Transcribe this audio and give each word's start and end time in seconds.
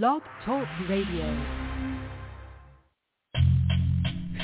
Blog 0.00 0.22
Talk 0.46 0.66
Radio. 0.88 1.61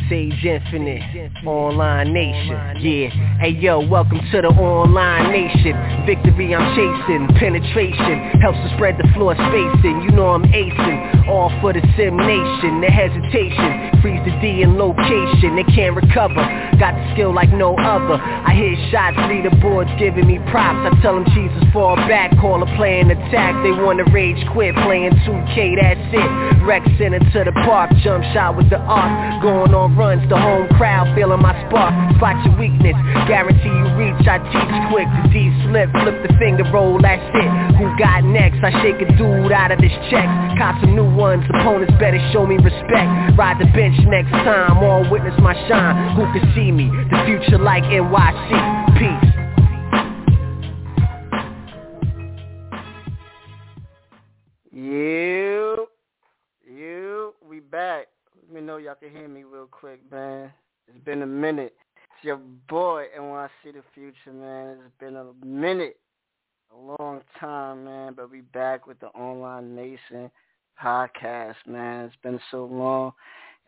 Sage 0.08 0.42
Infinite, 0.42 1.04
Online 1.45 2.12
Nation, 2.15 2.81
yeah. 2.81 3.10
Hey 3.41 3.50
yo, 3.50 3.87
welcome 3.87 4.21
to 4.33 4.41
the 4.41 4.49
Online 4.49 5.31
Nation. 5.31 5.76
Victory 6.07 6.55
I'm 6.55 6.65
chasing, 6.73 7.28
penetration 7.37 8.41
helps 8.41 8.57
to 8.57 8.73
spread 8.77 8.96
the 8.96 9.05
floor 9.12 9.36
spacing. 9.36 10.00
You 10.09 10.11
know 10.16 10.32
I'm 10.32 10.45
acing, 10.48 11.29
all 11.29 11.53
for 11.61 11.75
the 11.75 11.85
Sim 11.93 12.17
Nation. 12.17 12.81
The 12.81 12.89
hesitation 12.89 14.00
freeze 14.00 14.25
the 14.25 14.32
D 14.41 14.63
in 14.63 14.81
location. 14.81 15.61
They 15.61 15.68
can't 15.77 15.93
recover, 15.93 16.40
got 16.81 16.96
the 16.96 17.04
skill 17.13 17.35
like 17.35 17.53
no 17.53 17.77
other. 17.77 18.17
I 18.17 18.57
hit 18.57 18.81
shots, 18.89 19.21
leaderboards 19.29 19.93
giving 19.99 20.27
me 20.27 20.40
props. 20.49 20.89
I 20.89 20.96
tell 21.03 21.21
them 21.21 21.29
Jesus 21.36 21.68
fall 21.72 21.96
back, 22.09 22.32
call 22.40 22.63
a 22.63 22.68
play 22.81 23.00
and 23.00 23.13
attack. 23.13 23.61
They 23.61 23.77
wanna 23.77 24.09
rage 24.09 24.40
quit, 24.57 24.75
playing 24.89 25.13
2K, 25.29 25.77
that's 25.77 26.00
it. 26.17 26.64
Rex 26.64 26.89
into 26.96 27.45
the 27.45 27.53
park, 27.68 27.93
jump 28.00 28.25
shot 28.32 28.57
with 28.57 28.71
the 28.71 28.81
arc, 28.81 29.43
going 29.43 29.75
on 29.75 29.97
runs, 29.98 30.22
the 30.30 30.38
home 30.38 30.70
crowd 30.79 31.11
feeling 31.18 31.43
my 31.43 31.52
spark. 31.66 31.90
Spot 32.16 32.38
your 32.46 32.54
weakness, 32.56 32.94
guarantee 33.26 33.68
you 33.68 33.86
reach. 33.98 34.22
I 34.30 34.38
teach 34.38 34.74
quick, 34.94 35.10
the 35.10 35.22
D 35.34 35.50
slip, 35.66 35.90
flip 35.90 36.16
the 36.22 36.32
finger 36.38 36.64
roll, 36.70 37.02
that's 37.02 37.20
it. 37.34 37.50
Who 37.76 37.90
got 37.98 38.22
next? 38.22 38.62
I 38.62 38.70
shake 38.80 39.02
a 39.02 39.08
dude 39.18 39.50
out 39.50 39.74
of 39.74 39.82
this 39.82 39.92
check. 40.08 40.30
Cop 40.56 40.78
some 40.80 40.94
new 40.94 41.10
ones, 41.10 41.44
opponents 41.50 41.92
better 41.98 42.22
show 42.32 42.46
me 42.46 42.56
respect. 42.56 43.10
Ride 43.34 43.58
the 43.58 43.66
bench 43.74 43.98
next 44.06 44.30
time, 44.46 44.78
all 44.78 45.02
witness 45.10 45.34
my 45.42 45.58
shine. 45.66 46.14
Who 46.14 46.24
can 46.30 46.46
see 46.54 46.70
me? 46.70 46.86
The 47.10 47.18
future 47.26 47.58
like 47.58 47.82
NYC. 47.82 48.50
Peace. 48.96 49.38
Me 58.58 58.66
know 58.66 58.78
y'all 58.78 58.96
can 58.96 59.10
hear 59.10 59.28
me 59.28 59.44
real 59.44 59.69
quick, 59.70 60.00
man. 60.10 60.52
It's 60.88 61.05
been 61.05 61.22
a 61.22 61.27
minute. 61.27 61.77
It's 61.94 62.24
your 62.24 62.41
boy 62.69 63.05
and 63.14 63.30
when 63.30 63.38
I 63.38 63.48
see 63.62 63.70
the 63.70 63.83
Future, 63.94 64.33
man. 64.33 64.78
It's 64.84 64.94
been 64.98 65.14
a 65.14 65.27
minute, 65.46 66.00
a 66.72 66.77
long 66.77 67.20
time, 67.38 67.84
man. 67.84 68.14
But 68.16 68.33
we 68.33 68.41
back 68.41 68.88
with 68.88 68.98
the 68.98 69.08
Online 69.08 69.77
Nation 69.77 70.28
podcast, 70.83 71.55
man. 71.68 72.06
It's 72.06 72.16
been 72.24 72.41
so 72.50 72.64
long. 72.64 73.12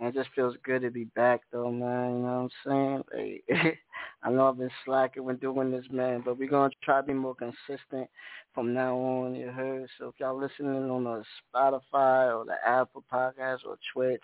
And 0.00 0.09
it 0.09 0.15
just 0.15 0.34
feels 0.34 0.56
good 0.65 0.83
to 0.83 0.91
be 0.91 1.05
back, 1.05 1.43
though, 1.53 1.70
man. 1.70 2.15
You 2.15 2.19
know 2.19 2.50
what 2.65 2.72
I'm 2.72 3.05
saying? 3.15 3.43
Like, 3.47 3.78
I 4.25 4.31
know 4.31 4.48
I've 4.48 4.59
been 4.59 4.70
slacking 4.84 5.22
when 5.22 5.37
doing 5.37 5.70
this, 5.70 5.87
man, 5.93 6.22
but 6.25 6.37
we're 6.37 6.48
to 6.48 6.70
try 6.83 7.00
to 7.00 7.06
be 7.06 7.12
more 7.12 7.37
consistent 7.37 8.09
from 8.55 8.75
now 8.75 8.97
on, 8.97 9.37
you 9.37 9.50
heard? 9.50 9.89
So 9.98 10.09
if 10.09 10.15
y'all 10.19 10.37
listening 10.37 10.91
on 10.91 11.05
the 11.05 11.22
Spotify 11.55 12.37
or 12.37 12.45
the 12.45 12.56
Apple 12.67 13.05
Podcast 13.12 13.59
or 13.65 13.78
Twitch 13.95 14.20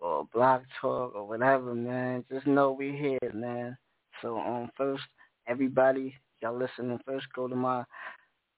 or 0.00 0.26
Blog 0.32 0.62
Talk 0.80 1.14
or 1.14 1.26
whatever, 1.26 1.74
man, 1.74 2.24
just 2.30 2.46
know 2.46 2.72
we 2.72 2.92
here, 2.92 3.32
man. 3.32 3.76
So 4.22 4.38
um, 4.38 4.70
first, 4.76 5.02
everybody, 5.46 6.14
y'all 6.42 6.58
listening, 6.58 6.98
first 7.06 7.26
go 7.34 7.48
to 7.48 7.56
my, 7.56 7.84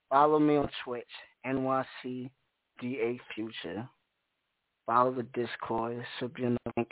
follow 0.09 0.39
me 0.39 0.57
on 0.57 0.69
Twitch, 0.85 1.05
NYC 1.47 2.31
DA 2.81 3.21
Future. 3.35 3.89
Follow 4.87 5.13
the 5.13 5.25
Discord. 5.35 6.03
The 6.21 6.57
link. 6.77 6.89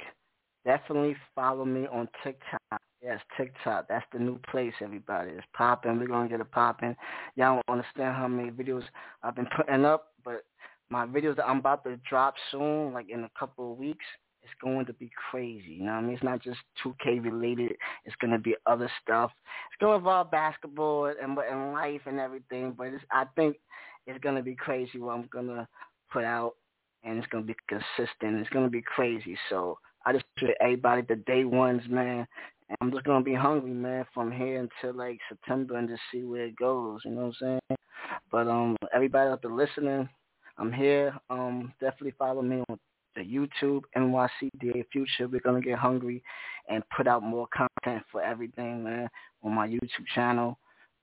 Definitely 0.67 1.17
follow 1.35 1.65
me 1.65 1.87
on 1.87 2.09
TikTok. 2.23 2.83
Yes, 3.03 3.21
TikTok. 3.37 3.87
That's 3.89 4.05
the 4.13 4.19
new 4.19 4.39
place, 4.51 4.75
everybody. 4.83 5.31
It's 5.31 5.47
popping. 5.57 5.99
We're 5.99 6.09
going 6.09 6.29
to 6.29 6.35
get 6.35 6.41
it 6.41 6.51
popping. 6.51 6.97
Y'all 7.37 7.63
don't 7.67 7.79
understand 7.79 8.17
how 8.17 8.29
many 8.29 8.51
videos 8.51 8.83
I've 9.23 9.37
been 9.37 9.49
putting 9.57 9.85
up, 9.85 10.09
but 10.25 10.45
my 10.91 11.07
videos 11.07 11.37
that 11.37 11.49
I'm 11.49 11.59
about 11.59 11.85
to 11.85 11.97
drop 12.09 12.35
soon, 12.51 12.93
like 12.93 13.09
in 13.09 13.25
a 13.25 13.31
couple 13.39 13.73
of 13.73 13.79
weeks, 13.79 14.05
it's 14.47 14.61
going 14.63 14.87
to 14.87 14.93
be 14.93 15.11
crazy. 15.31 15.73
You 15.79 15.85
know 15.85 15.93
what 15.93 15.99
I 15.99 16.03
mean? 16.03 16.15
It's 16.15 16.23
not 16.23 16.43
just 16.43 16.59
2K 16.85 17.25
related. 17.25 17.73
It's 18.05 18.17
going 18.21 18.33
to 18.33 18.39
be 18.39 18.55
other 18.67 18.91
stuff. 19.03 19.31
It's 19.71 19.81
going 19.81 19.93
to 19.93 19.99
involve 19.99 20.31
basketball 20.31 21.07
and, 21.07 21.39
and 21.39 21.73
life 21.73 22.03
and 22.07 22.21
everything, 22.21 22.75
but 22.77 22.89
it's, 22.89 23.05
I 23.11 23.25
think 23.35 23.57
it's 24.07 24.19
going 24.21 24.37
to 24.37 24.43
be 24.43 24.55
crazy 24.55 24.99
what 24.99 25.15
I'm 25.15 25.29
going 25.33 25.49
to 25.49 25.69
put 26.13 26.25
out 26.25 26.55
and 27.07 27.19
it's 27.19 27.27
gonna 27.29 27.45
be 27.45 27.57
consistent. 27.69 28.41
It's 28.41 28.51
gonna 28.51 28.69
be 28.69 28.83
crazy. 28.83 29.39
So 29.49 29.79
I 30.05 30.13
just 30.13 30.25
put 30.39 30.51
everybody 30.61 31.03
the 31.03 31.17
day 31.17 31.45
ones, 31.45 31.83
man. 31.89 32.27
And 32.69 32.77
I'm 32.81 32.91
just 32.91 33.05
gonna 33.05 33.25
be 33.25 33.35
hungry, 33.35 33.71
man, 33.71 34.05
from 34.13 34.33
here 34.33 34.61
until 34.61 34.97
like 34.97 35.21
September 35.29 35.77
and 35.77 35.89
just 35.89 36.03
see 36.13 36.25
where 36.25 36.47
it 36.47 36.57
goes. 36.57 37.01
You 37.05 37.13
know 37.13 37.27
what 37.27 37.35
I'm 37.43 37.61
saying? 37.71 37.79
But 38.31 38.49
um, 38.49 38.77
everybody 38.93 39.31
out 39.31 39.41
there 39.41 39.53
listening, 39.53 40.09
I'm 40.59 40.73
here. 40.73 41.17
Um, 41.31 41.73
definitely 41.81 42.15
follow 42.19 42.43
me 42.43 42.63
on 42.69 42.79
the 43.17 43.23
YouTube 43.23 43.83
NYCDA 43.97 44.85
Future. 44.93 45.27
We're 45.27 45.41
gonna 45.41 45.61
get 45.61 45.79
hungry 45.79 46.23
and 46.69 46.85
put 46.97 47.09
out 47.09 47.23
more 47.23 47.49
content 47.49 48.05
for 48.13 48.23
everything, 48.23 48.85
man, 48.85 49.09
on 49.43 49.53
my 49.53 49.67
YouTube 49.67 50.07
channel 50.15 50.59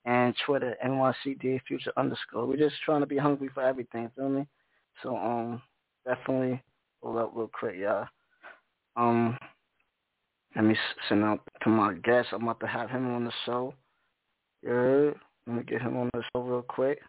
and 0.06 0.36
Twitter 0.46 0.76
NYCDA 0.86 1.62
Future 1.68 1.92
underscore. 1.98 2.46
We're 2.46 2.58
just 2.58 2.76
trying 2.86 3.02
to 3.02 3.08
be 3.08 3.18
hungry 3.18 3.50
for 3.54 3.64
everything. 3.64 4.12
Feel 4.16 4.30
me? 4.30 4.48
So 5.02 5.16
um, 5.16 5.62
definitely 6.06 6.62
pull 7.02 7.18
up 7.18 7.32
real 7.34 7.50
quick, 7.58 7.76
y'all. 7.78 8.08
Um, 8.96 9.38
let 10.56 10.66
me 10.66 10.76
send 11.10 11.24
out 11.24 11.42
to 11.64 11.70
my 11.70 11.94
guest. 11.96 12.30
I'm 12.32 12.44
about 12.44 12.60
to 12.60 12.68
have 12.68 12.90
him 12.90 13.14
on 13.16 13.26
the 13.26 13.32
show. 13.46 13.74
Yeah, 14.62 15.12
let 15.48 15.58
me 15.58 15.64
get 15.64 15.82
him 15.82 15.98
on 15.98 16.10
the 16.14 16.24
show 16.34 16.42
real 16.42 16.62
quick. 16.62 17.00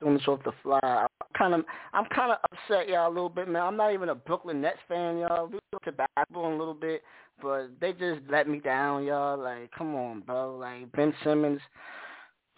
Doing 0.00 0.14
this 0.14 0.28
off 0.28 0.40
the 0.44 0.52
fly. 0.62 0.80
I'm 0.82 1.08
kind 1.36 1.54
of, 1.54 1.64
I'm 1.94 2.04
kind 2.06 2.32
of 2.32 2.38
upset, 2.44 2.88
y'all, 2.88 3.08
a 3.08 3.14
little 3.14 3.30
bit, 3.30 3.48
man. 3.48 3.62
I'm 3.62 3.76
not 3.76 3.94
even 3.94 4.10
a 4.10 4.14
Brooklyn 4.14 4.60
Nets 4.60 4.78
fan, 4.88 5.18
y'all. 5.18 5.46
We 5.46 5.58
go 5.72 5.78
to 5.84 5.92
basketball 5.92 6.54
a 6.54 6.58
little 6.58 6.74
bit, 6.74 7.02
but 7.40 7.68
they 7.80 7.92
just 7.92 8.20
let 8.28 8.48
me 8.48 8.60
down, 8.60 9.04
y'all. 9.04 9.38
Like, 9.38 9.70
come 9.76 9.94
on, 9.94 10.20
bro. 10.20 10.56
Like 10.56 10.92
Ben 10.92 11.14
Simmons. 11.24 11.60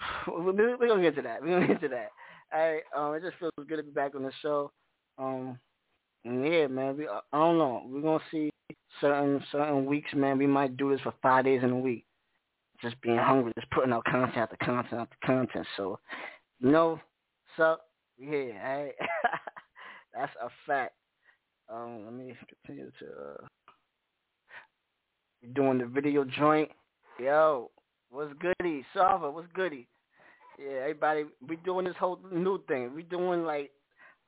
We're 0.28 0.76
gonna 0.76 1.02
get 1.02 1.16
to 1.16 1.22
that. 1.22 1.42
We're 1.42 1.60
gonna 1.60 1.68
get 1.68 1.80
to 1.82 1.88
that. 1.88 2.10
Hey, 2.52 2.80
um, 2.96 3.14
it 3.14 3.22
just 3.22 3.38
feels 3.38 3.52
good 3.56 3.76
to 3.76 3.82
be 3.82 3.90
back 3.90 4.14
on 4.14 4.22
the 4.22 4.32
show. 4.42 4.72
Um, 5.18 5.58
yeah, 6.24 6.66
man. 6.66 6.96
We, 6.96 7.06
I 7.06 7.20
don't 7.32 7.58
know. 7.58 7.84
We're 7.86 8.02
gonna 8.02 8.24
see 8.30 8.50
certain 9.00 9.42
certain 9.52 9.86
weeks, 9.86 10.10
man. 10.14 10.38
We 10.38 10.46
might 10.46 10.76
do 10.76 10.90
this 10.90 11.00
for 11.02 11.14
five 11.22 11.44
days 11.44 11.62
in 11.62 11.70
a 11.70 11.78
week. 11.78 12.04
Just 12.82 13.00
being 13.00 13.18
hungry, 13.18 13.52
just 13.58 13.70
putting 13.70 13.92
out 13.92 14.04
content 14.04 14.36
after 14.36 14.56
content 14.64 15.00
after 15.00 15.16
content. 15.24 15.66
So, 15.76 15.98
you 16.60 16.70
know, 16.70 17.00
so 17.58 17.76
yeah, 18.18 18.52
hey, 18.52 18.92
that's 20.14 20.32
a 20.40 20.48
fact. 20.66 20.94
Um, 21.68 22.04
let 22.04 22.14
me 22.14 22.34
continue 22.64 22.90
to 23.00 23.06
uh, 23.06 23.46
doing 25.54 25.78
the 25.78 25.86
video 25.86 26.24
joint. 26.24 26.70
Yo, 27.20 27.70
what's 28.10 28.32
goody? 28.40 28.86
Salva, 28.94 29.30
what's 29.30 29.48
goody? 29.54 29.88
Yeah, 30.58 30.78
everybody, 30.82 31.24
we 31.46 31.56
doing 31.56 31.84
this 31.84 31.96
whole 31.98 32.20
new 32.32 32.62
thing. 32.66 32.94
We 32.94 33.02
doing 33.02 33.44
like 33.44 33.70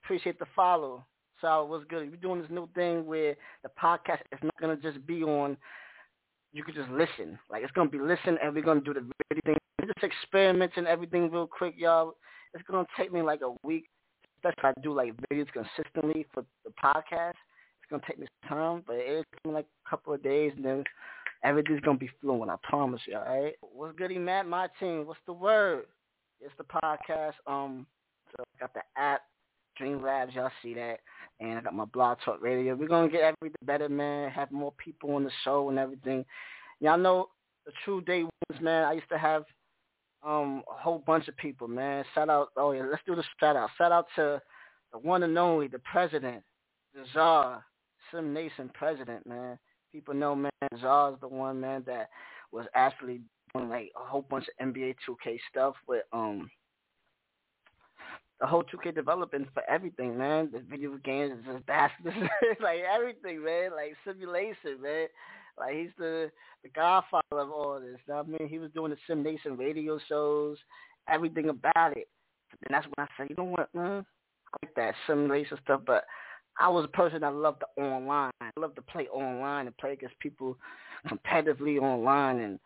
appreciate 0.05 0.39
the 0.39 0.47
follow. 0.55 1.05
So 1.41 1.65
what's 1.65 1.85
good? 1.85 2.11
We 2.11 2.17
doing 2.17 2.43
this 2.43 2.51
new 2.51 2.69
thing 2.75 3.07
where 3.07 3.37
the 3.63 3.71
podcast 3.83 4.21
is 4.33 4.41
not 4.43 4.61
gonna 4.61 4.77
just 4.77 5.07
be 5.07 5.23
on. 5.23 5.57
You 6.53 6.65
could 6.65 6.75
just 6.75 6.91
listen. 6.91 7.39
Like 7.49 7.63
it's 7.63 7.73
gonna 7.73 7.91
be 7.91 8.01
listen, 8.01 8.39
and 8.43 8.53
we're 8.53 8.63
gonna 8.63 8.81
do 8.81 8.93
the 8.93 9.01
video 9.01 9.41
thing. 9.47 9.57
We're 9.81 9.87
just 9.87 10.05
experimenting 10.05 10.87
everything 10.87 11.31
real 11.31 11.47
quick, 11.47 11.75
y'all. 11.79 12.15
It's 12.55 12.65
gonna 12.69 12.87
take 12.97 13.13
me 13.13 13.23
like 13.23 13.41
a 13.43 13.55
week, 13.67 13.87
especially 14.39 14.71
if 14.71 14.77
I 14.77 14.81
do 14.81 14.93
like 14.93 15.15
videos 15.31 15.47
consistently 15.53 16.27
for 16.33 16.45
the 16.65 16.71
podcast. 16.83 17.31
It's 17.31 17.91
gonna 17.91 18.03
take 18.07 18.19
me 18.19 18.27
some 18.49 18.59
time, 18.59 18.83
but 18.87 18.97
it's 18.97 19.29
gonna 19.45 19.53
be 19.53 19.57
like 19.59 19.67
a 19.87 19.91
couple 19.91 20.13
of 20.13 20.23
days, 20.23 20.53
and 20.57 20.65
then 20.65 20.85
everything's 21.45 21.81
gonna 21.81 21.99
be 21.99 22.11
fluent. 22.21 22.51
I 22.51 22.57
promise 22.63 23.01
you. 23.07 23.17
All 23.17 23.25
right. 23.25 23.55
What's 23.61 23.97
goody, 23.97 24.19
Matt? 24.19 24.47
My 24.47 24.69
team. 24.79 25.07
What's 25.07 25.21
the 25.27 25.33
word? 25.33 25.87
It's 26.41 26.55
the 26.59 26.65
podcast. 26.65 27.35
Um, 27.47 27.87
so 28.37 28.43
I 28.43 28.61
got 28.61 28.75
the 28.75 28.83
app, 28.97 29.23
Streamlabs. 29.79 30.35
Y'all 30.35 30.51
see 30.63 30.75
that, 30.75 31.01
and 31.41 31.59
I 31.59 31.61
got 31.61 31.75
my 31.75 31.85
Blog 31.87 32.19
Talk 32.25 32.43
Radio. 32.43 32.75
We're 32.75 32.89
gonna 32.89 33.11
get 33.11 33.23
everything 33.23 33.57
better, 33.63 33.89
man. 33.89 34.31
Have 34.31 34.51
more 34.51 34.73
people 34.73 35.15
on 35.15 35.25
the 35.25 35.31
show 35.45 35.69
and 35.69 35.79
everything. 35.79 36.25
Y'all 36.81 36.99
know 36.99 37.29
the 37.67 37.73
true 37.85 38.01
day 38.01 38.23
ones, 38.23 38.63
man. 38.63 38.85
I 38.85 38.93
used 38.93 39.09
to 39.11 39.19
have 39.19 39.45
um 40.23 40.63
a 40.71 40.75
whole 40.75 41.03
bunch 41.07 41.29
of 41.29 41.37
people, 41.37 41.69
man. 41.69 42.05
Shout 42.15 42.29
out. 42.29 42.49
Oh 42.57 42.73
yeah, 42.73 42.85
let's 42.91 43.03
do 43.07 43.15
the 43.15 43.25
shout 43.39 43.57
out. 43.57 43.71
Shout 43.79 43.93
out 43.93 44.07
to 44.17 44.41
the 44.93 44.99
one 44.99 45.23
and 45.23 45.37
only, 45.39 45.69
the 45.69 45.79
president, 45.81 46.43
the 46.95 47.05
czar, 47.15 47.65
Sim 48.11 48.33
Nation 48.33 48.71
president, 48.75 49.27
man. 49.27 49.59
People 49.93 50.15
know, 50.15 50.35
man. 50.35 50.51
Czar 50.81 51.13
is 51.13 51.21
the 51.21 51.29
one, 51.29 51.61
man, 51.61 51.83
that 51.87 52.09
was 52.53 52.67
actually 52.75 53.21
doing 53.55 53.69
like 53.69 53.91
a 53.97 54.05
whole 54.05 54.23
bunch 54.29 54.47
of 54.49 54.67
NBA 54.69 54.97
2K 55.09 55.39
stuff 55.51 55.75
with 55.87 56.03
um 56.13 56.51
the 58.41 58.47
whole 58.47 58.65
2K 58.65 58.95
development 58.95 59.49
for 59.53 59.63
everything, 59.69 60.17
man. 60.17 60.49
The 60.53 60.61
video 60.61 60.99
games, 61.05 61.33
is 61.33 61.45
just 61.53 61.67
basketball, 61.67 62.15
like 62.61 62.81
everything, 62.93 63.45
man. 63.45 63.71
Like 63.73 63.97
simulation, 64.07 64.81
man. 64.83 65.09
Like 65.59 65.75
he's 65.75 65.91
the 65.99 66.31
the 66.63 66.69
godfather 66.71 67.23
of 67.33 67.51
all 67.51 67.81
this. 67.81 67.99
I 68.13 68.23
mean, 68.23 68.49
he 68.49 68.59
was 68.59 68.71
doing 68.73 68.91
the 68.91 68.97
Sim 69.07 69.23
Nation 69.23 69.57
radio 69.57 69.99
shows, 70.09 70.59
everything 71.09 71.49
about 71.49 71.97
it. 71.97 72.09
And 72.67 72.75
that's 72.75 72.87
when 72.87 73.07
I 73.07 73.09
said, 73.17 73.29
you 73.31 73.37
know 73.37 73.45
what, 73.45 73.75
man, 73.75 74.05
I 74.53 74.67
like 74.67 74.75
that 74.77 74.95
simulation 75.07 75.59
stuff, 75.65 75.83
but 75.87 76.05
I 76.59 76.69
was 76.69 76.85
a 76.85 76.89
person 76.89 77.21
that 77.21 77.35
loved 77.35 77.63
the 77.63 77.83
online. 77.83 78.33
I 78.41 78.51
loved 78.59 78.77
to 78.77 78.83
play 78.83 79.07
online 79.09 79.67
and 79.67 79.77
play 79.79 79.93
against 79.93 80.19
people 80.19 80.57
competitively 81.09 81.81
online. 81.81 82.41
And 82.41 82.59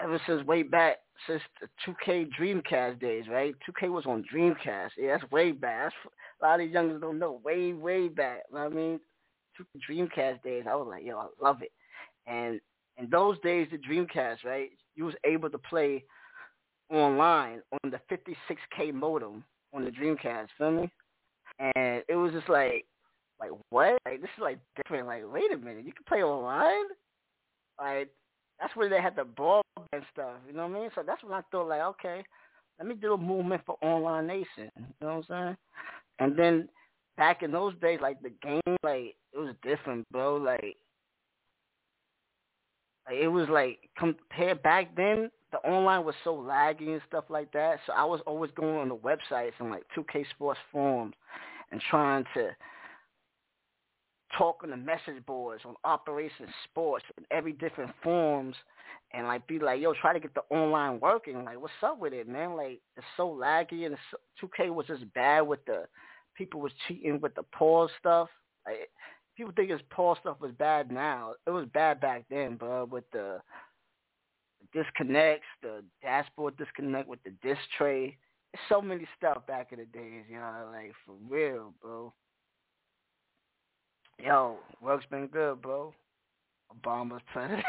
ever 0.00 0.20
since 0.26 0.46
way 0.46 0.62
back, 0.62 0.98
since 1.26 1.42
the 1.60 1.68
2K 1.86 2.28
Dreamcast 2.38 3.00
days, 3.00 3.24
right? 3.30 3.54
2K 3.68 3.90
was 3.90 4.06
on 4.06 4.24
Dreamcast. 4.32 4.90
Yeah, 4.98 5.16
that's 5.16 5.30
way 5.32 5.52
back. 5.52 5.84
That's, 5.84 6.14
a 6.40 6.44
lot 6.44 6.54
of 6.54 6.66
these 6.66 6.74
youngsters 6.74 7.00
don't 7.00 7.18
know. 7.18 7.40
Way, 7.44 7.72
way 7.72 8.08
back. 8.08 8.42
You 8.50 8.56
know 8.56 8.64
what 8.64 8.72
I 8.72 8.74
mean? 8.74 9.00
Dreamcast 9.88 10.42
days, 10.42 10.64
I 10.68 10.74
was 10.74 10.86
like, 10.88 11.04
yo, 11.04 11.18
I 11.18 11.26
love 11.40 11.62
it. 11.62 11.72
And 12.26 12.60
in 12.96 13.10
those 13.10 13.38
days, 13.40 13.68
the 13.70 13.78
Dreamcast, 13.78 14.44
right? 14.44 14.70
You 14.94 15.04
was 15.04 15.14
able 15.24 15.50
to 15.50 15.58
play 15.58 16.04
online 16.90 17.60
on 17.72 17.90
the 17.90 18.00
56k 18.10 18.92
modem 18.92 19.44
on 19.72 19.84
the 19.84 19.90
Dreamcast. 19.90 20.48
Feel 20.58 20.70
me? 20.70 20.90
And 21.58 22.02
it 22.08 22.16
was 22.16 22.32
just 22.32 22.48
like, 22.48 22.86
like 23.40 23.50
what? 23.70 23.98
Like 24.04 24.20
this 24.20 24.30
is 24.36 24.42
like 24.42 24.58
different. 24.76 25.06
Like 25.06 25.22
wait 25.26 25.52
a 25.52 25.56
minute, 25.56 25.84
you 25.84 25.92
can 25.92 26.04
play 26.06 26.22
online. 26.22 26.86
Like 27.78 28.10
that's 28.60 28.74
where 28.76 28.88
they 28.88 29.00
had 29.00 29.16
the 29.16 29.24
ball 29.24 29.62
and 29.92 30.02
stuff. 30.12 30.36
You 30.46 30.54
know 30.54 30.66
what 30.66 30.76
I 30.76 30.80
mean? 30.80 30.90
So 30.94 31.02
that's 31.04 31.22
when 31.22 31.32
I 31.32 31.42
thought 31.50 31.68
like, 31.68 31.80
okay, 31.80 32.22
let 32.78 32.88
me 32.88 32.94
do 32.94 33.14
a 33.14 33.18
movement 33.18 33.62
for 33.66 33.76
online 33.82 34.26
nation. 34.26 34.70
You 34.76 34.84
know 35.00 35.06
what 35.06 35.12
I'm 35.12 35.24
saying? 35.28 35.56
And 36.20 36.38
then 36.38 36.68
back 37.16 37.42
in 37.42 37.52
those 37.52 37.74
days, 37.80 38.00
like 38.00 38.20
the 38.22 38.32
game, 38.42 38.76
like 38.82 39.14
it 39.32 39.38
was 39.38 39.54
different, 39.62 40.10
bro. 40.10 40.36
Like, 40.36 40.76
it 43.10 43.28
was 43.28 43.48
like 43.48 43.78
compared 43.98 44.62
back 44.62 44.94
then, 44.96 45.30
the 45.52 45.58
online 45.58 46.04
was 46.04 46.14
so 46.24 46.34
laggy 46.34 46.88
and 46.88 47.02
stuff 47.06 47.24
like 47.28 47.52
that. 47.52 47.78
So 47.86 47.92
I 47.92 48.04
was 48.04 48.20
always 48.26 48.50
going 48.56 48.76
on 48.76 48.88
the 48.88 48.96
websites 48.96 49.52
and 49.60 49.70
like 49.70 49.84
2K 49.96 50.24
Sports 50.30 50.58
forums 50.72 51.14
and 51.70 51.80
trying 51.90 52.24
to 52.34 52.50
talk 54.36 54.60
on 54.64 54.70
the 54.70 54.76
message 54.76 55.24
boards 55.26 55.62
on 55.64 55.74
Operation 55.84 56.46
Sports 56.64 57.04
and 57.16 57.26
every 57.30 57.52
different 57.52 57.92
forms 58.02 58.56
and 59.12 59.26
like 59.28 59.46
be 59.46 59.60
like, 59.60 59.80
yo, 59.80 59.94
try 59.94 60.12
to 60.12 60.18
get 60.18 60.34
the 60.34 60.42
online 60.50 60.98
working. 60.98 61.44
Like, 61.44 61.60
what's 61.60 61.72
up 61.82 62.00
with 62.00 62.12
it, 62.12 62.28
man? 62.28 62.56
Like, 62.56 62.80
it's 62.96 63.06
so 63.16 63.28
laggy 63.28 63.86
and 63.86 63.94
it's, 63.94 64.02
2K 64.42 64.74
was 64.74 64.86
just 64.86 65.12
bad 65.14 65.42
with 65.42 65.64
the 65.66 65.84
people 66.34 66.60
was 66.60 66.72
cheating 66.86 67.20
with 67.20 67.34
the 67.34 67.42
pause 67.42 67.90
stuff. 67.98 68.28
Like, 68.66 68.90
people 69.36 69.52
think 69.54 69.70
his 69.70 69.80
pause 69.90 70.18
stuff 70.20 70.40
was 70.40 70.52
bad 70.58 70.90
now. 70.90 71.34
It 71.46 71.50
was 71.50 71.66
bad 71.72 72.00
back 72.00 72.24
then, 72.30 72.56
bro, 72.56 72.84
with 72.84 73.04
the 73.12 73.40
disconnects, 74.72 75.46
the 75.62 75.82
dashboard 76.02 76.56
disconnect 76.56 77.08
with 77.08 77.22
the 77.24 77.32
disc 77.42 77.60
tray. 77.76 78.16
There's 78.52 78.64
so 78.68 78.80
many 78.80 79.06
stuff 79.16 79.46
back 79.46 79.72
in 79.72 79.78
the 79.78 79.86
days, 79.86 80.24
you 80.28 80.36
know, 80.36 80.68
like 80.72 80.92
for 81.04 81.14
real, 81.28 81.74
bro. 81.80 82.12
Yo, 84.18 84.58
work's 84.80 85.06
been 85.06 85.26
good, 85.26 85.60
bro. 85.60 85.92
Obama's 86.72 87.22
president. 87.32 87.64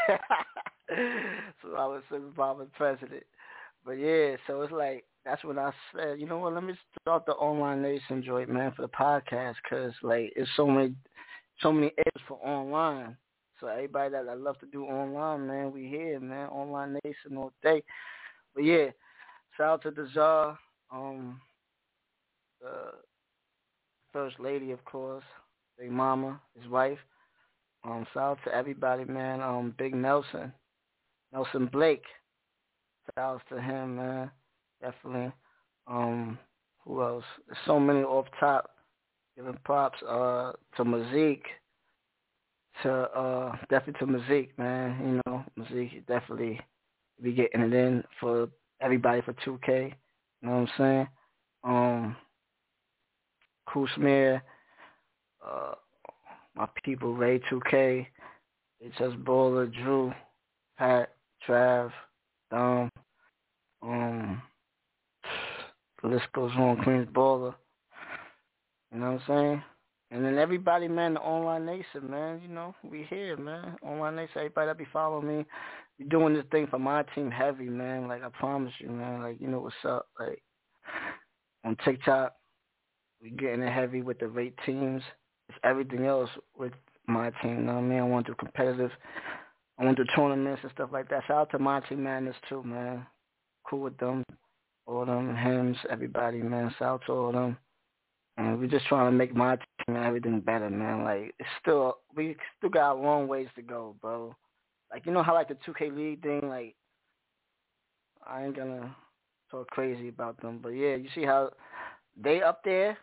so 1.62 1.74
I 1.76 1.86
was 1.86 2.02
Obama's 2.12 2.70
president. 2.76 3.24
But 3.84 3.92
yeah, 3.92 4.36
so 4.46 4.62
it's 4.62 4.72
like 4.72 5.04
that's 5.26 5.42
what 5.42 5.58
I 5.58 5.72
said, 5.94 6.20
you 6.20 6.26
know 6.26 6.38
what? 6.38 6.54
Let 6.54 6.62
me 6.62 6.74
start 7.02 7.26
the 7.26 7.32
online 7.32 7.82
nation 7.82 8.22
joint, 8.24 8.48
man, 8.48 8.72
for 8.76 8.82
the 8.82 8.88
podcast, 8.88 9.56
cause 9.68 9.92
like 10.02 10.32
it's 10.36 10.48
so 10.56 10.68
many, 10.68 10.94
so 11.60 11.72
many 11.72 11.88
apps 11.88 12.22
for 12.28 12.38
online. 12.46 13.16
So 13.60 13.66
everybody 13.66 14.12
that 14.12 14.28
I 14.28 14.34
love 14.34 14.58
to 14.60 14.66
do 14.66 14.84
online, 14.84 15.48
man, 15.48 15.72
we 15.72 15.88
here, 15.88 16.20
man. 16.20 16.48
Online 16.50 16.98
nation 17.04 17.36
all 17.36 17.52
day. 17.60 17.82
But 18.54 18.64
yeah, 18.64 18.90
shout 19.56 19.66
out 19.66 19.82
to 19.82 19.90
the 19.90 20.08
czar, 20.14 20.56
um, 20.92 21.40
the 22.60 22.92
first 24.12 24.38
lady, 24.38 24.70
of 24.70 24.84
course, 24.84 25.24
Big 25.76 25.90
Mama, 25.90 26.40
his 26.56 26.70
wife. 26.70 26.98
Um, 27.84 28.06
shout 28.14 28.22
out 28.22 28.38
to 28.44 28.54
everybody, 28.54 29.04
man. 29.04 29.40
Um, 29.40 29.74
Big 29.76 29.92
Nelson, 29.92 30.52
Nelson 31.32 31.66
Blake. 31.66 32.04
Shout 33.06 33.34
out 33.36 33.42
to 33.48 33.60
him, 33.60 33.96
man. 33.96 34.30
Definitely. 34.86 35.32
Um, 35.88 36.38
who 36.84 37.02
else? 37.02 37.24
So 37.66 37.80
many 37.80 38.00
off 38.00 38.26
top. 38.38 38.70
Giving 39.36 39.58
props 39.64 40.00
uh 40.02 40.52
to 40.76 40.84
Mazik. 40.84 41.40
To 42.82 42.90
uh 42.92 43.56
definitely 43.68 44.06
to 44.06 44.12
Mazik, 44.12 44.48
man. 44.58 44.96
You 45.04 45.20
know, 45.26 45.44
Mazik 45.58 46.06
definitely 46.06 46.60
be 47.20 47.32
getting 47.32 47.62
it 47.62 47.74
in 47.74 48.04
for 48.20 48.48
everybody 48.80 49.22
for 49.22 49.34
two 49.44 49.58
K. 49.66 49.92
You 50.40 50.48
know 50.48 50.54
what 50.54 50.60
I'm 50.60 50.68
saying? 50.78 51.08
Um 51.64 52.16
Smear, 53.96 54.42
uh 55.46 55.74
my 56.54 56.66
people 56.82 57.14
Ray 57.14 57.40
two 57.50 57.60
K, 57.70 58.08
it's 58.80 58.96
just 58.96 59.16
Baller, 59.16 59.70
Drew, 59.70 60.12
Pat, 60.78 61.12
Trav, 61.46 61.90
Dom, 62.50 62.88
um 63.82 64.40
list 66.08 66.26
goes 66.34 66.52
on, 66.56 66.82
Queens 66.82 67.08
Baller. 67.12 67.54
You 68.92 69.00
know 69.00 69.12
what 69.12 69.22
I'm 69.22 69.22
saying? 69.26 69.62
And 70.10 70.24
then 70.24 70.38
everybody, 70.38 70.86
man, 70.86 71.14
the 71.14 71.20
online 71.20 71.66
nation, 71.66 72.08
man, 72.08 72.40
you 72.40 72.48
know, 72.48 72.74
we 72.88 73.06
here, 73.10 73.36
man. 73.36 73.76
Online 73.82 74.16
nation, 74.16 74.36
everybody 74.36 74.68
that 74.68 74.78
be 74.78 74.86
following 74.92 75.26
me, 75.26 75.44
we 75.98 76.04
doing 76.04 76.34
this 76.34 76.44
thing 76.52 76.68
for 76.68 76.78
my 76.78 77.02
team 77.14 77.30
heavy, 77.30 77.68
man. 77.68 78.06
Like 78.06 78.22
I 78.22 78.28
promise 78.28 78.72
you, 78.78 78.88
man. 78.88 79.22
Like 79.22 79.40
you 79.40 79.48
know 79.48 79.60
what's 79.60 79.74
up. 79.84 80.06
Like 80.18 80.42
on 81.64 81.76
TikTok, 81.84 82.34
we 83.20 83.30
getting 83.30 83.62
it 83.62 83.72
heavy 83.72 84.02
with 84.02 84.20
the 84.20 84.28
rate 84.28 84.54
teams. 84.64 85.02
It's 85.48 85.58
everything 85.64 86.04
else 86.04 86.30
with 86.56 86.72
my 87.08 87.30
team. 87.42 87.58
You 87.58 87.64
know 87.64 87.74
what 87.74 87.80
I 87.80 87.82
mean? 87.82 87.98
I 87.98 88.02
want 88.02 88.26
to 88.26 88.32
do 88.32 88.36
competitive. 88.36 88.92
I 89.78 89.84
want 89.84 89.96
to 89.96 90.04
do 90.04 90.10
tournaments 90.14 90.60
and 90.62 90.72
stuff 90.72 90.90
like 90.92 91.08
that. 91.08 91.24
Shout 91.26 91.36
out 91.36 91.50
to 91.50 91.58
my 91.58 91.80
team, 91.80 92.04
man. 92.04 92.26
This 92.26 92.36
too, 92.48 92.62
man. 92.62 93.06
Cool 93.68 93.80
with 93.80 93.98
them 93.98 94.22
all 94.86 95.04
them 95.04 95.36
hymns, 95.36 95.76
everybody, 95.90 96.38
man. 96.38 96.74
Shout 96.78 96.88
out 96.88 97.02
to 97.06 97.12
all 97.12 97.32
them. 97.32 97.58
And 98.38 98.58
we're 98.58 98.66
just 98.66 98.86
trying 98.86 99.10
to 99.10 99.16
make 99.16 99.34
my 99.34 99.56
team 99.56 99.96
and 99.96 100.04
everything 100.04 100.40
better, 100.40 100.70
man. 100.70 101.04
Like 101.04 101.34
it's 101.38 101.48
still 101.60 101.98
we 102.14 102.36
still 102.58 102.70
got 102.70 102.92
a 102.92 103.00
long 103.00 103.28
ways 103.28 103.48
to 103.56 103.62
go, 103.62 103.96
bro. 104.00 104.34
Like 104.90 105.06
you 105.06 105.12
know 105.12 105.22
how 105.22 105.34
like 105.34 105.48
the 105.48 105.56
2K 105.66 105.96
League 105.96 106.22
thing, 106.22 106.48
like 106.48 106.74
I 108.26 108.44
ain't 108.44 108.56
gonna 108.56 108.94
talk 109.50 109.68
crazy 109.68 110.08
about 110.08 110.40
them, 110.40 110.60
but 110.62 110.70
yeah, 110.70 110.96
you 110.96 111.08
see 111.14 111.24
how 111.24 111.50
they 112.22 112.42
up 112.42 112.60
there. 112.64 112.98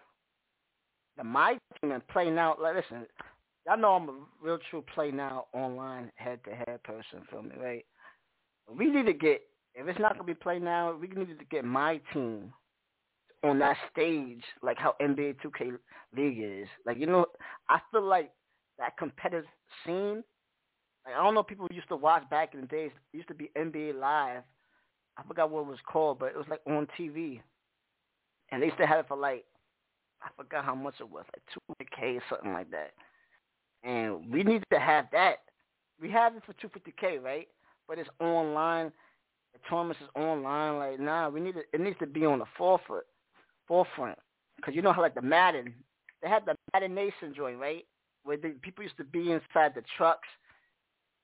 The 1.18 1.24
my 1.24 1.58
team 1.82 1.92
and 1.92 2.08
play 2.08 2.30
now. 2.30 2.56
Like 2.62 2.76
listen, 2.76 3.08
y'all 3.66 3.78
know 3.78 3.94
I'm 3.94 4.10
a 4.10 4.14
real 4.42 4.60
true 4.70 4.84
play 4.94 5.10
now 5.10 5.46
online 5.54 6.12
head 6.16 6.40
to 6.46 6.52
head 6.52 6.84
person 6.84 7.24
for 7.30 7.42
me, 7.42 7.56
right? 7.60 7.86
We 8.70 8.90
need 8.90 9.08
to 9.08 9.14
get 9.14 9.42
if 9.76 9.88
it's 9.88 10.00
not 10.00 10.14
gonna 10.14 10.24
be 10.24 10.34
played 10.34 10.62
now, 10.62 10.96
we 10.96 11.08
need 11.08 11.38
to 11.40 11.46
get 11.50 11.66
my 11.66 12.00
team 12.14 12.54
on 13.44 13.60
that 13.60 13.76
stage, 13.92 14.44
like 14.62 14.78
how 14.78 14.96
NBA 15.02 15.36
2K 15.44 15.78
League 16.16 16.40
is. 16.40 16.68
Like 16.86 16.98
you 16.98 17.08
know, 17.08 17.26
I 17.70 17.80
feel 17.92 18.04
like 18.04 18.32
that 18.80 18.98
competitive 18.98 19.46
scene. 19.86 20.24
Like 21.06 21.16
I 21.16 21.24
don't 21.24 21.34
know, 21.34 21.44
people 21.44 21.68
used 21.72 21.90
to 21.90 21.96
watch 21.96 22.30
back 22.30 22.54
in 22.54 22.62
the 22.62 22.68
days. 22.68 22.92
It 23.14 23.18
used 23.18 23.30
to 23.30 23.34
be 23.34 23.52
NBA 23.58 24.00
Live. 24.00 24.44
I 25.18 25.24
forgot 25.28 25.50
what 25.52 25.62
it 25.62 25.68
was 25.68 25.80
called, 25.86 26.20
but 26.20 26.28
it 26.28 26.38
was 26.38 26.48
like 26.50 26.62
on 26.68 26.88
TV, 27.00 27.42
and 28.52 28.62
they 28.62 28.68
used 28.68 28.78
to 28.80 28.88
have 28.88 29.00
it 29.00 29.08
for 29.08 29.18
like 29.18 29.46
I 30.24 30.30
forgot 30.38 30.64
how 30.66 30.76
much 30.76 30.96
it 31.00 31.10
was, 31.10 31.26
like 31.34 31.88
200k 31.90 32.18
or 32.18 32.24
something 32.30 32.54
like 32.54 32.72
that. 32.72 32.92
And 33.84 34.32
we 34.32 34.44
need 34.44 34.64
to 34.72 34.80
have 34.80 35.08
that. 35.12 35.40
We 36.00 36.10
have 36.12 36.36
it 36.36 36.44
for 36.46 36.54
250k, 36.54 37.22
right? 37.22 37.48
But 37.88 38.00
it's 38.00 38.10
online 38.20 38.92
tournaments 39.70 40.02
is 40.02 40.10
online. 40.16 40.78
Like, 40.78 41.00
nah, 41.00 41.30
we 41.30 41.40
need 41.40 41.56
to, 41.56 41.62
it 41.74 41.82
needs 41.82 41.98
to 42.00 42.08
be 42.08 42.26
on 42.26 42.40
the 42.40 42.46
forefront, 42.58 43.06
forefront. 43.68 44.18
Cause 44.64 44.74
you 44.76 44.82
know 44.82 44.94
how 44.94 45.02
like 45.02 45.16
the 45.16 45.22
Madden, 45.22 45.74
they 46.22 46.30
had 46.30 46.46
the 46.46 46.56
Madden 46.74 46.96
Nation 46.96 47.34
joint, 47.36 47.60
right? 47.60 47.86
Where 48.24 48.38
the 48.38 48.56
people 48.62 48.84
used 48.84 48.98
to 48.98 49.04
be 49.04 49.32
inside 49.32 49.74
the 49.76 49.84
trucks, 49.98 50.28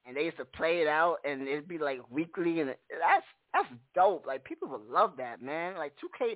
and 0.06 0.18
they 0.18 0.24
used 0.24 0.38
to 0.38 0.46
play 0.46 0.82
it 0.82 0.88
out, 0.88 1.18
and 1.24 1.48
it'd 1.48 1.68
be 1.68 1.78
like 1.78 2.00
weekly, 2.10 2.60
and 2.60 2.70
that's 2.70 3.26
that's 3.54 3.68
dope. 3.96 4.26
Like 4.26 4.44
people 4.44 4.68
would 4.70 4.88
love 4.90 5.14
that, 5.18 5.42
man. 5.42 5.78
Like 5.78 5.94
2K, 6.04 6.36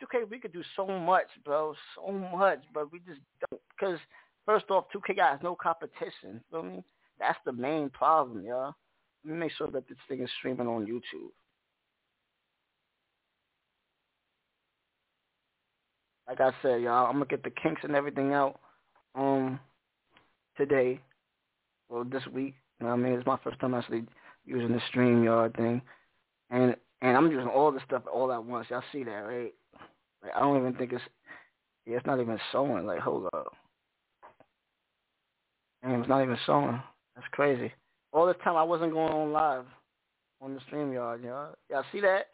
2K, 0.00 0.30
we 0.30 0.38
could 0.38 0.52
do 0.52 0.62
so 0.76 0.86
much, 0.86 1.26
bro, 1.44 1.74
so 1.96 2.12
much, 2.12 2.60
but 2.72 2.90
we 2.90 3.00
just 3.00 3.20
don't. 3.50 3.60
Cause 3.78 3.98
first 4.46 4.70
off, 4.70 4.84
2K 4.94 5.18
has 5.18 5.40
no 5.42 5.54
competition. 5.54 6.40
Feel 6.50 6.62
me? 6.62 6.84
That's 7.18 7.38
the 7.44 7.52
main 7.52 7.90
problem, 7.90 8.44
y'all. 8.44 8.74
Let 9.24 9.32
me 9.32 9.38
make 9.38 9.52
sure 9.52 9.68
that 9.68 9.88
this 9.88 9.98
thing 10.08 10.22
is 10.22 10.30
streaming 10.38 10.66
on 10.66 10.86
YouTube. 10.86 11.30
Like 16.28 16.40
I 16.40 16.50
said, 16.62 16.82
y'all, 16.82 17.06
I'm 17.06 17.14
gonna 17.14 17.26
get 17.26 17.42
the 17.42 17.50
kinks 17.50 17.82
and 17.84 17.94
everything 17.94 18.32
out 18.32 18.58
um 19.14 19.60
today. 20.56 21.00
Well 21.88 22.04
this 22.04 22.26
week. 22.32 22.54
You 22.80 22.86
know 22.86 22.94
what 22.94 23.00
I 23.00 23.02
mean? 23.02 23.12
It's 23.14 23.26
my 23.26 23.38
first 23.44 23.60
time 23.60 23.74
actually 23.74 24.04
using 24.44 24.72
the 24.72 24.80
StreamYard 24.92 25.56
thing. 25.56 25.82
And 26.50 26.76
And 27.00 27.16
I'm 27.16 27.30
using 27.30 27.48
all 27.48 27.70
the 27.70 27.80
stuff 27.86 28.02
all 28.12 28.32
at 28.32 28.44
once. 28.44 28.68
Y'all 28.70 28.82
see 28.92 29.04
that, 29.04 29.10
right? 29.10 29.52
Like 30.22 30.32
I 30.34 30.40
don't 30.40 30.58
even 30.58 30.74
think 30.74 30.92
it's 30.92 31.02
yeah, 31.86 31.96
it's 31.96 32.06
not 32.06 32.20
even 32.20 32.38
showing. 32.52 32.86
Like, 32.86 33.00
hold 33.00 33.26
up. 33.34 33.52
And 35.82 36.00
it's 36.00 36.08
not 36.08 36.22
even 36.22 36.38
showing. 36.46 36.80
That's 37.16 37.26
crazy. 37.32 37.72
All 38.12 38.26
this 38.26 38.36
time 38.44 38.56
I 38.56 38.62
wasn't 38.62 38.92
going 38.92 39.12
on 39.12 39.32
live 39.32 39.64
on 40.40 40.54
the 40.54 40.60
StreamYard, 40.70 41.24
y'all. 41.24 41.54
Y'all 41.70 41.84
see 41.92 42.00
that? 42.00 42.26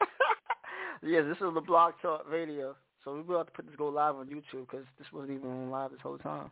yes, 1.02 1.24
this 1.28 1.36
is 1.36 1.54
the 1.54 1.60
Blog 1.60 1.94
Talk 2.02 2.26
Radio. 2.28 2.74
So 3.04 3.14
we 3.14 3.22
will 3.22 3.38
have 3.38 3.46
to 3.46 3.52
put 3.52 3.66
this 3.66 3.76
go 3.76 3.88
live 3.88 4.16
on 4.16 4.26
YouTube 4.26 4.66
because 4.70 4.84
this 4.98 5.06
wasn't 5.12 5.38
even 5.38 5.50
on 5.50 5.70
live 5.70 5.92
this 5.92 6.00
whole 6.02 6.18
time. 6.18 6.50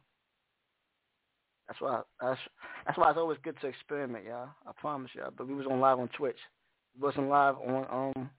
That's 1.66 1.80
why 1.80 2.02
that's 2.21 2.40
that's 2.87 2.97
why 2.97 3.11
it's 3.11 3.18
always 3.18 3.38
good 3.42 3.61
to 3.61 3.66
experiment, 3.66 4.25
y'all. 4.25 4.49
I 4.66 4.71
promise 4.80 5.11
y'all. 5.14 5.33
But 5.37 5.49
we 5.49 5.54
was 5.54 5.66
on 5.66 5.80
live 5.80 5.99
on 5.99 6.09
Twitch. 6.16 6.38
We 6.95 7.02
wasn't 7.02 7.28
live 7.28 7.56
on 7.56 8.14
um 8.16 8.30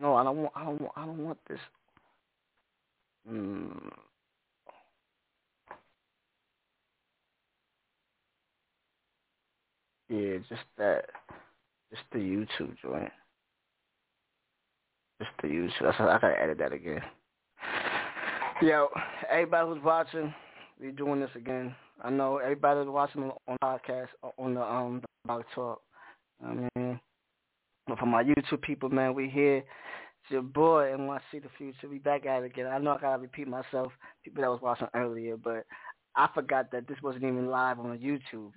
No, 0.00 0.16
I 0.16 0.24
don't 0.24 0.36
want 0.36 0.52
I 0.56 0.64
don't 0.64 0.80
want 0.80 0.92
I 0.96 1.06
don't 1.06 1.24
want 1.24 1.38
this. 1.48 1.60
Mm. 3.30 3.90
Yeah, 10.08 10.38
just 10.48 10.62
that. 10.78 11.06
Just 11.90 12.02
the 12.12 12.18
YouTube 12.18 12.74
joint. 12.82 13.10
Just 15.20 15.30
the 15.40 15.48
YouTube. 15.48 15.94
I 16.00 16.18
gotta 16.18 16.40
edit 16.40 16.58
that 16.58 16.72
again. 16.72 17.02
Yo, 18.60 18.88
everybody 19.30 19.68
who's 19.68 19.84
watching, 19.84 20.34
we 20.80 20.90
doing 20.90 21.20
this 21.20 21.30
again. 21.34 21.74
I 22.02 22.10
know 22.10 22.38
everybody 22.38 22.80
who's 22.80 22.88
watching 22.88 23.30
on 23.48 23.56
podcast 23.62 24.08
on 24.38 24.54
the 24.54 24.62
um 24.62 25.02
the 25.26 25.42
talk. 25.54 25.80
I 26.44 26.52
mean, 26.52 27.00
for 27.98 28.06
my 28.06 28.24
YouTube 28.24 28.62
people, 28.62 28.88
man, 28.88 29.14
we 29.14 29.28
here. 29.28 29.58
It's 29.58 30.30
your 30.30 30.42
boy 30.42 30.94
see 31.30 31.38
the 31.38 31.48
future. 31.56 31.88
We 31.88 31.98
back 31.98 32.26
at 32.26 32.42
it 32.42 32.46
again. 32.46 32.66
I 32.66 32.78
know 32.78 32.92
I 32.92 33.00
gotta 33.00 33.22
repeat 33.22 33.46
myself, 33.46 33.92
people 34.24 34.42
that 34.42 34.50
was 34.50 34.60
watching 34.62 34.88
earlier, 34.94 35.36
but 35.36 35.64
I 36.16 36.28
forgot 36.34 36.70
that 36.72 36.88
this 36.88 36.98
wasn't 37.02 37.24
even 37.24 37.48
live 37.48 37.78
on 37.78 37.98
YouTube. 37.98 38.52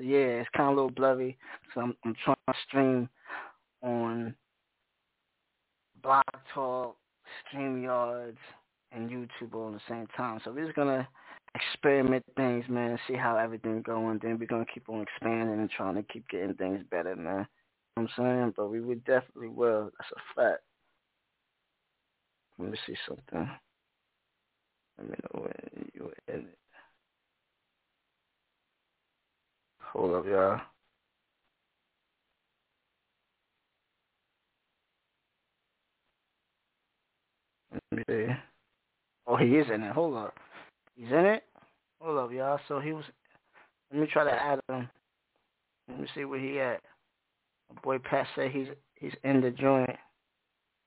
So 0.00 0.06
yeah, 0.06 0.40
it's 0.40 0.48
kind 0.56 0.70
of 0.70 0.72
a 0.72 0.76
little 0.76 0.90
blurry. 0.90 1.36
So 1.74 1.82
I'm, 1.82 1.94
I'm 2.06 2.14
trying 2.24 2.36
to 2.48 2.54
stream 2.66 3.08
on 3.82 4.34
Blog 6.02 6.22
Talk, 6.54 6.96
StreamYards, 7.52 8.38
and 8.92 9.10
YouTube 9.10 9.54
all 9.54 9.68
at 9.68 9.74
the 9.74 9.80
same 9.88 10.06
time. 10.16 10.40
So 10.42 10.52
we're 10.52 10.64
just 10.64 10.76
gonna 10.76 11.06
experiment 11.54 12.24
things, 12.34 12.64
man, 12.70 12.98
see 13.06 13.14
how 13.14 13.36
everything's 13.36 13.82
going. 13.82 14.20
Then 14.22 14.38
we're 14.38 14.46
gonna 14.46 14.64
keep 14.72 14.88
on 14.88 15.02
expanding 15.02 15.60
and 15.60 15.70
trying 15.70 15.96
to 15.96 16.02
keep 16.02 16.26
getting 16.30 16.54
things 16.54 16.82
better, 16.90 17.14
man. 17.14 17.46
You 17.96 18.02
know 18.04 18.08
what 18.16 18.24
I'm 18.24 18.40
saying? 18.40 18.54
But 18.56 18.70
we 18.70 18.80
would 18.80 19.04
definitely 19.04 19.48
will. 19.48 19.90
That's 19.98 20.12
a 20.12 20.40
fact. 20.40 20.62
Let 22.58 22.70
me 22.70 22.78
see 22.86 22.96
something. 23.06 23.50
Let 24.96 25.10
me 25.10 25.14
know 25.22 25.42
when 25.42 25.90
you 25.92 26.10
edit. 26.26 26.59
Hold 29.92 30.14
up, 30.14 30.24
y'all. 30.26 30.60
Let 37.72 37.82
me 37.90 38.04
see. 38.08 38.32
Oh, 39.26 39.36
he 39.36 39.56
is 39.56 39.66
in 39.72 39.82
it. 39.82 39.92
Hold 39.92 40.16
up. 40.16 40.34
He's 40.96 41.10
in 41.10 41.26
it? 41.26 41.42
Hold 42.00 42.18
up, 42.18 42.32
y'all. 42.32 42.60
So 42.68 42.78
he 42.78 42.92
was. 42.92 43.04
Let 43.90 44.00
me 44.00 44.06
try 44.12 44.24
to 44.24 44.30
add 44.32 44.60
him. 44.68 44.88
Let 45.88 46.00
me 46.00 46.06
see 46.14 46.24
where 46.24 46.38
he 46.38 46.60
at. 46.60 46.80
My 47.74 47.80
boy 47.82 47.98
Pat 47.98 48.26
said 48.36 48.52
he's 48.52 48.68
he's 48.94 49.14
in 49.24 49.40
the 49.40 49.50
joint. 49.50 49.90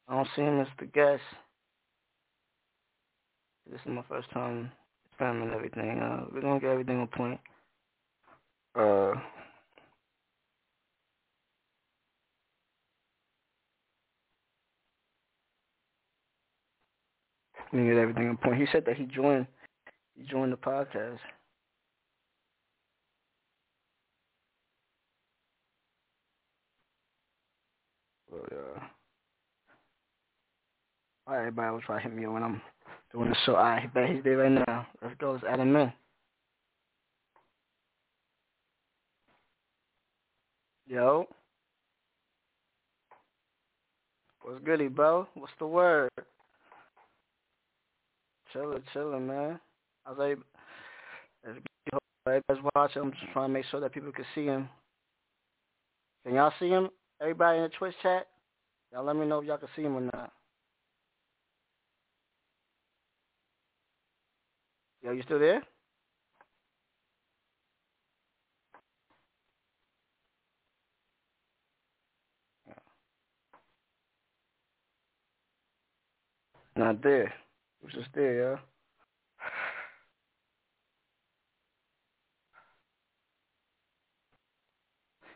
I 0.08 0.16
don't 0.16 0.28
see 0.36 0.44
him 0.44 0.62
as 0.62 0.68
the 0.80 0.86
guest. 0.86 1.22
This 3.70 3.82
is 3.82 3.92
my 3.92 4.04
first 4.08 4.30
time 4.32 4.72
filming 5.18 5.52
everything. 5.52 6.00
Uh, 6.00 6.26
we're 6.34 6.42
gonna 6.42 6.60
get 6.60 6.72
everything 6.72 7.00
on 7.00 7.08
point. 7.08 7.40
Uh. 8.76 9.14
We 17.72 17.86
get 17.86 17.98
everything 17.98 18.30
on 18.30 18.38
point. 18.38 18.60
He 18.62 18.68
said 18.72 18.86
that 18.86 18.98
he 18.98 19.06
joined. 19.06 19.48
He 20.16 20.24
joined 20.26 20.54
the 20.54 20.58
podcast. 20.58 21.18
Oh 28.32 28.46
yeah. 28.52 28.84
All 31.26 31.34
right, 31.34 31.40
everybody 31.40 31.72
will 31.72 31.82
try 31.82 31.98
to 31.98 32.04
hit 32.04 32.14
me 32.16 32.28
when 32.28 32.44
I'm 32.44 32.62
doing 33.12 33.30
the 33.30 33.36
show. 33.46 33.54
Right, 33.54 33.92
bet 33.92 34.10
he's 34.10 34.24
there 34.24 34.38
right 34.38 34.64
now. 34.68 34.86
Let's 35.02 35.16
go. 35.20 35.32
Let's 35.32 35.44
add 35.50 35.60
him 35.60 35.76
in. 35.76 35.94
Yo. 40.88 41.26
What's 44.42 44.64
goody, 44.66 44.90
bro? 44.90 45.28
What's 45.36 45.54
the 45.60 45.68
word? 45.68 46.12
Chilling, 48.52 48.84
chilling, 48.92 49.26
man. 49.28 49.60
I 50.06 50.10
was 50.12 50.20
like, 50.20 50.38
everybody's 52.28 52.72
watching. 52.76 53.02
I'm 53.02 53.12
just 53.12 53.32
trying 53.32 53.50
to 53.50 53.54
make 53.54 53.66
sure 53.72 53.80
that 53.80 53.94
people 53.94 54.12
can 54.12 54.26
see 54.36 54.46
him. 54.46 54.68
Can 56.26 56.36
y'all 56.36 56.54
see 56.60 56.70
him? 56.70 56.90
Everybody 57.22 57.58
in 57.58 57.64
the 57.64 57.70
Twitch 57.70 57.96
chat? 58.04 58.28
Y'all 58.92 59.06
let 59.06 59.16
me 59.16 59.26
know 59.26 59.40
if 59.40 59.46
y'all 59.46 59.58
can 59.58 59.70
see 59.76 59.84
him 59.84 59.96
or 59.96 60.02
not. 60.02 60.32
Yo, 65.02 65.12
you 65.12 65.24
still 65.24 65.40
there? 65.40 65.64
Not 76.76 77.04
there. 77.04 77.26
It 77.28 77.84
was 77.84 77.94
just 77.94 78.10
there, 78.16 78.42
yeah. 78.52 78.58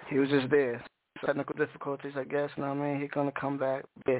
He 0.10 0.18
was 0.20 0.30
just 0.30 0.50
there. 0.50 0.84
Technical 1.26 1.56
difficulties, 1.56 2.14
I 2.16 2.24
guess. 2.24 2.50
Know 2.58 2.70
what 2.74 2.78
I 2.78 2.92
mean? 2.94 3.02
He's 3.02 3.12
gonna 3.12 3.32
come 3.32 3.58
back. 3.58 3.86
Yeah. 4.08 4.20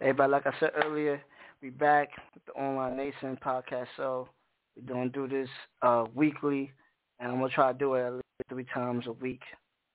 Everybody, 0.00 0.32
like 0.32 0.46
I 0.46 0.52
said 0.60 0.70
earlier, 0.84 1.20
we 1.62 1.70
back 1.70 2.10
with 2.34 2.44
the 2.46 2.52
Online 2.52 2.96
Nation 2.96 3.38
podcast. 3.44 3.86
So 3.96 4.28
we're 4.76 4.94
gonna 4.94 5.08
do 5.08 5.26
this 5.26 5.48
uh, 5.82 6.04
weekly, 6.14 6.72
and 7.18 7.32
I'm 7.32 7.38
gonna 7.40 7.52
try 7.52 7.72
to 7.72 7.78
do 7.78 7.94
it 7.94 8.06
at 8.06 8.12
least 8.12 8.24
three 8.48 8.66
times 8.72 9.06
a 9.06 9.12
week, 9.12 9.42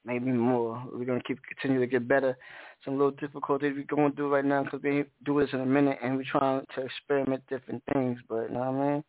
maybe 0.05 0.31
more. 0.31 0.83
We're 0.91 1.05
gonna 1.05 1.23
keep 1.23 1.39
continue 1.43 1.79
to 1.79 1.87
get 1.87 2.07
better. 2.07 2.37
Some 2.85 2.97
little 2.97 3.11
difficulties 3.11 3.73
we're 3.75 3.95
going 3.95 4.13
through 4.13 4.33
right 4.33 4.45
now 4.45 4.63
because 4.63 4.81
we 4.81 5.05
do 5.25 5.39
this 5.39 5.49
in 5.53 5.61
a 5.61 5.65
minute, 5.65 5.97
and 6.01 6.17
we're 6.17 6.23
trying 6.23 6.65
to 6.75 6.81
experiment 6.81 7.43
different 7.49 7.83
things. 7.93 8.19
But 8.27 8.49
you 8.49 8.55
know 8.55 8.59
what 8.59 8.67
I 8.67 8.71
mean? 8.71 9.03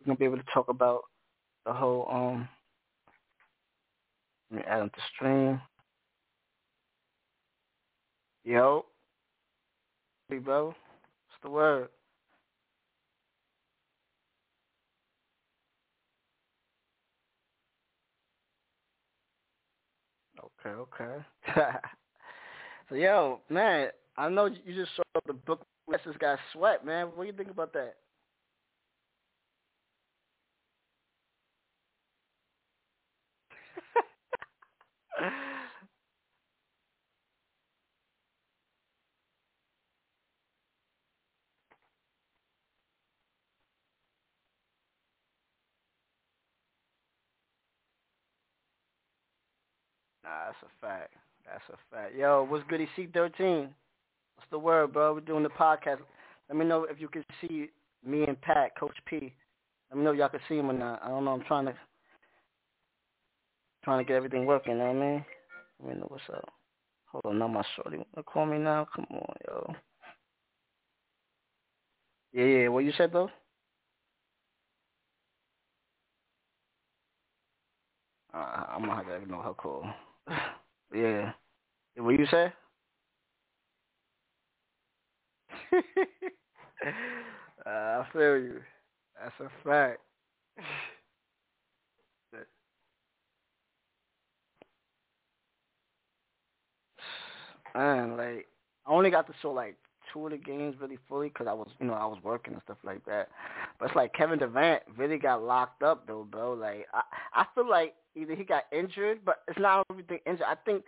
We're 0.00 0.06
gonna 0.06 0.18
be 0.18 0.24
able 0.24 0.38
to 0.38 0.44
talk 0.52 0.68
about 0.68 1.02
the 1.66 1.72
whole 1.72 2.08
um. 2.10 2.48
Let 4.50 4.60
me 4.60 4.64
add 4.68 4.80
them 4.80 4.90
to 4.90 5.00
stream. 5.14 5.60
Yo. 8.44 8.84
Hey, 10.28 10.38
bro. 10.38 10.66
What's 10.66 10.76
the 11.42 11.50
word? 11.50 11.88
Okay, 20.64 20.70
okay. 20.74 21.24
so, 22.88 22.94
yo, 22.94 23.40
man, 23.48 23.88
I 24.16 24.28
know 24.28 24.46
you 24.46 24.74
just 24.74 24.94
saw 24.96 25.02
the 25.26 25.32
book. 25.32 25.66
This 25.86 26.00
got 26.18 26.38
sweat, 26.52 26.84
man. 26.84 27.08
What 27.08 27.24
do 27.24 27.26
you 27.26 27.32
think 27.34 27.50
about 27.50 27.72
that? 27.74 27.96
Nah, 50.22 50.33
that's 50.44 50.56
a 50.62 50.86
fact. 50.86 51.12
That's 51.46 51.62
a 51.72 51.94
fact. 51.94 52.14
Yo, 52.14 52.46
what's 52.48 52.64
goody 52.68 52.88
C13? 52.96 53.68
What's 54.36 54.50
the 54.50 54.58
word, 54.58 54.92
bro? 54.92 55.14
We're 55.14 55.20
doing 55.20 55.42
the 55.42 55.48
podcast. 55.48 55.98
Let 56.48 56.58
me 56.58 56.64
know 56.64 56.84
if 56.84 57.00
you 57.00 57.08
can 57.08 57.24
see 57.40 57.70
me 58.06 58.24
and 58.24 58.40
Pat, 58.40 58.76
Coach 58.78 58.96
P. 59.06 59.32
Let 59.90 59.98
me 59.98 60.04
know 60.04 60.12
y'all 60.12 60.28
can 60.28 60.40
see 60.48 60.56
him 60.56 60.70
or 60.70 60.74
not. 60.74 61.02
I 61.02 61.08
don't 61.08 61.24
know. 61.24 61.32
I'm 61.32 61.44
trying 61.44 61.66
to 61.66 61.74
trying 63.84 64.04
to 64.04 64.08
get 64.08 64.16
everything 64.16 64.46
working. 64.46 64.72
You 64.72 64.78
know 64.78 64.86
what 64.86 64.96
I 64.96 65.00
mean? 65.00 65.24
Let 65.80 65.94
me 65.94 66.00
know 66.00 66.06
what's 66.08 66.24
up. 66.32 66.48
Hold 67.06 67.26
on, 67.26 67.38
now 67.38 67.48
my 67.48 67.62
shorty 67.76 67.98
wanna 67.98 68.24
call 68.24 68.46
me 68.46 68.58
now. 68.58 68.86
Come 68.94 69.06
on, 69.10 69.36
yo. 69.46 69.74
Yeah, 72.32 72.44
yeah. 72.44 72.68
What 72.68 72.84
you 72.84 72.92
said 72.96 73.12
though? 73.12 73.30
Uh, 78.32 78.64
I'm 78.68 78.80
gonna 78.80 78.96
have 78.96 79.06
to 79.06 79.14
ignore 79.14 79.44
her 79.44 79.54
call. 79.54 79.84
yeah. 80.94 81.32
What 81.96 82.18
you 82.18 82.26
say? 82.30 82.52
uh, 85.72 86.86
I 87.66 88.06
feel 88.12 88.36
you. 88.38 88.60
That's 89.20 89.34
a 89.40 89.50
fact. 89.68 90.00
Man, 97.74 98.16
like 98.16 98.46
I 98.86 98.92
only 98.92 99.10
got 99.10 99.26
to 99.26 99.32
show 99.42 99.52
like 99.52 99.76
two 100.12 100.26
of 100.26 100.32
the 100.32 100.36
games 100.38 100.76
really 100.80 100.98
fully 101.08 101.28
because 101.28 101.46
I 101.46 101.52
was, 101.52 101.68
you 101.80 101.86
know, 101.86 101.94
I 101.94 102.06
was 102.06 102.18
working 102.22 102.52
and 102.54 102.62
stuff 102.64 102.78
like 102.84 103.04
that. 103.06 103.28
But 103.78 103.86
it's 103.86 103.96
like 103.96 104.12
Kevin 104.14 104.38
Durant 104.38 104.82
really 104.96 105.18
got 105.18 105.42
locked 105.42 105.82
up 105.82 106.06
though, 106.06 106.24
bro. 106.30 106.52
Like 106.54 106.86
I, 106.92 107.02
I 107.34 107.46
feel 107.54 107.68
like 107.68 107.94
either 108.16 108.34
he 108.34 108.44
got 108.44 108.64
injured, 108.72 109.20
but 109.24 109.38
it's 109.48 109.58
not 109.58 109.86
everything 109.90 110.18
injured. 110.26 110.46
I 110.48 110.56
think 110.64 110.84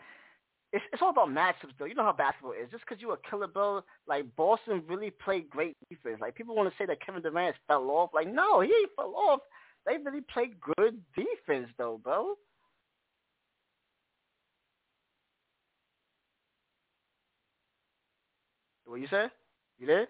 it's 0.72 0.84
it's 0.92 1.02
all 1.02 1.10
about 1.10 1.28
matchups 1.28 1.72
though. 1.78 1.84
You 1.86 1.94
know 1.94 2.04
how 2.04 2.12
basketball 2.12 2.52
is. 2.52 2.70
Just 2.70 2.84
because 2.88 3.00
you 3.00 3.12
a 3.12 3.16
killer, 3.30 3.46
bro. 3.46 3.82
Like 4.06 4.24
Boston 4.36 4.82
really 4.88 5.10
played 5.10 5.48
great 5.50 5.76
defense. 5.90 6.18
Like 6.20 6.34
people 6.34 6.54
want 6.54 6.70
to 6.70 6.76
say 6.78 6.86
that 6.86 7.04
Kevin 7.04 7.22
Durant 7.22 7.56
fell 7.68 7.88
off. 7.90 8.10
Like 8.14 8.28
no, 8.32 8.60
he 8.60 8.68
ain't 8.68 8.90
fell 8.96 9.14
off. 9.16 9.40
They 9.86 9.96
really 10.04 10.22
played 10.32 10.60
good 10.76 11.00
defense 11.14 11.68
though, 11.78 12.00
bro. 12.02 12.34
What 18.84 19.00
you 19.00 19.08
say? 19.08 19.26
You 19.78 19.86
there? 19.86 20.08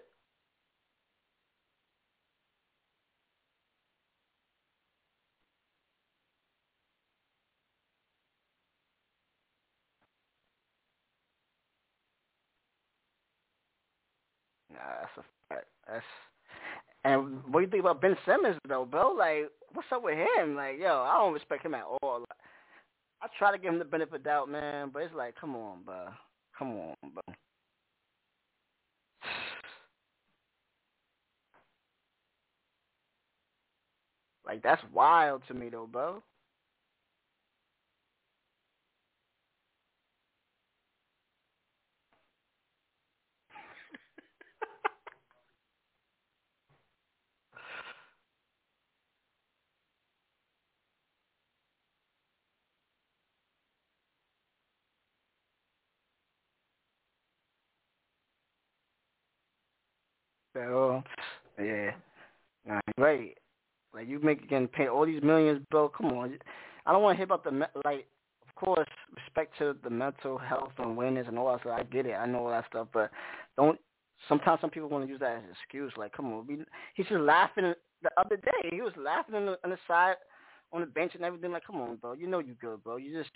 Nah, 14.77 15.01
that's 15.01 15.17
a 15.17 15.23
fact. 15.53 15.67
That's 15.87 16.05
and 17.03 17.43
what 17.45 17.59
do 17.59 17.65
you 17.65 17.71
think 17.71 17.81
about 17.81 18.01
Ben 18.01 18.17
Simmons 18.25 18.57
though, 18.67 18.85
bro? 18.85 19.11
Like, 19.11 19.49
what's 19.73 19.87
up 19.93 20.03
with 20.03 20.17
him? 20.17 20.55
Like, 20.55 20.77
yo, 20.79 21.05
I 21.07 21.17
don't 21.17 21.33
respect 21.33 21.65
him 21.65 21.73
at 21.73 21.83
all. 21.83 22.19
Like, 22.19 22.39
I 23.21 23.27
try 23.39 23.51
to 23.51 23.57
give 23.57 23.73
him 23.73 23.79
the 23.79 23.85
benefit 23.85 24.15
of 24.15 24.23
doubt, 24.23 24.49
man, 24.49 24.89
but 24.93 25.03
it's 25.03 25.15
like, 25.15 25.35
come 25.39 25.55
on, 25.55 25.83
bro. 25.83 26.07
Come 26.57 26.71
on, 26.73 26.95
bro. 27.13 27.35
Like 34.45 34.63
that's 34.63 34.81
wild 34.93 35.43
to 35.49 35.53
me 35.53 35.69
though, 35.69 35.87
bro. 35.87 36.23
So, 60.57 61.03
oh, 61.59 61.63
yeah, 61.63 61.91
nah, 62.65 62.79
right. 62.97 63.37
Like 63.93 64.07
you 64.07 64.19
make 64.19 64.49
getting 64.49 64.67
paid 64.67 64.87
all 64.87 65.05
these 65.05 65.21
millions, 65.21 65.63
bro. 65.69 65.87
Come 65.89 66.07
on, 66.07 66.39
I 66.87 66.91
don't 66.91 67.03
want 67.03 67.13
to 67.13 67.17
hear 67.17 67.25
about 67.25 67.43
the 67.43 67.67
like. 67.85 68.07
Of 68.47 68.55
course, 68.55 68.87
respect 69.15 69.53
to 69.59 69.75
the 69.83 69.89
mental 69.91 70.35
health 70.35 70.71
and 70.79 70.97
wellness 70.97 71.27
and 71.27 71.37
all 71.37 71.51
that 71.51 71.61
stuff. 71.61 71.77
I 71.79 71.83
get 71.83 72.07
it. 72.07 72.13
I 72.13 72.25
know 72.25 72.39
all 72.39 72.49
that 72.49 72.65
stuff, 72.71 72.87
but 72.91 73.11
don't. 73.55 73.79
Sometimes 74.27 74.59
some 74.59 74.71
people 74.71 74.89
want 74.89 75.05
to 75.05 75.09
use 75.09 75.19
that 75.19 75.37
as 75.37 75.43
an 75.43 75.49
excuse. 75.51 75.93
Like, 75.95 76.11
come 76.11 76.33
on, 76.33 76.47
we, 76.47 76.57
he's 76.95 77.05
just 77.05 77.21
laughing 77.21 77.71
the 78.01 78.09
other 78.17 78.37
day. 78.37 78.69
He 78.71 78.81
was 78.81 78.93
laughing 78.97 79.35
on 79.35 79.45
the, 79.45 79.59
on 79.63 79.69
the 79.69 79.77
side, 79.87 80.15
on 80.73 80.81
the 80.81 80.87
bench 80.87 81.11
and 81.13 81.23
everything. 81.23 81.51
Like, 81.51 81.67
come 81.67 81.75
on, 81.75 81.97
bro. 81.97 82.13
You 82.13 82.25
know 82.25 82.39
you 82.39 82.55
good, 82.59 82.83
bro. 82.83 82.97
You 82.97 83.15
just 83.15 83.29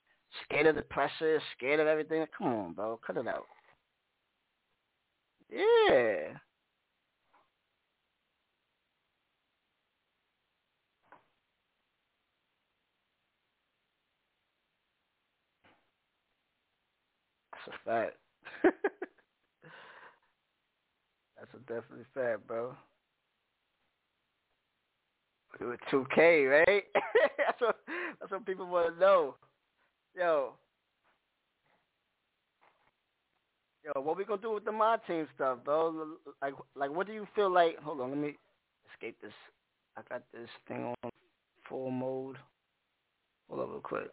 scared 0.44 0.66
of 0.66 0.76
the 0.76 0.82
pressure, 0.82 1.40
scared 1.56 1.80
of 1.80 1.86
everything. 1.86 2.26
Come 2.36 2.48
on, 2.48 2.74
bro. 2.74 3.00
Cut 3.06 3.18
it 3.18 3.28
out. 3.28 3.46
Yeah. 5.52 6.38
That's 17.66 17.78
a 17.86 17.90
fact. 17.90 18.18
That's 21.38 21.54
a 21.54 21.60
definitely 21.60 22.06
fact, 22.14 22.48
bro. 22.48 22.76
With 25.60 25.80
2K, 25.92 26.50
right? 26.66 26.84
that's 27.38 27.62
what 27.62 27.76
that's 28.20 28.32
what 28.32 28.46
people 28.46 28.68
want 28.68 28.94
to 28.96 29.00
know. 29.00 29.36
Yo, 30.16 30.54
yo, 33.84 34.02
what 34.02 34.18
we 34.18 34.26
gonna 34.26 34.42
do 34.42 34.54
with 34.54 34.66
the 34.66 34.72
mod 34.72 35.02
team 35.08 35.28
stuff, 35.36 35.60
bro? 35.64 36.16
Like, 36.42 36.54
like, 36.76 36.92
what 36.92 37.08
do 37.08 37.14
you 37.14 37.28
feel 37.36 37.52
like? 37.52 37.78
Hold 37.80 38.02
on, 38.02 38.10
let 38.10 38.18
me 38.18 38.36
escape 38.94 39.18
this. 39.22 39.34
I 39.98 40.02
got 40.10 40.24
this 40.34 40.50
thing 40.68 40.94
on 41.04 41.12
full 41.68 41.92
mode. 41.92 42.38
Hold 43.50 43.62
on 43.62 43.70
real 43.70 43.82
quick. 43.82 44.10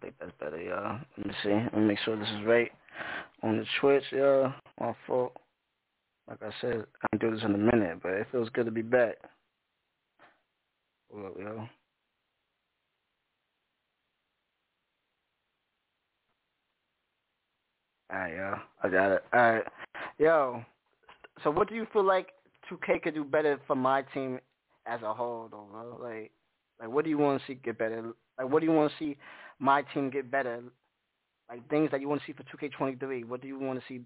I 0.00 0.06
think 0.06 0.14
that's 0.18 0.32
better, 0.40 0.60
y'all. 0.60 0.98
Let 1.18 1.26
me 1.26 1.34
see. 1.42 1.50
Let 1.50 1.76
me 1.76 1.82
make 1.82 1.98
sure 2.04 2.16
this 2.16 2.28
is 2.28 2.46
right 2.46 2.70
on 3.42 3.58
the 3.58 3.64
Twitch, 3.80 4.04
y'all. 4.12 4.52
My 4.80 4.94
fault. 5.06 5.36
Like 6.26 6.42
I 6.42 6.50
said, 6.60 6.86
I 7.02 7.08
can 7.08 7.18
do 7.18 7.34
this 7.34 7.44
in 7.44 7.54
a 7.54 7.58
minute, 7.58 7.98
but 8.02 8.12
it 8.12 8.26
feels 8.32 8.48
good 8.50 8.64
to 8.64 8.70
be 8.70 8.82
back. 8.82 9.16
Hold 11.12 11.26
up, 11.26 11.34
yo. 11.38 11.68
Alright, 18.12 18.36
yo. 18.36 18.54
I 18.82 18.88
got 18.88 19.12
it. 19.12 19.24
Alright. 19.34 19.64
Yo, 20.18 20.64
so 21.42 21.50
what 21.50 21.68
do 21.68 21.74
you 21.74 21.86
feel 21.92 22.04
like 22.04 22.28
2K 22.70 23.02
could 23.02 23.14
do 23.14 23.24
better 23.24 23.58
for 23.66 23.74
my 23.74 24.02
team 24.14 24.38
as 24.86 25.02
a 25.02 25.12
whole, 25.12 25.48
though, 25.50 25.66
bro? 25.70 25.98
Like, 26.00 26.30
like 26.78 26.88
what 26.88 27.04
do 27.04 27.10
you 27.10 27.18
want 27.18 27.40
to 27.40 27.46
see 27.46 27.54
get 27.54 27.76
better? 27.76 28.12
Like, 28.38 28.50
what 28.50 28.60
do 28.60 28.66
you 28.66 28.72
want 28.72 28.92
to 28.92 28.98
see 28.98 29.16
my 29.60 29.82
team 29.94 30.10
get 30.10 30.30
better? 30.30 30.62
Like 31.48 31.68
things 31.70 31.90
that 31.92 32.00
you 32.00 32.08
want 32.08 32.22
to 32.22 32.26
see 32.26 32.34
for 32.34 32.44
2K23. 32.44 33.26
What 33.26 33.42
do 33.42 33.48
you 33.48 33.58
want 33.58 33.80
to 33.80 33.86
see 33.88 34.02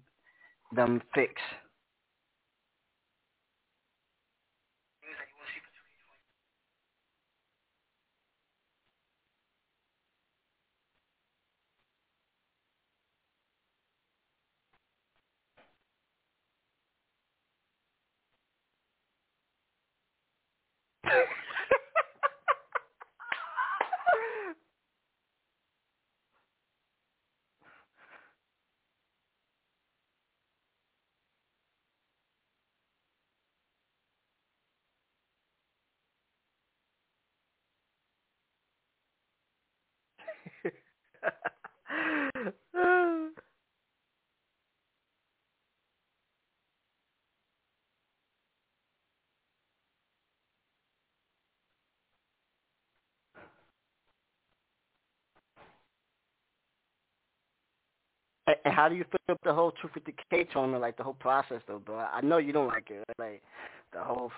them 0.75 1.01
fix? 1.15 1.33
And 58.65 58.73
how 58.73 58.89
do 58.89 58.95
you 58.95 59.05
feel 59.27 59.37
the 59.43 59.53
whole 59.53 59.71
truth 59.71 59.93
with 59.95 60.05
the 60.05 60.13
K 60.31 60.43
tournament, 60.51 60.81
like 60.81 60.97
the 60.97 61.03
whole 61.03 61.13
process 61.13 61.61
though, 61.67 61.79
bro? 61.79 61.97
I 61.99 62.21
know 62.21 62.39
you 62.39 62.51
don't 62.51 62.67
like 62.67 62.89
it, 62.89 63.03
like 63.19 63.43
the 63.93 64.03
whole. 64.03 64.31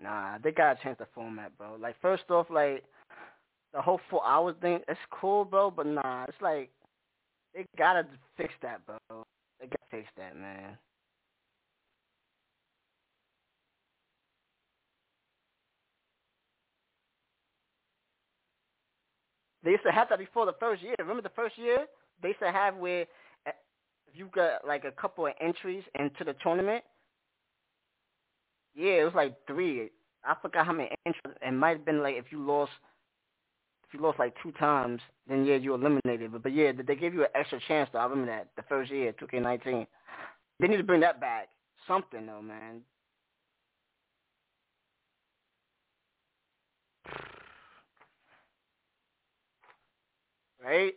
Nah, 0.00 0.38
they 0.42 0.52
gotta 0.52 0.78
change 0.82 0.98
the 0.98 1.06
format, 1.14 1.56
bro. 1.58 1.76
Like 1.80 1.96
first 2.00 2.24
off, 2.30 2.46
like 2.50 2.84
the 3.72 3.82
whole 3.82 4.00
four 4.10 4.24
hours 4.26 4.56
thing, 4.60 4.80
it's 4.88 5.00
cool, 5.10 5.44
bro, 5.44 5.70
but 5.70 5.86
nah, 5.86 6.24
it's 6.28 6.40
like 6.40 6.70
they 7.54 7.66
gotta 7.78 8.06
fix 8.36 8.54
that, 8.62 8.80
bro. 8.86 9.24
Fix 9.92 10.08
that, 10.18 10.36
man. 10.36 10.78
They 19.64 19.72
used 19.72 19.84
to 19.84 19.92
have 19.92 20.08
that 20.10 20.18
before 20.18 20.46
the 20.46 20.54
first 20.60 20.82
year. 20.82 20.96
Remember 20.98 21.22
the 21.22 21.30
first 21.36 21.58
year? 21.58 21.86
They 22.22 22.30
used 22.30 22.40
to 22.40 22.52
have 22.52 22.76
where 22.76 23.06
eh, 23.46 23.52
you 24.12 24.28
got 24.34 24.66
like 24.66 24.84
a 24.84 24.92
couple 24.92 25.26
of 25.26 25.34
entries 25.40 25.84
into 25.98 26.24
the 26.24 26.34
tournament. 26.42 26.84
Yeah, 28.74 29.02
it 29.02 29.04
was 29.04 29.14
like 29.14 29.36
three. 29.46 29.90
I 30.24 30.34
forgot 30.40 30.66
how 30.66 30.72
many 30.72 30.90
entries. 31.06 31.36
It 31.42 31.52
might 31.52 31.78
have 31.78 31.84
been 31.86 32.02
like 32.02 32.16
if 32.16 32.32
you 32.32 32.44
lost, 32.44 32.72
you 33.94 34.00
lost 34.00 34.18
like 34.18 34.34
two 34.42 34.52
times, 34.52 35.00
then 35.28 35.44
yeah, 35.46 35.56
you 35.56 35.74
eliminated. 35.74 36.32
But, 36.32 36.42
but 36.44 36.54
yeah, 36.54 36.72
they 36.72 36.96
gave 36.96 37.14
you 37.14 37.22
an 37.22 37.30
extra 37.34 37.60
chance. 37.68 37.90
Though 37.92 38.00
I 38.00 38.04
remember 38.04 38.26
that 38.32 38.48
the 38.56 38.62
first 38.68 38.90
year, 38.92 39.12
2K19. 39.14 39.86
They 40.60 40.68
need 40.68 40.78
to 40.78 40.84
bring 40.84 41.00
that 41.02 41.20
back. 41.20 41.48
Something 41.88 42.26
though, 42.26 42.42
man. 42.42 42.82
right? 50.64 50.94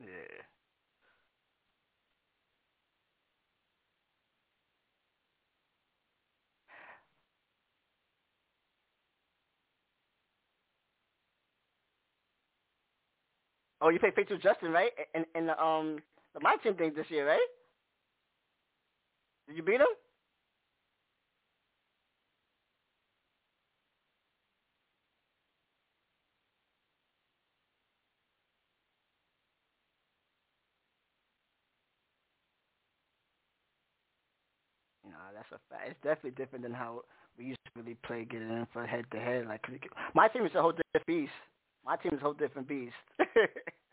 Yeah. 0.00 0.42
Oh, 13.80 13.90
you 13.90 13.98
played 13.98 14.14
Fatal 14.14 14.38
Justin, 14.38 14.72
right? 14.72 14.92
In 15.14 15.24
in 15.34 15.46
the 15.46 15.62
um 15.62 15.98
the 16.34 16.40
my 16.40 16.56
team 16.62 16.74
thing 16.76 16.92
this 16.96 17.06
year, 17.10 17.26
right? 17.28 17.48
Did 19.48 19.56
you 19.56 19.62
beat 19.64 19.80
him? 19.80 19.88
That's 35.34 35.48
a 35.52 35.60
fact. 35.70 35.90
It's 35.90 36.00
definitely 36.02 36.32
different 36.32 36.64
than 36.64 36.74
how 36.74 37.02
we 37.38 37.44
used 37.46 37.60
to 37.66 37.82
really 37.82 37.96
play 38.06 38.24
getting 38.24 38.48
in 38.50 38.66
for 38.72 38.86
head 38.86 39.06
to 39.12 39.18
head. 39.20 39.46
Like 39.46 39.62
my 40.14 40.28
team 40.28 40.46
is 40.46 40.54
a 40.56 40.62
whole 40.62 40.72
different 40.72 41.06
beast. 41.06 41.32
My 41.86 41.96
team 41.96 42.12
is 42.14 42.18
a 42.18 42.22
whole 42.22 42.32
different 42.32 42.66
beast. 42.68 42.94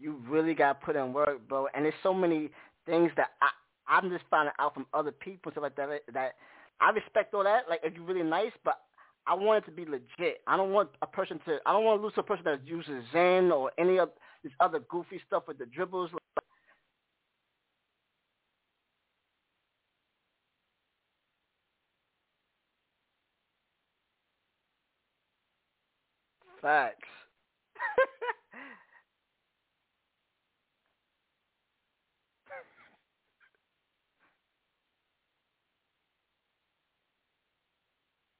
you 0.00 0.22
really 0.28 0.54
got 0.54 0.80
to 0.80 0.86
put 0.86 0.96
in 0.96 1.12
work, 1.14 1.48
bro. 1.48 1.68
And 1.74 1.84
there's 1.84 1.94
so 2.02 2.14
many 2.14 2.50
things 2.86 3.10
that 3.16 3.30
I 3.42 3.50
I'm 3.88 4.10
just 4.10 4.24
finding 4.30 4.54
out 4.60 4.74
from 4.74 4.86
other 4.94 5.12
people 5.12 5.52
stuff 5.52 5.62
like 5.62 5.76
that 5.76 5.90
that 6.14 6.34
I 6.80 6.90
respect 6.90 7.34
all 7.34 7.44
that. 7.44 7.64
Like 7.70 7.80
if 7.84 7.94
you're 7.94 8.04
really 8.04 8.24
nice, 8.24 8.52
but 8.64 8.80
I 9.26 9.34
want 9.34 9.64
it 9.64 9.70
to 9.70 9.76
be 9.76 9.84
legit. 9.84 10.42
I 10.46 10.56
don't 10.56 10.72
want 10.72 10.90
a 11.02 11.06
person 11.08 11.40
to. 11.46 11.58
I 11.66 11.72
don't 11.72 11.84
want 11.84 12.00
to 12.00 12.04
lose 12.04 12.14
a 12.18 12.22
person 12.24 12.44
that 12.46 12.66
uses 12.66 13.04
Zen 13.12 13.52
or 13.52 13.72
any 13.78 13.98
of 13.98 14.10
this 14.44 14.52
other 14.60 14.80
goofy 14.90 15.20
stuff 15.26 15.44
with 15.48 15.58
the 15.58 15.66
dribbles. 15.66 16.10
Facts. 26.62 27.08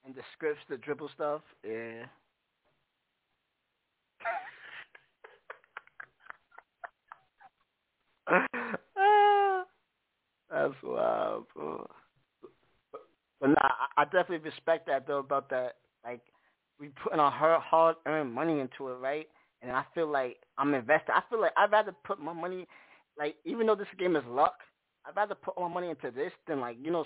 the 0.15 0.21
scripts, 0.33 0.61
the 0.69 0.77
dribble 0.77 1.09
stuff, 1.15 1.41
yeah. 1.63 2.05
That's 10.51 10.73
wild, 10.83 11.45
bro. 11.53 11.87
But 13.39 13.49
nah, 13.49 13.69
I 13.97 14.03
definitely 14.05 14.37
respect 14.37 14.87
that 14.87 15.07
though 15.07 15.19
about 15.19 15.49
that. 15.49 15.77
Like 16.03 16.21
we 16.79 16.89
putting 17.03 17.19
our 17.19 17.31
hard 17.31 17.95
earned 18.05 18.33
money 18.33 18.59
into 18.59 18.89
it, 18.89 18.95
right? 18.95 19.27
And 19.61 19.71
I 19.71 19.83
feel 19.93 20.07
like 20.07 20.37
I'm 20.57 20.73
invested. 20.73 21.11
I 21.13 21.21
feel 21.29 21.41
like 21.41 21.53
I'd 21.57 21.71
rather 21.71 21.93
put 22.03 22.19
my 22.19 22.33
money, 22.33 22.67
like 23.17 23.35
even 23.45 23.67
though 23.67 23.75
this 23.75 23.87
game 23.97 24.15
is 24.15 24.23
luck, 24.27 24.55
I'd 25.05 25.15
rather 25.15 25.35
put 25.35 25.59
my 25.59 25.67
money 25.67 25.89
into 25.89 26.11
this 26.11 26.31
than 26.47 26.59
like 26.59 26.77
you 26.81 26.91
know 26.91 27.05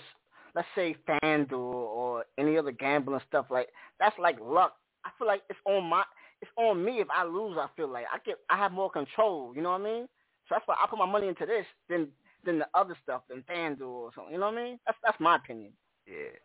let's 0.56 0.68
say 0.76 0.96
FanDuel 1.08 1.52
or 1.60 2.26
any 2.38 2.58
other 2.58 2.72
gambling 2.72 3.22
stuff 3.28 3.46
like 3.50 3.68
that's 4.00 4.18
like 4.18 4.38
luck. 4.40 4.74
I 5.06 5.10
feel 5.18 5.28
like 5.28 5.42
it's 5.50 5.60
on 5.66 5.84
my 5.90 6.04
it's 6.42 6.52
on 6.58 6.84
me 6.84 7.00
if 7.00 7.08
I 7.14 7.24
lose. 7.26 7.58
I 7.58 7.68
feel 7.76 7.88
like 7.92 8.06
I 8.12 8.18
get 8.26 8.38
I 8.50 8.58
have 8.58 8.72
more 8.72 8.90
control. 8.90 9.54
You 9.56 9.62
know 9.62 9.72
what 9.72 9.82
I 9.82 9.84
mean? 9.84 10.08
So 10.48 10.56
that's 10.56 10.68
why 10.68 10.76
I 10.82 10.88
put 10.88 11.00
my 11.00 11.06
money 11.06 11.28
into 11.28 11.46
this 11.46 11.66
than 11.90 12.08
than 12.44 12.60
the 12.60 12.68
other 12.74 12.96
stuff 13.04 13.22
than 13.30 13.44
FanDuel 13.44 13.82
or 13.88 14.12
something. 14.16 14.34
You 14.34 14.40
know 14.40 14.48
what 14.52 14.58
I 14.58 14.64
mean? 14.64 14.80
That's 14.86 14.98
that's 15.04 15.20
my 15.20 15.36
opinion. 15.36 15.72
Yeah. 16.08 16.38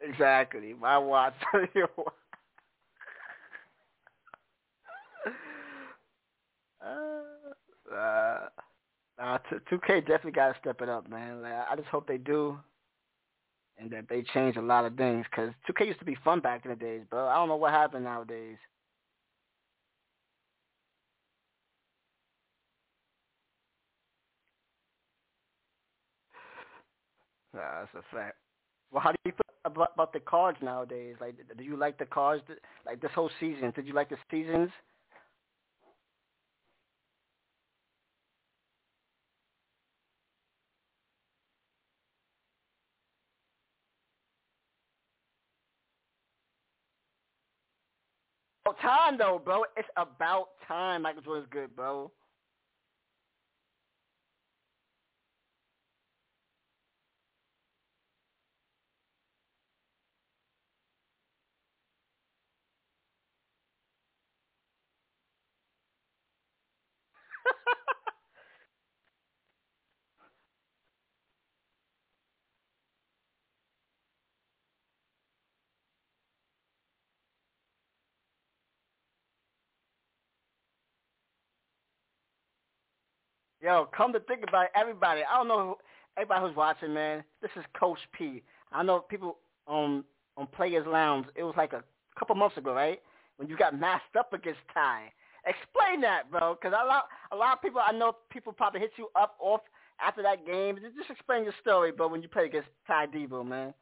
Exactly. 0.00 0.74
My 0.74 0.98
watch. 0.98 1.34
uh, 6.84 7.94
uh, 7.94 8.48
uh, 9.18 9.38
2K 9.70 10.00
definitely 10.00 10.32
got 10.32 10.52
to 10.52 10.58
step 10.60 10.80
it 10.82 10.88
up, 10.88 11.08
man. 11.08 11.42
Like, 11.42 11.52
I 11.70 11.76
just 11.76 11.88
hope 11.88 12.06
they 12.06 12.18
do, 12.18 12.58
and 13.78 13.90
that 13.90 14.08
they 14.08 14.22
change 14.34 14.56
a 14.56 14.62
lot 14.62 14.84
of 14.84 14.96
things. 14.96 15.26
Cause 15.34 15.50
2K 15.66 15.86
used 15.86 15.98
to 16.00 16.04
be 16.04 16.16
fun 16.24 16.40
back 16.40 16.64
in 16.64 16.70
the 16.70 16.76
days, 16.76 17.02
bro. 17.10 17.26
I 17.28 17.34
don't 17.36 17.48
know 17.48 17.56
what 17.56 17.72
happened 17.72 18.04
nowadays. 18.04 18.58
Nah, 27.54 27.80
that's 27.80 27.94
a 27.94 28.14
fact. 28.14 28.36
Well, 28.92 29.02
how 29.02 29.12
do 29.12 29.16
you 29.24 29.32
feel 29.32 29.54
about, 29.64 29.90
about 29.94 30.12
the 30.12 30.20
cards 30.20 30.58
nowadays? 30.62 31.16
Like, 31.20 31.36
do 31.56 31.64
you 31.64 31.76
like 31.76 31.98
the 31.98 32.06
cards? 32.06 32.42
Like 32.86 33.00
this 33.00 33.10
whole 33.14 33.30
season, 33.40 33.72
did 33.74 33.86
you 33.86 33.94
like 33.94 34.10
the 34.10 34.18
seasons? 34.30 34.70
time 48.74 49.18
though, 49.18 49.40
bro. 49.44 49.64
It's 49.76 49.88
about 49.96 50.48
time. 50.68 51.02
Michael 51.02 51.22
Jordan's 51.22 51.48
good, 51.50 51.74
bro. 51.76 52.10
Yo, 83.66 83.88
come 83.96 84.12
to 84.12 84.20
think 84.20 84.44
about 84.46 84.66
it, 84.66 84.70
everybody. 84.76 85.22
I 85.28 85.36
don't 85.38 85.48
know 85.48 85.78
everybody 86.16 86.46
who's 86.46 86.54
watching, 86.56 86.94
man. 86.94 87.24
This 87.42 87.50
is 87.56 87.64
Coach 87.76 87.98
P. 88.16 88.40
I 88.70 88.84
know 88.84 89.00
people 89.00 89.38
on 89.66 90.04
on 90.36 90.46
Players 90.46 90.86
Lounge. 90.86 91.26
It 91.34 91.42
was 91.42 91.54
like 91.56 91.72
a 91.72 91.82
couple 92.16 92.36
months 92.36 92.56
ago, 92.56 92.72
right? 92.72 93.02
When 93.38 93.48
you 93.48 93.56
got 93.56 93.76
masked 93.76 94.14
up 94.16 94.32
against 94.32 94.60
Ty. 94.72 95.12
Explain 95.44 96.00
that, 96.02 96.30
bro, 96.30 96.54
because 96.54 96.78
a 96.80 96.86
lot 96.86 97.06
a 97.32 97.36
lot 97.36 97.54
of 97.54 97.60
people 97.60 97.80
I 97.84 97.90
know 97.90 98.12
people 98.30 98.52
probably 98.52 98.78
hit 98.78 98.92
you 98.98 99.08
up 99.16 99.34
off 99.40 99.62
after 100.00 100.22
that 100.22 100.46
game. 100.46 100.78
Just 100.96 101.10
explain 101.10 101.42
your 101.42 101.54
story, 101.60 101.90
bro, 101.90 102.06
when 102.06 102.22
you 102.22 102.28
played 102.28 102.50
against 102.50 102.68
Ty 102.86 103.08
Debo, 103.08 103.44
man. 103.44 103.74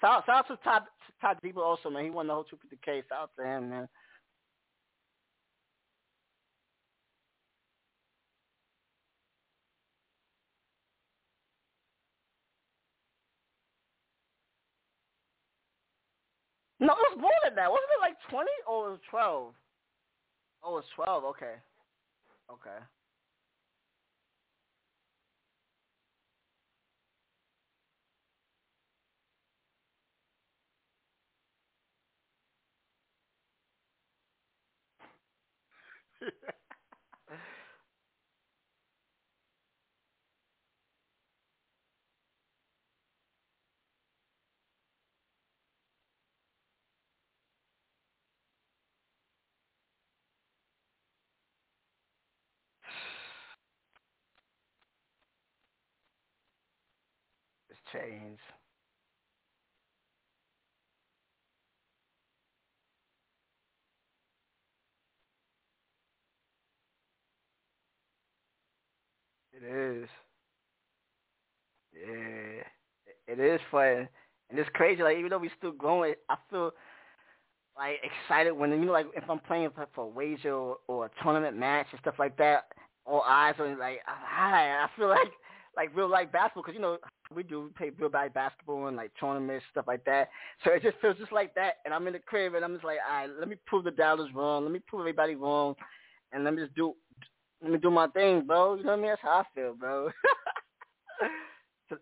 Shout, 0.00 0.24
shout 0.26 0.38
out 0.38 0.48
to 0.48 0.56
Todd, 0.64 0.82
Todd 1.20 1.36
Debo 1.44 1.58
also, 1.58 1.88
man. 1.88 2.02
He 2.02 2.10
won 2.10 2.26
the 2.26 2.34
whole 2.34 2.46
250K. 2.46 3.04
Shout 3.08 3.16
out 3.16 3.30
to 3.38 3.44
him, 3.46 3.70
man. 3.70 3.88
No, 16.80 16.94
it 16.94 17.12
was 17.12 17.18
more 17.20 17.30
than 17.44 17.54
that. 17.56 17.70
Wasn't 17.70 17.90
it 17.96 18.00
like 18.00 18.16
20 18.30 18.48
or 18.66 18.88
it 18.88 18.90
was 18.92 19.00
12? 19.10 19.54
Oh, 20.64 20.70
it 20.70 20.72
was 20.72 20.84
12. 20.96 21.24
Okay. 21.24 21.54
Okay. 22.50 22.80
it's 57.84 57.92
changed. 57.92 58.42
It 69.52 69.62
is. 69.62 70.08
Yeah, 71.92 72.62
it 73.28 73.40
is 73.40 73.60
fun, 73.70 74.08
and 74.50 74.58
it's 74.58 74.70
crazy. 74.74 75.02
Like 75.02 75.18
even 75.18 75.30
though 75.30 75.38
we're 75.38 75.52
still 75.58 75.72
growing, 75.72 76.14
I 76.28 76.36
feel 76.50 76.72
like 77.76 77.96
excited 78.02 78.52
when 78.52 78.70
you 78.70 78.78
know, 78.84 78.92
like 78.92 79.06
if 79.14 79.24
I'm 79.28 79.38
playing 79.40 79.70
for, 79.74 79.86
for 79.94 80.04
a 80.04 80.08
wager 80.08 80.52
or, 80.54 80.76
or 80.88 81.06
a 81.06 81.10
tournament 81.22 81.56
match 81.56 81.86
and 81.92 82.00
stuff 82.00 82.14
like 82.18 82.36
that. 82.38 82.64
All 83.06 83.22
eyes 83.26 83.54
on 83.58 83.78
like, 83.78 84.00
hi. 84.06 84.84
I 84.84 84.86
feel 84.96 85.08
like 85.08 85.32
like 85.76 85.96
real 85.96 86.08
life 86.08 86.30
basketball 86.32 86.62
because 86.62 86.74
you 86.74 86.80
know 86.82 86.98
we 87.34 87.42
do 87.44 87.62
we 87.62 87.68
play 87.70 87.90
real 87.98 88.10
life 88.12 88.34
basketball 88.34 88.88
and 88.88 88.96
like 88.96 89.12
tournaments 89.20 89.64
stuff 89.70 89.86
like 89.88 90.04
that. 90.06 90.28
So 90.64 90.72
it 90.72 90.82
just 90.82 90.98
feels 91.00 91.16
just 91.18 91.32
like 91.32 91.54
that, 91.56 91.76
and 91.84 91.94
I'm 91.94 92.06
in 92.06 92.14
the 92.14 92.18
crib 92.20 92.54
and 92.54 92.64
I'm 92.64 92.74
just 92.74 92.84
like, 92.84 92.98
all 93.08 93.16
right, 93.16 93.30
let 93.38 93.48
me 93.48 93.56
prove 93.66 93.84
the 93.84 93.90
doubters 93.92 94.30
wrong. 94.34 94.64
Let 94.64 94.72
me 94.72 94.80
prove 94.86 95.00
everybody 95.02 95.34
wrong, 95.36 95.74
and 96.32 96.44
let 96.44 96.54
me 96.54 96.62
just 96.62 96.74
do 96.76 96.94
let 97.62 97.72
me 97.72 97.78
do 97.78 97.90
my 97.90 98.08
thing, 98.08 98.46
bro. 98.46 98.76
You 98.76 98.84
know 98.84 98.90
what 98.92 98.98
I 98.98 99.02
mean? 99.02 99.10
That's 99.12 99.22
how 99.22 99.30
I 99.40 99.44
feel, 99.54 99.74
bro 99.74 100.10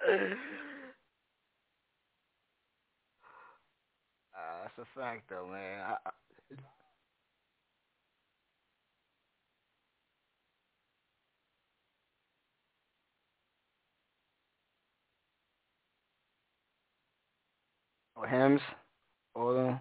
that's 4.34 4.67
a 4.78 5.00
fact, 5.00 5.30
though, 5.30 5.48
man. 5.50 5.80
I, 5.82 5.96
I, 6.06 6.10
or 18.16 18.26
hymns, 18.28 18.60
or 19.34 19.80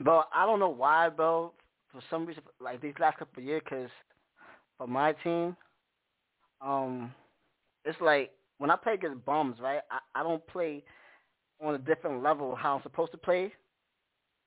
bro. 0.00 0.22
I 0.34 0.46
don't 0.46 0.60
know 0.60 0.68
why, 0.68 1.08
bro. 1.08 1.52
For 1.92 2.00
some 2.10 2.26
reason, 2.26 2.42
like 2.60 2.80
these 2.80 2.94
last 2.98 3.18
couple 3.18 3.42
of 3.42 3.46
years, 3.46 3.62
cause 3.68 3.88
for 4.78 4.86
my 4.86 5.12
team, 5.12 5.56
um, 6.60 7.12
it's 7.84 8.00
like 8.00 8.32
when 8.58 8.70
I 8.70 8.76
play 8.76 8.94
against 8.94 9.24
bums, 9.24 9.56
right? 9.60 9.80
I, 9.90 10.20
I 10.20 10.22
don't 10.22 10.46
play 10.46 10.82
on 11.62 11.74
a 11.74 11.78
different 11.78 12.22
level 12.22 12.54
how 12.54 12.76
I'm 12.76 12.82
supposed 12.82 13.12
to 13.12 13.18
play. 13.18 13.52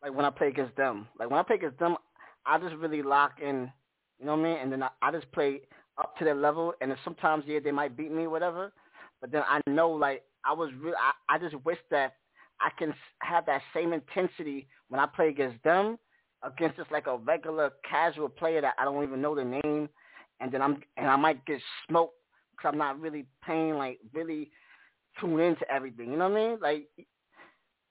Like 0.02 0.14
when 0.14 0.26
I 0.26 0.30
play 0.30 0.48
against 0.48 0.76
them, 0.76 1.08
like 1.18 1.30
when 1.30 1.40
I 1.40 1.44
play 1.44 1.56
against 1.56 1.80
them, 1.80 1.98
I 2.46 2.58
just 2.60 2.76
really 2.76 3.02
lock 3.02 3.40
in, 3.42 3.72
you 4.20 4.26
know 4.26 4.36
what 4.36 4.42
I 4.42 4.44
mean? 4.44 4.58
And 4.62 4.72
then 4.72 4.84
I, 4.84 4.90
I 5.02 5.12
just 5.12 5.32
play 5.32 5.62
up 5.98 6.18
to 6.18 6.26
their 6.26 6.36
level. 6.36 6.74
And 6.82 6.94
sometimes 7.04 7.44
yeah, 7.48 7.60
they 7.64 7.72
might 7.72 7.98
beat 7.98 8.12
me, 8.12 8.28
whatever. 8.28 8.72
But 9.22 9.32
then 9.32 9.44
I 9.48 9.62
know 9.68 9.90
like 9.90 10.24
I 10.46 10.54
was 10.54 10.70
real. 10.80 10.96
I, 10.96 11.36
I 11.36 11.38
just 11.38 11.56
wish 11.66 11.80
that 11.92 12.14
I 12.62 12.70
can 12.78 12.94
have 13.22 13.46
that 13.46 13.62
same 13.74 13.94
intensity 13.94 14.68
when 14.90 15.00
I 15.00 15.06
play 15.06 15.30
against 15.30 15.64
them, 15.64 15.98
against 16.44 16.78
just 16.78 16.92
like 16.92 17.08
a 17.08 17.18
regular 17.18 17.72
casual 17.90 18.30
player 18.30 18.62
that 18.62 18.76
I 18.78 18.86
don't 18.86 19.04
even 19.04 19.22
know 19.22 19.36
the 19.36 19.46
name, 19.46 19.90
and 20.40 20.52
then 20.52 20.62
I'm 20.62 20.82
and 20.98 21.08
I 21.08 21.16
might 21.16 21.46
get 21.46 21.62
smoked 21.88 22.16
because 22.52 22.72
I'm 22.72 22.78
not 22.78 23.00
really 23.00 23.26
paying 23.46 23.76
like 23.76 24.00
really 24.14 24.52
tune 25.20 25.40
into 25.40 25.70
everything. 25.72 26.12
You 26.12 26.18
know 26.18 26.30
what 26.30 26.40
I 26.40 26.48
mean? 26.48 26.60
Like, 26.62 26.88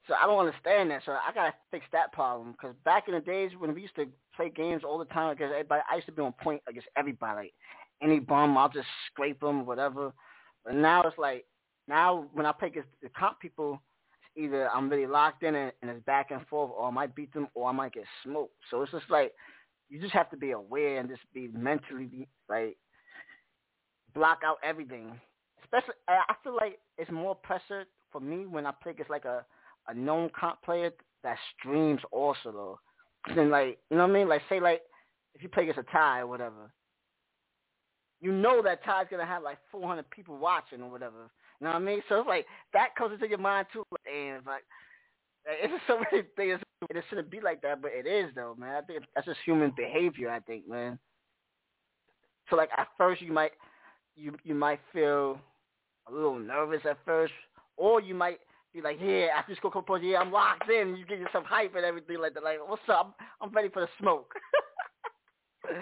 so 0.07 0.15
I 0.15 0.27
don't 0.27 0.39
understand 0.39 0.91
that. 0.91 1.03
So 1.05 1.13
I 1.13 1.33
gotta 1.35 1.55
fix 1.71 1.85
that 1.93 2.13
problem 2.13 2.53
because 2.53 2.75
back 2.85 3.09
in 3.09 3.15
the 3.15 3.21
days 3.21 3.53
when 3.59 3.75
we 3.75 3.83
used 3.83 3.97
to 3.97 4.07
play 4.35 4.51
games 4.51 4.83
all 4.85 4.99
the 4.99 5.05
time 5.07 5.31
against 5.31 5.53
everybody, 5.53 5.83
I 5.91 5.97
used 5.97 6.07
to 6.07 6.13
be 6.13 6.23
on 6.23 6.33
point 6.43 6.63
against 6.69 6.89
everybody. 6.97 7.37
Like 7.37 7.55
any 8.03 8.21
bum, 8.21 8.57
I'll 8.57 8.69
just 8.69 8.87
scrape 9.11 9.41
them, 9.41 9.67
whatever. 9.67 10.13
But 10.65 10.75
now 10.75 11.03
it's 11.03 11.19
like 11.19 11.45
now 11.87 12.27
when 12.33 12.47
I 12.47 12.53
play 12.53 12.69
against 12.69 12.89
the 13.03 13.09
comp 13.11 13.41
people, 13.41 13.83
either 14.39 14.71
I'm 14.71 14.89
really 14.89 15.07
locked 15.07 15.43
in 15.43 15.55
and, 15.55 15.73
and 15.83 15.91
it's 15.91 16.05
back 16.05 16.31
and 16.31 16.47
forth, 16.47 16.71
or 16.77 16.89
I 16.89 16.91
might 16.91 17.15
beat 17.15 17.33
them, 17.35 17.49
or 17.55 17.69
I 17.69 17.73
might 17.73 17.93
get 17.93 18.05
smoked. 18.25 18.55
So 18.71 18.83
it's 18.83 18.93
just 18.93 19.11
like 19.11 19.33
you 19.89 20.01
just 20.01 20.15
have 20.15 20.31
to 20.31 20.37
be 20.37 20.53
aware 20.53 20.99
and 20.99 21.09
just 21.09 21.23
be 21.35 21.49
mentally 21.49 22.05
be, 22.05 22.29
like 22.49 22.77
block 24.15 24.41
out 24.45 24.59
everything. 24.63 25.19
Especially, 25.63 25.95
I 26.09 26.35
feel 26.43 26.57
like 26.57 26.79
it's 26.97 27.11
more 27.11 27.35
pressure 27.35 27.85
for 28.11 28.21
me 28.21 28.47
when 28.47 28.65
I 28.65 28.73
play 28.83 28.93
against 28.93 29.11
like 29.11 29.25
a 29.25 29.45
a 29.89 29.95
known 29.95 30.31
comp 30.39 30.63
player 30.63 30.91
that 31.25 31.37
streams 31.59 32.01
also 32.13 32.53
though. 32.53 32.81
Then 33.35 33.51
like 33.51 33.79
you 33.91 33.97
know 33.97 34.05
what 34.05 34.11
I 34.11 34.15
mean? 34.15 34.29
Like 34.29 34.43
say 34.49 34.61
like 34.61 34.83
if 35.35 35.43
you 35.43 35.49
play 35.49 35.65
against 35.65 35.81
a 35.81 35.93
Ty 35.93 36.21
or 36.21 36.27
whatever, 36.27 36.73
you 38.21 38.33
know 38.33 38.63
that 38.63 38.85
Ty's 38.85 39.07
gonna 39.11 39.27
have 39.27 39.43
like 39.43 39.59
400 39.71 40.09
people 40.11 40.37
watching 40.37 40.83
or 40.83 40.91
whatever. 40.91 41.31
You 41.61 41.67
know 41.67 41.73
what 41.73 41.83
I 41.83 41.85
mean? 41.85 42.03
So 42.09 42.21
it's 42.21 42.29
like 42.29 42.47
that 42.73 42.95
comes 42.97 43.15
into 43.15 43.29
your 43.29 43.39
mind 43.39 43.67
too. 43.73 43.85
And 44.13 44.45
like, 44.47 44.65
it's 45.47 45.73
just 45.73 45.87
so 45.87 45.99
many 46.13 46.25
things. 46.37 46.61
It 46.91 47.05
shouldn't 47.09 47.31
be 47.31 47.41
like 47.41 47.63
that, 47.63 47.83
but 47.83 47.91
it 47.93 48.07
is 48.07 48.31
though, 48.35 48.55
man. 48.59 48.77
I 48.77 48.81
think 48.83 49.05
that's 49.15 49.27
just 49.27 49.41
human 49.45 49.73
behavior. 49.77 50.31
I 50.31 50.41
think, 50.41 50.69
man. 50.69 50.99
So 52.51 52.57
like 52.57 52.71
at 52.77 52.89
first 52.97 53.21
you 53.21 53.33
might 53.33 53.53
you 54.17 54.35
you 54.45 54.55
might 54.55 54.81
feel 54.93 55.39
a 56.09 56.13
little 56.13 56.39
nervous 56.39 56.83
at 56.89 56.99
first, 57.05 57.33
or 57.77 58.01
you 58.01 58.15
might 58.15 58.39
be 58.73 58.81
like, 58.81 58.99
yeah, 59.01 59.29
after 59.37 59.53
this 59.53 59.59
go 59.63 59.71
pose, 59.71 60.01
yeah, 60.03 60.19
I'm 60.19 60.33
locked 60.33 60.71
in. 60.71 60.97
You 60.97 61.07
get 61.07 61.19
yourself 61.19 61.45
hype 61.45 61.75
and 61.75 61.85
everything 61.85 62.19
like 62.19 62.35
that. 62.35 62.43
Like, 62.43 62.59
what's 62.67 62.83
up? 62.89 63.17
I'm 63.41 63.51
ready 63.51 63.69
for 63.69 63.81
the 63.81 63.89
smoke. 63.99 64.33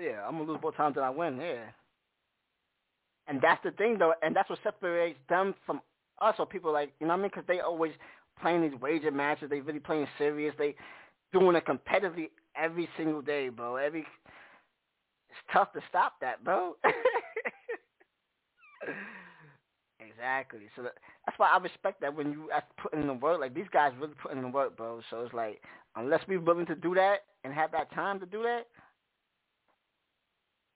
yeah, 0.00 0.26
I'm 0.26 0.38
gonna 0.38 0.50
lose 0.50 0.62
more 0.62 0.72
times 0.72 0.94
than 0.96 1.04
I 1.04 1.10
win. 1.10 1.38
Yeah. 1.40 1.66
And 3.28 3.40
that's 3.40 3.62
the 3.62 3.70
thing 3.72 3.98
though, 3.98 4.14
and 4.22 4.34
that's 4.34 4.50
what 4.50 4.58
separates 4.62 5.18
them 5.28 5.54
from 5.66 5.80
us 6.20 6.34
or 6.38 6.46
people 6.46 6.72
like 6.72 6.92
you 7.00 7.06
know 7.06 7.12
what 7.14 7.20
I 7.20 7.22
mean? 7.22 7.30
Because 7.34 7.46
they 7.46 7.60
always 7.60 7.92
playing 8.40 8.62
these 8.62 8.80
wager 8.80 9.10
matches. 9.10 9.50
They 9.50 9.60
really 9.60 9.78
playing 9.80 10.06
serious. 10.18 10.54
They 10.58 10.74
doing 11.32 11.56
it 11.56 11.64
competitively 11.66 12.30
every 12.56 12.88
single 12.96 13.22
day, 13.22 13.48
bro. 13.48 13.76
Every 13.76 14.00
it's 14.00 15.38
tough 15.52 15.72
to 15.72 15.80
stop 15.88 16.14
that, 16.20 16.42
bro. 16.44 16.76
exactly. 20.00 20.60
So 20.76 20.82
that, 20.82 20.94
that's 21.26 21.38
why 21.38 21.50
I 21.50 21.58
respect 21.58 22.00
that 22.00 22.14
when 22.14 22.32
you 22.32 22.50
put 22.82 22.94
in 22.94 23.06
the 23.06 23.14
work. 23.14 23.40
Like 23.40 23.54
these 23.54 23.68
guys 23.72 23.92
really 24.00 24.14
put 24.22 24.32
in 24.32 24.42
the 24.42 24.48
work, 24.48 24.76
bro. 24.76 25.00
So 25.10 25.20
it's 25.22 25.34
like 25.34 25.62
unless 25.96 26.22
we're 26.28 26.40
willing 26.40 26.66
to 26.66 26.74
do 26.74 26.94
that 26.94 27.20
and 27.44 27.52
have 27.54 27.72
that 27.72 27.92
time 27.92 28.20
to 28.20 28.26
do 28.26 28.42
that, 28.42 28.66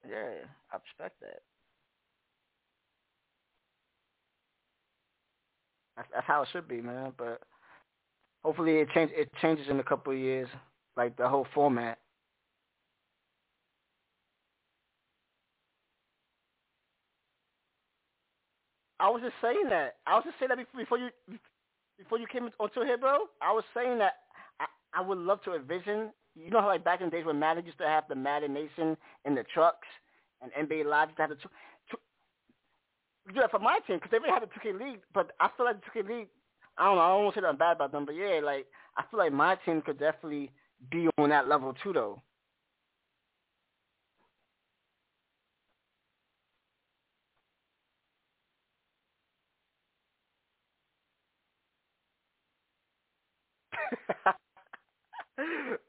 yeah, 0.09 0.47
I 0.73 0.77
respect 0.77 1.21
that. 1.21 1.43
That's, 5.97 6.09
how 6.27 6.43
it 6.43 6.49
should 6.53 6.69
be, 6.69 6.81
man. 6.81 7.13
But 7.17 7.41
hopefully 8.45 8.79
it 8.79 8.89
change 8.95 9.11
it 9.15 9.31
changes 9.41 9.67
in 9.69 9.81
a 9.81 9.85
couple 9.85 10.13
of 10.13 10.19
years, 10.19 10.49
like 10.97 11.17
the 11.17 11.29
whole 11.29 11.47
format. 11.55 11.99
I 19.01 19.11
was 19.11 19.23
just 19.23 19.35
saying 19.43 19.69
that. 19.71 19.97
I 20.07 20.15
was 20.15 20.25
just 20.25 20.39
saying 20.39 20.51
that 20.51 20.59
before 20.77 20.99
you 20.99 21.11
before 21.99 22.19
you 22.19 22.27
came 22.27 22.49
onto 22.59 22.83
here, 22.83 22.99
bro. 22.99 23.19
I 23.43 23.53
was 23.53 23.65
saying 23.75 23.99
that 23.99 24.15
I, 24.61 24.67
I 24.95 25.01
would 25.03 25.19
love 25.19 25.43
to 25.45 25.55
envision. 25.55 26.11
You 26.35 26.51
know 26.51 26.61
how 26.61 26.69
like 26.69 26.85
back 26.85 27.01
in 27.01 27.07
the 27.07 27.11
days 27.17 27.25
when 27.25 27.39
Madden 27.39 27.65
used 27.65 27.79
to 27.79 27.87
have 27.87 28.05
the 28.09 28.15
Madden 28.15 28.55
Nation 28.55 28.97
in 29.25 29.35
the 29.35 29.45
trucks 29.55 29.89
and 30.43 30.51
NBA 30.57 30.85
Live 30.85 31.09
used 31.09 31.17
to 31.17 31.23
have 31.23 31.31
the. 31.31 31.37
Tr- 31.37 31.97
that 33.37 33.51
for 33.51 33.59
my 33.59 33.79
team 33.87 33.97
because 33.97 34.11
they 34.11 34.19
already 34.19 34.33
have 34.33 34.43
the 34.43 34.49
2K 34.55 34.73
League, 34.73 35.01
but 35.13 35.33
I 35.41 35.49
feel 35.57 35.67
like 35.67 35.77
the 35.81 35.87
2K 35.93 36.09
League. 36.09 36.29
I 36.77 36.87
don't 36.87 36.97
know. 36.97 37.03
I 37.03 37.09
don't 37.09 37.25
want 37.25 37.35
to 37.35 37.41
say 37.41 37.43
nothing 37.43 37.59
bad 37.59 37.77
about 37.77 37.93
them, 37.93 38.05
but 38.05 38.15
yeah, 38.15 38.41
like 38.43 38.67
I 38.97 39.05
feel 39.11 39.19
like 39.19 39.33
my 39.33 39.57
team 39.65 39.83
could 39.83 39.99
definitely 39.99 40.51
be 40.91 41.09
on 41.19 41.31
that 41.31 41.49
level 41.49 41.75
too, 41.83 41.93
though. 41.93 42.23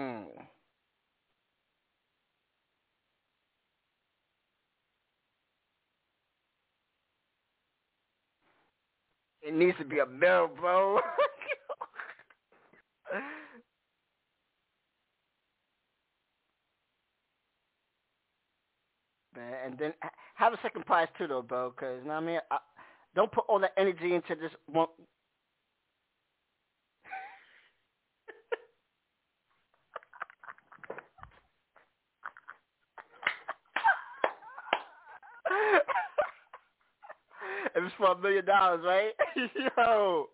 mm. 0.00 0.24
It 9.42 9.54
needs 9.54 9.76
to 9.78 9.84
be 9.84 9.98
a 10.00 10.06
mill, 10.06 10.48
bro. 10.48 11.00
Man, 19.36 19.54
and 19.64 19.78
then 19.78 19.92
have 20.34 20.52
a 20.52 20.58
second 20.62 20.84
prize 20.86 21.08
too, 21.16 21.26
though, 21.26 21.42
bro. 21.42 21.70
Because 21.70 22.00
you 22.02 22.08
know 22.08 22.14
what 22.14 22.22
I 22.22 22.26
mean. 22.26 22.40
I, 22.50 22.58
don't 23.14 23.32
put 23.32 23.44
all 23.48 23.58
that 23.60 23.72
energy 23.76 24.14
into 24.14 24.36
just 24.36 24.54
one. 24.66 24.88
if 37.74 37.84
it's 37.84 37.89
for 38.00 38.12
a 38.12 38.18
million 38.18 38.44
dollars, 38.44 38.80
right? 38.84 39.12
Yo. 39.76 40.28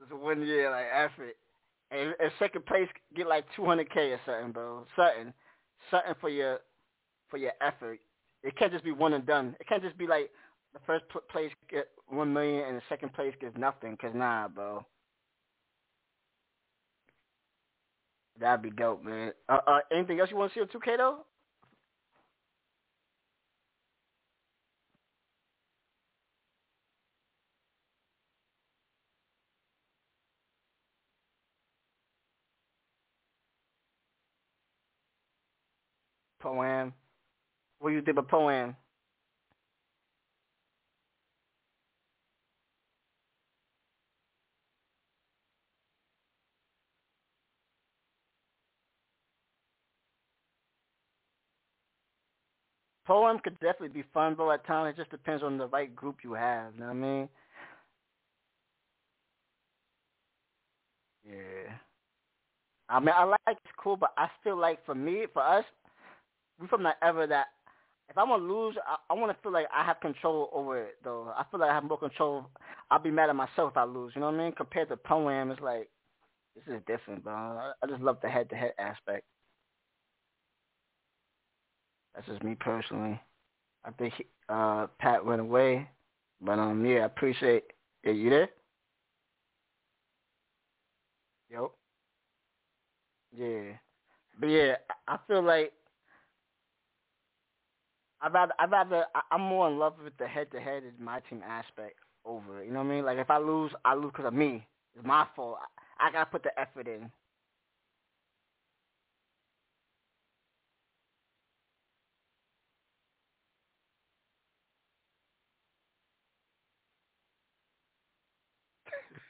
It's 0.00 0.12
one 0.12 0.46
year 0.46 0.70
like 0.70 0.86
effort. 0.92 1.36
And, 1.90 2.14
and 2.20 2.32
second 2.38 2.64
place 2.64 2.88
get 3.14 3.26
like 3.26 3.44
two 3.54 3.66
hundred 3.66 3.90
K 3.92 4.12
or 4.12 4.20
something, 4.24 4.52
bro. 4.52 4.86
Something. 4.96 5.34
Something 5.90 6.14
for 6.20 6.30
your 6.30 6.60
for 7.28 7.36
your 7.36 7.52
effort. 7.60 8.00
It 8.42 8.56
can't 8.56 8.72
just 8.72 8.84
be 8.84 8.92
one 8.92 9.12
and 9.12 9.26
done. 9.26 9.56
It 9.60 9.68
can't 9.68 9.82
just 9.82 9.98
be 9.98 10.06
like 10.06 10.30
the 10.72 10.80
first 10.86 11.04
place 11.30 11.50
get 11.70 11.88
one 12.08 12.32
million 12.32 12.64
and 12.66 12.76
the 12.78 12.82
second 12.88 13.12
place 13.12 13.34
gets 13.40 13.56
nothing. 13.58 13.96
Cause 14.00 14.12
nah, 14.14 14.48
bro. 14.48 14.84
That'd 18.40 18.62
be 18.62 18.70
dope, 18.70 19.04
man. 19.04 19.32
Uh, 19.48 19.58
uh, 19.66 19.80
anything 19.92 20.18
else 20.18 20.30
you 20.30 20.36
want 20.36 20.52
to 20.52 20.58
see 20.58 20.62
on 20.62 20.68
2K 20.68 20.96
though? 20.96 21.18
Pro-Am. 36.52 36.92
What 37.78 37.90
you 37.90 38.02
think 38.02 38.18
of 38.18 38.28
Pro-Am? 38.28 38.76
Pro-Am 53.06 53.38
could 53.38 53.58
definitely 53.60 53.88
be 53.88 54.04
fun, 54.12 54.34
bro. 54.34 54.50
At 54.52 54.66
times, 54.66 54.94
it 54.94 55.00
just 55.00 55.10
depends 55.10 55.42
on 55.42 55.56
the 55.56 55.68
right 55.68 55.94
group 55.96 56.18
you 56.22 56.34
have. 56.34 56.74
You 56.74 56.80
know 56.80 56.86
what 56.86 56.92
I 56.92 56.94
mean? 56.94 57.28
Yeah. 61.26 61.72
I 62.90 63.00
mean, 63.00 63.14
I 63.16 63.24
like 63.24 63.38
it's 63.48 63.72
cool, 63.82 63.96
but 63.96 64.12
I 64.18 64.28
still 64.40 64.58
like 64.58 64.84
for 64.84 64.94
me, 64.94 65.24
for 65.32 65.42
us, 65.42 65.64
we 66.62 66.68
from 66.68 66.82
that 66.84 66.96
era 67.02 67.26
that 67.26 67.48
if 68.08 68.16
I'm 68.18 68.28
gonna 68.28 68.42
lose, 68.44 68.76
I, 68.86 68.96
I 69.10 69.14
want 69.14 69.36
to 69.36 69.42
feel 69.42 69.52
like 69.52 69.66
I 69.74 69.84
have 69.84 70.00
control 70.00 70.50
over 70.52 70.82
it. 70.82 70.96
Though 71.04 71.32
I 71.36 71.44
feel 71.50 71.60
like 71.60 71.70
I 71.70 71.74
have 71.74 71.84
more 71.84 71.98
control. 71.98 72.46
I'll 72.90 72.98
be 72.98 73.10
mad 73.10 73.30
at 73.30 73.36
myself 73.36 73.72
if 73.72 73.76
I 73.76 73.84
lose. 73.84 74.12
You 74.14 74.20
know 74.20 74.30
what 74.30 74.40
I 74.40 74.44
mean? 74.44 74.52
Compared 74.52 74.88
to 74.90 74.96
Pro-Am, 74.96 75.50
it's 75.50 75.60
like 75.60 75.88
this 76.54 76.64
is 76.74 76.82
different, 76.86 77.24
bro. 77.24 77.34
I, 77.34 77.72
I 77.82 77.86
just 77.86 78.02
love 78.02 78.18
the 78.22 78.28
head-to-head 78.28 78.72
aspect. 78.78 79.24
That's 82.14 82.26
just 82.26 82.42
me 82.42 82.54
personally. 82.54 83.18
I 83.84 83.90
think 83.92 84.14
uh, 84.48 84.86
Pat 84.98 85.24
went 85.24 85.40
away, 85.40 85.88
but 86.40 86.58
um, 86.58 86.84
yeah, 86.84 87.00
I 87.00 87.04
appreciate. 87.06 87.64
Yeah, 88.04 88.12
you 88.12 88.30
there? 88.30 88.48
Yo. 91.50 91.72
Yeah, 93.34 93.72
but 94.38 94.46
yeah, 94.46 94.74
I 95.08 95.18
feel 95.26 95.42
like 95.42 95.72
I 98.22 98.28
rather 98.28 98.52
I 98.58 98.64
rather 98.66 99.04
I'm 99.30 99.40
more 99.42 99.68
in 99.68 99.78
love 99.78 99.94
with 100.02 100.16
the 100.18 100.26
head 100.28 100.50
to 100.52 100.60
head 100.60 100.84
is 100.84 100.92
my 101.00 101.20
team 101.28 101.42
aspect 101.46 101.96
over 102.24 102.62
it. 102.62 102.66
You 102.66 102.72
know 102.72 102.78
what 102.80 102.86
I 102.86 102.96
mean? 102.96 103.04
Like 103.04 103.18
if 103.18 103.30
I 103.30 103.38
lose, 103.38 103.72
I 103.84 103.94
lose 103.94 104.12
because 104.12 104.26
of 104.26 104.34
me. 104.34 104.66
It's 104.96 105.06
my 105.06 105.26
fault. 105.36 105.58
I, 106.00 106.08
I 106.08 106.12
gotta 106.12 106.30
put 106.30 106.42
the 106.44 106.58
effort 106.60 106.86
in. 106.88 107.10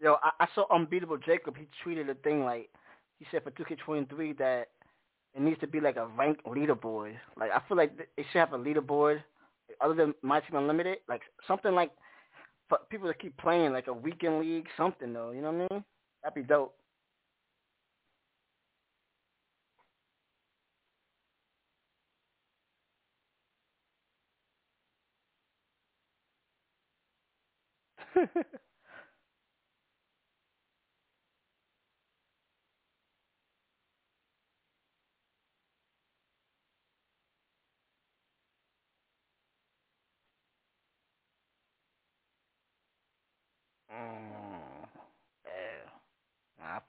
Yo, 0.00 0.16
I, 0.22 0.30
I 0.40 0.46
saw 0.54 0.66
Unbeatable 0.74 1.18
Jacob. 1.18 1.56
He 1.56 1.66
tweeted 1.84 2.10
a 2.10 2.14
thing 2.14 2.44
like 2.44 2.70
he 3.18 3.26
said 3.30 3.42
for 3.44 3.50
2K23 3.52 4.32
that 4.34 4.68
it 5.34 5.42
needs 5.42 5.60
to 5.60 5.66
be 5.66 5.80
like 5.80 5.96
a 5.96 6.06
ranked 6.06 6.44
leaderboard. 6.46 7.14
Like 7.38 7.50
I 7.50 7.60
feel 7.68 7.76
like 7.76 7.96
they 7.96 8.24
should 8.32 8.38
have 8.38 8.52
a 8.52 8.58
leaderboard 8.58 9.22
other 9.80 9.94
than 9.94 10.14
My 10.22 10.40
Team 10.40 10.56
Unlimited, 10.56 10.98
like 11.08 11.22
something 11.46 11.74
like 11.74 11.90
for 12.68 12.78
people 12.90 13.08
to 13.08 13.14
keep 13.14 13.36
playing, 13.38 13.72
like 13.72 13.88
a 13.88 13.92
weekend 13.92 14.40
league, 14.40 14.66
something 14.76 15.12
though. 15.12 15.32
You 15.32 15.42
know 15.42 15.52
what 15.52 15.72
I 15.72 15.74
mean? 15.76 15.84
That'd 16.22 16.34
be 16.36 16.42
dope. 16.48 16.74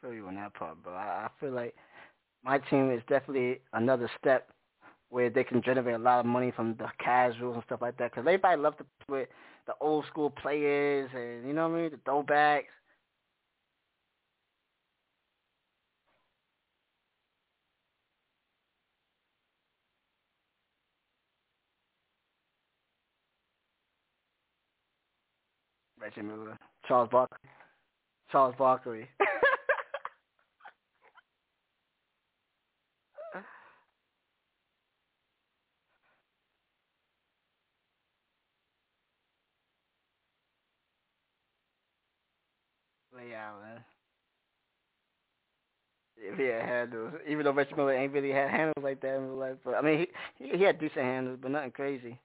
feel 0.02 0.14
you 0.14 0.28
on 0.28 0.36
that 0.36 0.54
part, 0.54 0.78
but 0.84 0.92
I, 0.94 1.28
I 1.28 1.30
feel 1.40 1.52
like 1.52 1.76
my 2.44 2.60
team 2.60 2.92
is 2.92 3.02
definitely 3.10 3.60
another 3.74 4.10
step 4.20 4.50
where 5.10 5.30
they 5.30 5.44
can 5.44 5.62
generate 5.64 5.96
a 5.96 6.00
lot 6.00 6.20
of 6.20 6.26
money 6.26 6.52
from 6.56 6.76
the 6.78 6.88
casuals 7.04 7.56
and 7.56 7.64
stuff 7.66 7.82
like 7.82 7.98
that. 7.98 8.12
Because 8.12 8.22
everybody 8.28 8.62
loves 8.62 8.78
to 8.78 8.86
play 9.08 9.20
with 9.22 9.30
the 9.68 9.74
old 9.82 10.06
school 10.08 10.30
players 10.32 11.10
and 11.16 11.48
you 11.48 11.54
know 11.54 11.70
what 11.70 11.78
I 11.80 11.82
mean, 11.84 11.92
the 11.92 11.98
throwbacks. 12.12 12.66
Reggie 26.00 26.22
Miller, 26.22 26.58
Charles 26.88 27.10
Barkley, 27.12 27.50
Charles 28.32 28.56
Barkley. 28.58 29.08
Allen. 43.16 43.84
If 46.18 46.38
he 46.38 46.46
had 46.46 46.62
handles, 46.66 47.14
even 47.28 47.44
though 47.46 47.52
Reggie 47.52 47.76
Miller 47.76 47.94
ain't 47.94 48.14
really 48.14 48.32
had 48.32 48.50
handles 48.50 48.84
like 48.84 49.02
that 49.02 49.16
in 49.16 49.24
real 49.28 49.38
life, 49.38 49.58
but 49.66 49.76
I 49.76 49.82
mean 49.82 50.08
he 50.38 50.50
he 50.58 50.64
had 50.64 50.80
decent 50.80 51.06
handles, 51.06 51.40
but 51.42 51.52
nothing 51.52 51.72
crazy. 51.72 52.20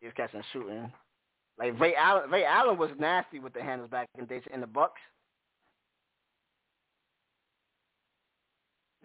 He 0.00 0.06
was 0.06 0.14
catching 0.16 0.42
shooting. 0.52 0.92
Like 1.58 1.78
Ray 1.80 1.94
Allen, 1.94 2.30
Ray 2.30 2.44
Allen 2.44 2.78
was 2.78 2.90
nasty 2.98 3.38
with 3.38 3.52
the 3.52 3.62
handles 3.62 3.90
back 3.90 4.08
in 4.18 4.26
days 4.26 4.42
in 4.52 4.60
the 4.60 4.66
Bucks. 4.66 5.00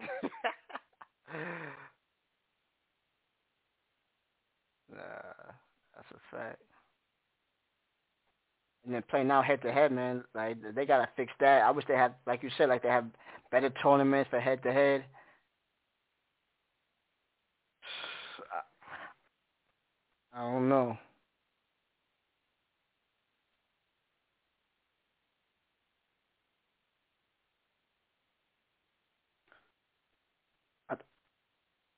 nah, 4.90 4.96
that's 5.94 6.10
a 6.12 6.36
fact. 6.36 6.65
And 8.86 8.94
then 8.94 9.02
playing 9.10 9.28
now 9.28 9.42
head 9.42 9.62
to 9.62 9.72
head, 9.72 9.92
man, 9.92 10.24
like 10.34 10.58
they 10.74 10.86
gotta 10.86 11.08
fix 11.16 11.32
that. 11.40 11.62
I 11.62 11.72
wish 11.72 11.84
they 11.88 11.96
had, 11.96 12.14
like 12.26 12.42
you 12.44 12.50
said, 12.56 12.68
like 12.70 12.82
they 12.82 12.88
have 12.88 13.06
better 13.50 13.70
tournaments 13.82 14.30
for 14.30 14.40
head 14.40 14.62
to 14.62 14.72
head. 14.72 15.04
I 20.32 20.40
don't 20.42 20.68
know. 20.68 20.98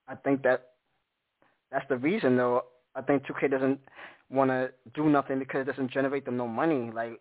I 0.09 0.15
think 0.17 0.43
that 0.43 0.71
that's 1.71 1.87
the 1.89 1.99
reason 1.99 2.37
though. 2.37 2.65
I 2.95 3.03
think 3.03 3.25
2K 3.27 3.51
doesn't 3.51 3.79
want 4.31 4.51
to 4.51 4.71
do 4.95 5.09
nothing 5.09 5.39
because 5.39 5.63
it 5.63 5.71
doesn't 5.71 5.91
generate 5.91 6.25
them 6.25 6.37
no 6.37 6.47
money. 6.47 6.91
Like, 6.93 7.21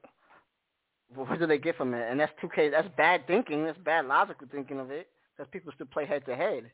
what 1.13 1.39
do 1.39 1.47
they 1.47 1.57
get 1.57 1.77
from 1.77 1.93
it? 1.93 2.09
And 2.09 2.19
that's 2.19 2.33
2K. 2.41 2.71
That's 2.71 2.87
bad 2.97 3.25
thinking. 3.27 3.65
That's 3.65 3.77
bad 3.79 4.05
logical 4.05 4.47
thinking 4.51 4.79
of 4.79 4.91
it. 4.91 5.07
Because 5.35 5.49
people 5.51 5.71
still 5.73 5.87
play 5.87 6.05
head 6.05 6.25
to 6.25 6.35
head. 6.35 6.71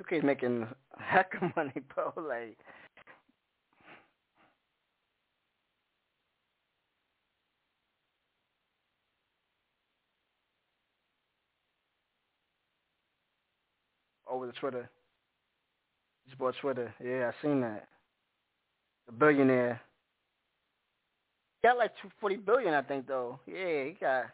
2K 0.00 0.18
is 0.18 0.24
making 0.24 0.62
a 0.98 1.02
heck 1.02 1.32
of 1.40 1.50
money, 1.56 1.72
bro. 1.94 2.12
Like. 2.16 2.58
Oh, 14.28 14.36
Over 14.36 14.46
the 14.46 14.52
Twitter. 14.52 14.90
Just 16.26 16.38
bought 16.38 16.54
Twitter. 16.60 16.92
Yeah, 17.02 17.30
I 17.30 17.42
seen 17.42 17.62
that. 17.62 17.88
The 19.08 19.12
billionaire. 19.14 19.82
He 21.62 21.68
got 21.68 21.78
like 21.78 21.92
two 22.02 22.10
forty 22.20 22.36
billion, 22.36 22.74
I 22.74 22.82
think, 22.82 23.08
though. 23.08 23.40
Yeah, 23.46 23.84
he 23.86 23.96
got. 24.00 24.26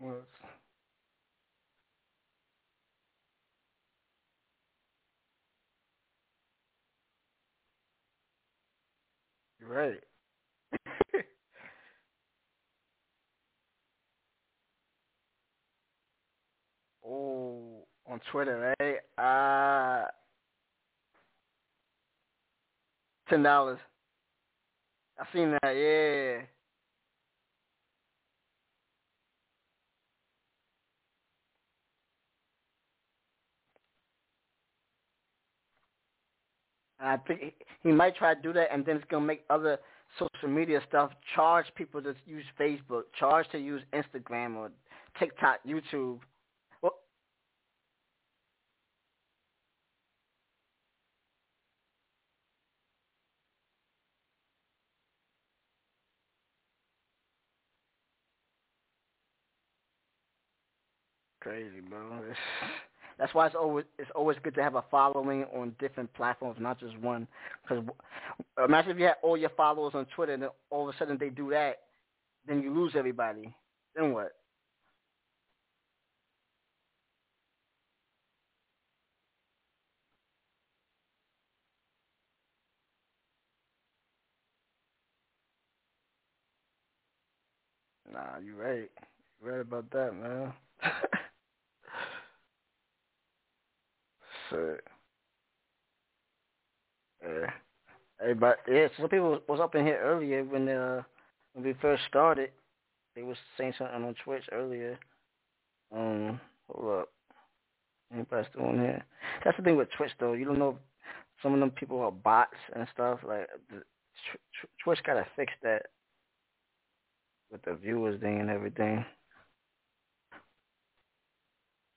Well, 0.00 0.16
You're 9.60 9.65
right. 9.76 10.02
oh, 17.06 17.84
on 18.10 18.20
Twitter, 18.32 18.74
right? 18.80 18.98
Uh, 19.18 20.06
ten 23.28 23.42
dollars. 23.42 23.78
I 25.18 25.24
seen 25.32 25.52
that. 25.62 25.72
Yeah. 25.76 26.46
I 37.00 37.16
think 37.18 37.54
he, 37.82 37.92
might 37.92 38.16
try 38.16 38.34
to 38.34 38.40
do 38.40 38.52
that, 38.54 38.72
and 38.72 38.84
then 38.84 38.96
it's 38.96 39.04
gonna 39.10 39.24
make 39.24 39.44
other 39.50 39.78
social 40.18 40.48
media 40.48 40.80
stuff 40.88 41.10
charge 41.34 41.66
people 41.74 42.02
to 42.02 42.14
use 42.26 42.44
Facebook, 42.58 43.02
charge 43.18 43.46
to 43.50 43.58
use 43.58 43.82
Instagram 43.92 44.56
or 44.56 44.70
TikTok, 45.18 45.60
YouTube. 45.66 46.20
Well, 46.82 46.94
crazy, 61.40 61.80
bro. 61.88 62.22
That's 63.18 63.34
why 63.34 63.46
it's 63.46 63.56
always 63.56 63.86
it's 63.98 64.10
always 64.14 64.38
good 64.42 64.54
to 64.56 64.62
have 64.62 64.76
a 64.76 64.84
following 64.90 65.44
on 65.54 65.74
different 65.80 66.12
platforms, 66.14 66.58
not 66.60 66.80
just 66.80 66.98
one. 67.00 67.28
Because 67.62 67.84
imagine 68.64 68.92
if 68.92 68.98
you 68.98 69.06
had 69.06 69.16
all 69.22 69.36
your 69.36 69.50
followers 69.50 69.92
on 69.94 70.06
Twitter, 70.16 70.34
and 70.34 70.42
then 70.44 70.50
all 70.70 70.88
of 70.88 70.94
a 70.94 70.98
sudden 70.98 71.18
they 71.18 71.30
do 71.30 71.50
that, 71.50 71.76
then 72.48 72.62
you 72.62 72.74
lose 72.74 72.92
everybody. 72.96 73.54
Then 73.96 74.12
what? 74.14 74.32
Nah, 88.12 88.38
you 88.44 88.56
right. 88.56 88.90
You 89.42 89.50
right 89.50 89.60
about 89.60 89.90
that, 89.92 90.14
man. 90.14 90.52
So, 94.50 94.76
yeah. 97.22 97.50
Hey, 98.20 98.32
but 98.32 98.58
yeah, 98.68 98.88
some 98.96 99.08
people 99.08 99.40
was 99.48 99.60
up 99.60 99.74
in 99.74 99.84
here 99.84 100.00
earlier 100.02 100.42
when 100.44 100.68
uh 100.68 101.02
when 101.52 101.64
we 101.64 101.74
first 101.80 102.02
started. 102.08 102.50
They 103.14 103.22
was 103.22 103.36
saying 103.58 103.74
something 103.78 104.04
on 104.04 104.14
Twitch 104.24 104.44
earlier. 104.52 104.98
Um, 105.94 106.40
hold 106.68 107.00
up. 107.00 107.08
Anybody 108.12 108.46
still 108.50 108.66
on 108.66 108.78
here? 108.78 109.04
That's 109.44 109.56
the 109.56 109.62
thing 109.62 109.76
with 109.76 109.88
Twitch 109.96 110.12
though. 110.20 110.34
You 110.34 110.44
don't 110.44 110.58
know 110.58 110.78
some 111.42 111.54
of 111.54 111.60
them 111.60 111.70
people 111.70 112.00
are 112.00 112.10
bots 112.10 112.56
and 112.74 112.86
stuff. 112.92 113.20
Like 113.26 113.48
the, 113.70 113.82
Twitch 114.82 115.00
gotta 115.04 115.26
fix 115.36 115.52
that 115.62 115.86
with 117.50 117.62
the 117.62 117.74
viewers 117.74 118.20
thing 118.20 118.40
and 118.40 118.50
everything. 118.50 119.04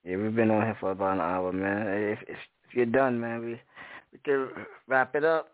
Yeah, 0.04 0.18
we've 0.18 0.36
been 0.36 0.52
on 0.52 0.64
here 0.64 0.78
for 0.80 0.92
about 0.92 1.16
an 1.16 1.22
hour, 1.22 1.52
man. 1.52 1.88
If 1.88 2.20
if, 2.24 2.38
if 2.68 2.74
you're 2.74 2.86
done, 2.86 3.20
man, 3.20 3.42
we 3.42 3.62
we 4.12 4.20
can 4.24 4.50
wrap 4.88 5.16
it 5.16 5.24
up. 5.24 5.52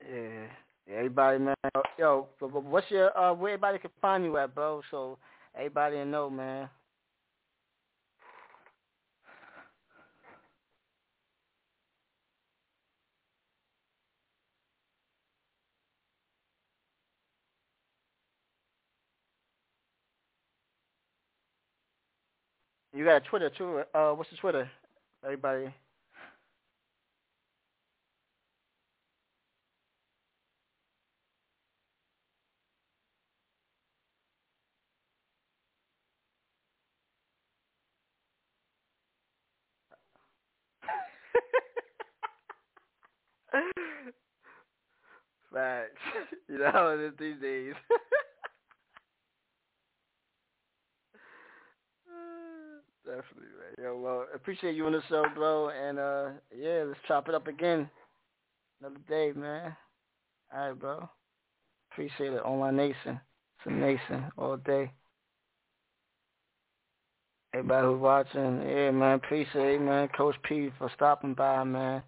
Yeah. 0.00 0.46
Everybody, 0.90 1.38
man. 1.38 1.54
Yo, 1.98 2.28
what's 2.40 2.90
your 2.90 3.16
uh 3.16 3.32
where 3.32 3.52
everybody 3.52 3.78
can 3.78 3.90
find 4.00 4.24
you 4.24 4.36
at, 4.36 4.54
bro? 4.54 4.82
So 4.90 5.18
everybody 5.56 6.04
know, 6.04 6.28
man. 6.28 6.68
You 22.92 23.04
got 23.04 23.16
a 23.16 23.20
Twitter 23.20 23.50
too. 23.50 23.82
Uh, 23.94 24.12
what's 24.12 24.30
the 24.30 24.36
Twitter? 24.36 24.70
Everybody. 25.24 25.74
Facts. 45.52 46.00
you 46.48 46.58
know 46.58 46.70
how 46.72 46.88
it 46.90 47.00
is 47.00 47.12
these 47.18 47.40
days. 47.40 47.74
Definitely, 53.04 53.48
man. 53.58 53.84
Yo, 53.84 53.98
well, 53.98 54.26
appreciate 54.34 54.76
you 54.76 54.86
on 54.86 54.92
the 54.92 55.02
show, 55.08 55.24
bro. 55.34 55.70
And 55.70 55.98
uh, 55.98 56.28
yeah, 56.56 56.84
let's 56.86 57.00
chop 57.08 57.28
it 57.28 57.34
up 57.34 57.48
again. 57.48 57.90
Another 58.80 59.00
day, 59.08 59.32
man. 59.34 59.76
All 60.54 60.68
right, 60.68 60.78
bro. 60.78 61.08
Appreciate 61.90 62.32
it. 62.32 62.38
Online 62.38 62.76
Nation. 62.76 63.20
It's 63.58 63.66
a 63.66 63.70
nation 63.70 64.24
all 64.38 64.56
day. 64.56 64.90
Everybody 67.54 67.86
who's 67.86 68.00
watching, 68.00 68.62
yeah, 68.66 68.90
man, 68.92 69.16
appreciate 69.16 69.74
it, 69.74 69.80
man. 69.82 70.08
Coach 70.16 70.36
P 70.42 70.70
for 70.78 70.90
stopping 70.94 71.34
by, 71.34 71.62
man. 71.64 72.02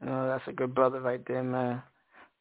You 0.00 0.08
know, 0.08 0.26
that's 0.26 0.48
a 0.48 0.52
good 0.52 0.74
brother 0.74 1.00
right 1.00 1.22
there, 1.28 1.44
man. 1.44 1.80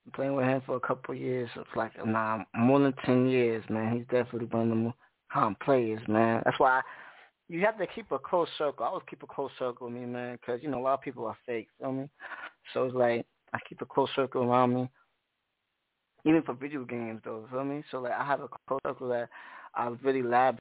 I'm 0.05 0.11
playing 0.13 0.33
with 0.33 0.45
him 0.45 0.61
for 0.65 0.75
a 0.75 0.79
couple 0.79 1.13
years. 1.13 1.47
It's 1.55 1.69
like 1.75 1.91
nah, 2.03 2.39
more 2.55 2.79
than 2.79 2.93
ten 3.05 3.29
years, 3.29 3.63
man. 3.69 3.95
He's 3.95 4.07
definitely 4.07 4.47
one 4.47 4.71
of 4.71 4.77
the 4.77 4.93
top 5.31 5.59
players, 5.59 6.01
man. 6.07 6.41
That's 6.43 6.59
why 6.59 6.79
I, 6.79 6.81
you 7.53 7.65
have 7.65 7.77
to 7.77 7.87
keep 7.87 8.11
a 8.11 8.17
close 8.17 8.47
circle. 8.57 8.83
I 8.83 8.89
always 8.89 9.03
keep 9.07 9.21
a 9.21 9.27
close 9.27 9.51
circle 9.59 9.87
with 9.87 9.95
me, 9.95 10.05
man, 10.05 10.39
because 10.39 10.61
you 10.63 10.69
know 10.69 10.79
a 10.79 10.81
lot 10.81 10.95
of 10.95 11.01
people 11.01 11.25
are 11.27 11.37
fake. 11.45 11.67
Feel 11.79 11.91
me? 11.91 12.09
So 12.73 12.85
it's 12.85 12.95
like 12.95 13.25
I 13.53 13.59
keep 13.69 13.81
a 13.81 13.85
close 13.85 14.09
circle 14.15 14.43
around 14.43 14.73
me, 14.73 14.89
even 16.25 16.41
for 16.41 16.53
video 16.53 16.83
games, 16.83 17.21
though. 17.23 17.45
Feel 17.51 17.63
me? 17.63 17.83
So 17.91 17.99
like 17.99 18.13
I 18.13 18.25
have 18.25 18.41
a 18.41 18.47
close 18.67 18.79
circle 18.85 19.09
that 19.09 19.29
I 19.75 19.91
really 20.01 20.23
lab. 20.23 20.57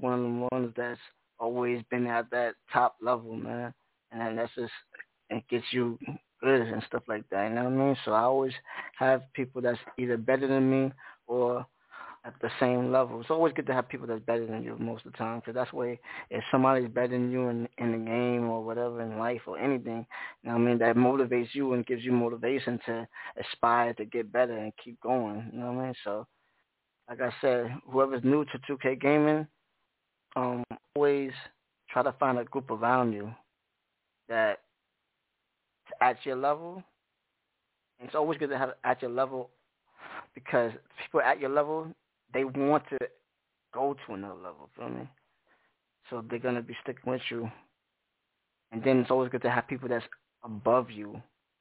One 0.00 0.12
of 0.12 0.20
the 0.20 0.48
ones 0.52 0.72
that's 0.76 1.00
always 1.40 1.82
been 1.90 2.06
at 2.06 2.30
that 2.30 2.54
top 2.72 2.96
level, 3.02 3.34
man. 3.34 3.74
And 4.12 4.38
that's 4.38 4.54
just 4.54 4.72
it 5.30 5.42
gets 5.50 5.66
you 5.72 5.98
good 6.40 6.62
and 6.62 6.82
stuff 6.86 7.02
like 7.08 7.28
that. 7.30 7.48
You 7.48 7.54
know 7.56 7.64
what 7.64 7.72
I 7.72 7.76
mean? 7.76 7.96
So 8.04 8.12
I 8.12 8.22
always 8.22 8.52
have 8.96 9.22
people 9.34 9.60
that's 9.60 9.78
either 9.98 10.16
better 10.16 10.46
than 10.46 10.70
me 10.70 10.92
or 11.26 11.66
at 12.24 12.34
the 12.42 12.50
same 12.60 12.92
level. 12.92 13.20
It's 13.20 13.30
always 13.30 13.52
good 13.52 13.66
to 13.66 13.74
have 13.74 13.88
people 13.88 14.06
that's 14.06 14.20
better 14.20 14.46
than 14.46 14.62
you 14.62 14.76
most 14.78 15.06
of 15.06 15.12
the 15.12 15.18
time 15.18 15.38
because 15.38 15.54
that's 15.54 15.72
why 15.72 15.98
if 16.30 16.42
somebody's 16.50 16.88
better 16.88 17.08
than 17.08 17.30
you 17.30 17.48
in 17.48 17.68
in 17.78 17.92
the 17.92 17.98
game 17.98 18.48
or 18.48 18.62
whatever 18.62 19.00
in 19.00 19.18
life 19.18 19.42
or 19.46 19.58
anything, 19.58 20.06
you 20.42 20.50
know 20.50 20.56
I 20.56 20.58
mean, 20.58 20.78
that 20.78 20.96
motivates 20.96 21.48
you 21.52 21.72
and 21.74 21.86
gives 21.86 22.02
you 22.02 22.12
motivation 22.12 22.78
to 22.86 23.06
aspire 23.40 23.94
to 23.94 24.04
get 24.04 24.32
better 24.32 24.56
and 24.56 24.72
keep 24.82 25.00
going. 25.00 25.50
You 25.52 25.60
know 25.60 25.72
what 25.72 25.82
I 25.82 25.84
mean? 25.86 25.94
So, 26.04 26.26
like 27.08 27.20
I 27.20 27.32
said, 27.40 27.74
whoever's 27.88 28.24
new 28.24 28.44
to 28.44 28.58
2K 28.70 29.00
gaming, 29.00 29.46
um, 30.36 30.64
always 30.94 31.32
try 31.90 32.02
to 32.02 32.12
find 32.12 32.38
a 32.38 32.44
group 32.44 32.70
around 32.70 33.12
you 33.12 33.32
that 34.28 34.58
at 36.00 36.16
your 36.24 36.36
level. 36.36 36.82
It's 38.00 38.14
always 38.14 38.38
good 38.38 38.50
to 38.50 38.58
have 38.58 38.70
at 38.84 39.02
your 39.02 39.10
level 39.10 39.50
because 40.34 40.72
people 41.00 41.20
at 41.20 41.40
your 41.40 41.50
level 41.50 41.88
they 42.32 42.44
want 42.44 42.84
to 42.90 42.98
go 43.72 43.96
to 44.06 44.14
another 44.14 44.34
level. 44.34 44.68
Feel 44.76 44.88
me? 44.90 45.08
So 46.10 46.24
they're 46.28 46.38
gonna 46.38 46.62
be 46.62 46.76
sticking 46.82 47.10
with 47.10 47.22
you. 47.30 47.50
And 48.72 48.82
then 48.82 48.98
it's 48.98 49.10
always 49.10 49.30
good 49.30 49.42
to 49.42 49.50
have 49.50 49.66
people 49.66 49.88
that's 49.88 50.04
above 50.44 50.90
you, 50.90 51.20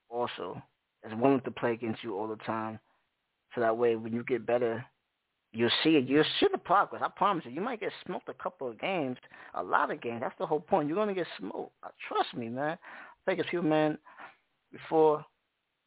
also, 0.10 0.62
that's 1.04 1.16
willing 1.16 1.42
to 1.42 1.52
play 1.52 1.74
against 1.74 2.04
you 2.04 2.18
all 2.18 2.28
the 2.28 2.36
time. 2.38 2.80
So 3.56 3.62
that 3.62 3.78
way, 3.78 3.96
when 3.96 4.14
you 4.14 4.24
get 4.24 4.46
better, 4.46 4.86
you'll 5.54 5.72
see 5.84 5.92
it. 5.92 6.08
You'll 6.08 6.26
see 6.40 6.48
the 6.52 6.58
progress. 6.58 7.02
I 7.04 7.10
promise 7.10 7.46
you. 7.46 7.52
You 7.52 7.62
might 7.62 7.80
get 7.80 7.92
smoked 8.06 8.30
a 8.30 8.34
couple 8.34 8.70
of 8.70 8.80
games, 8.80 9.18
a 9.54 9.64
lot 9.64 9.92
of 9.92 10.02
games. 10.02 10.20
That's 10.22 10.38
the 10.38 10.46
whole 10.46 10.60
point. 10.60 10.88
You're 10.88 10.98
gonna 10.98 11.14
get 11.14 11.28
smoked. 11.40 11.74
Uh, 11.84 11.90
trust 12.08 12.34
me, 12.36 12.50
man. 12.50 12.78
I 12.78 12.78
think 13.26 13.40
it's 13.40 13.50
people, 13.50 13.66
man, 13.66 13.98
before 14.72 15.26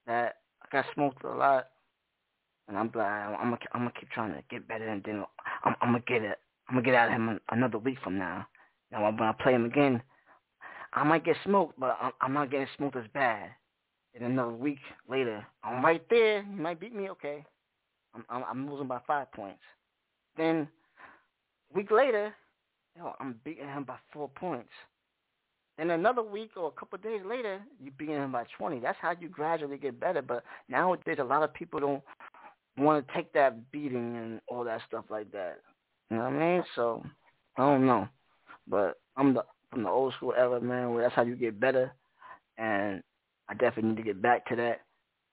that 0.06 0.36
I 0.62 0.66
got 0.72 0.84
smoked 0.94 1.24
a 1.24 1.28
lot, 1.28 1.68
and 2.70 2.78
I'm 2.78 2.86
like, 2.94 3.06
I'm 3.06 3.50
gonna, 3.50 3.58
I'm 3.74 3.80
gonna 3.80 3.92
keep 3.98 4.10
trying 4.10 4.32
to 4.32 4.42
get 4.48 4.66
better, 4.68 4.88
and 4.88 5.02
then 5.04 5.24
I'm, 5.64 5.74
I'm 5.82 5.88
gonna 5.92 6.04
get 6.06 6.22
it. 6.22 6.38
I'm 6.68 6.76
gonna 6.76 6.86
get 6.86 6.94
out 6.94 7.08
of 7.08 7.14
him 7.14 7.40
another 7.50 7.78
week 7.78 7.98
from 8.02 8.16
now. 8.16 8.46
Now 8.92 9.04
when 9.04 9.20
I 9.20 9.32
play 9.32 9.52
him 9.52 9.64
again, 9.64 10.00
I 10.92 11.02
might 11.02 11.24
get 11.24 11.36
smoked, 11.44 11.78
but 11.78 11.98
I'm, 12.00 12.12
I'm 12.20 12.32
not 12.32 12.50
getting 12.50 12.68
smoked 12.76 12.96
as 12.96 13.04
bad. 13.12 13.50
And 14.14 14.24
another 14.24 14.52
week 14.52 14.78
later, 15.08 15.44
I'm 15.64 15.84
right 15.84 16.02
there. 16.10 16.44
He 16.44 16.54
might 16.54 16.80
beat 16.80 16.94
me, 16.94 17.10
okay. 17.10 17.44
I'm, 18.14 18.24
I'm, 18.28 18.44
I'm 18.48 18.70
losing 18.70 18.88
by 18.88 19.00
five 19.06 19.30
points. 19.32 19.60
Then 20.36 20.68
week 21.74 21.90
later, 21.90 22.32
yo, 22.96 23.14
I'm 23.18 23.40
beating 23.44 23.66
him 23.66 23.84
by 23.84 23.96
four 24.12 24.28
points. 24.28 24.70
Then 25.76 25.90
another 25.90 26.22
week 26.22 26.50
or 26.56 26.68
a 26.68 26.78
couple 26.78 26.96
of 26.96 27.02
days 27.02 27.22
later, 27.24 27.60
you 27.82 27.90
beating 27.90 28.16
him 28.16 28.32
by 28.32 28.44
20. 28.58 28.80
That's 28.80 28.98
how 29.00 29.14
you 29.18 29.28
gradually 29.28 29.78
get 29.78 29.98
better. 29.98 30.22
But 30.22 30.44
nowadays, 30.68 31.16
a 31.18 31.24
lot 31.24 31.42
of 31.42 31.54
people 31.54 31.80
don't 31.80 32.02
want 32.76 33.06
to 33.06 33.14
take 33.14 33.32
that 33.32 33.70
beating 33.70 34.16
and 34.16 34.40
all 34.48 34.64
that 34.64 34.80
stuff 34.86 35.04
like 35.10 35.30
that. 35.32 35.58
You 36.10 36.16
know 36.16 36.24
what 36.24 36.32
I 36.32 36.38
mean? 36.38 36.64
So 36.74 37.04
I 37.56 37.62
don't 37.62 37.86
know, 37.86 38.08
but 38.66 38.98
I'm 39.16 39.34
the 39.34 39.44
from 39.70 39.84
the 39.84 39.88
old 39.88 40.14
school 40.14 40.34
era, 40.36 40.60
man. 40.60 40.92
Where 40.92 41.02
that's 41.02 41.14
how 41.14 41.22
you 41.22 41.36
get 41.36 41.60
better, 41.60 41.92
and 42.58 43.02
I 43.48 43.54
definitely 43.54 43.90
need 43.90 43.96
to 43.98 44.02
get 44.02 44.22
back 44.22 44.46
to 44.46 44.56
that 44.56 44.80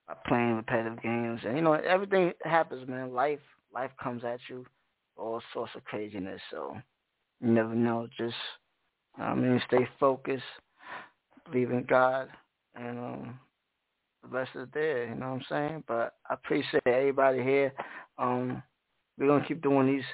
by 0.08 0.16
playing 0.28 0.56
repetitive 0.56 1.02
games. 1.02 1.42
And 1.46 1.56
you 1.56 1.64
know, 1.64 1.74
everything 1.74 2.34
happens, 2.44 2.88
man. 2.88 3.14
Life 3.14 3.40
life 3.74 3.92
comes 4.02 4.24
at 4.24 4.40
you, 4.50 4.66
all 5.16 5.42
sorts 5.54 5.74
of 5.76 5.84
craziness. 5.86 6.42
So 6.52 6.78
you 7.42 7.52
never 7.52 7.74
know. 7.74 8.08
Just 8.18 8.36
I 9.18 9.34
mean, 9.34 9.62
stay 9.68 9.88
focused, 10.00 10.44
believe 11.46 11.72
in 11.72 11.84
God, 11.84 12.30
and 12.76 13.00
um, 13.00 13.40
rest 14.32 14.52
is 14.56 14.68
there. 14.74 15.08
You 15.08 15.16
know 15.16 15.34
what 15.34 15.36
I'm 15.36 15.46
saying? 15.50 15.84
But 15.88 16.14
I 16.30 16.34
appreciate 16.34 16.84
everybody 16.86 17.44
here. 17.44 17.74
Um, 18.18 18.62
we're 19.18 19.28
gonna 19.28 19.46
keep 19.46 19.62
doing 19.62 19.88
these 19.88 20.06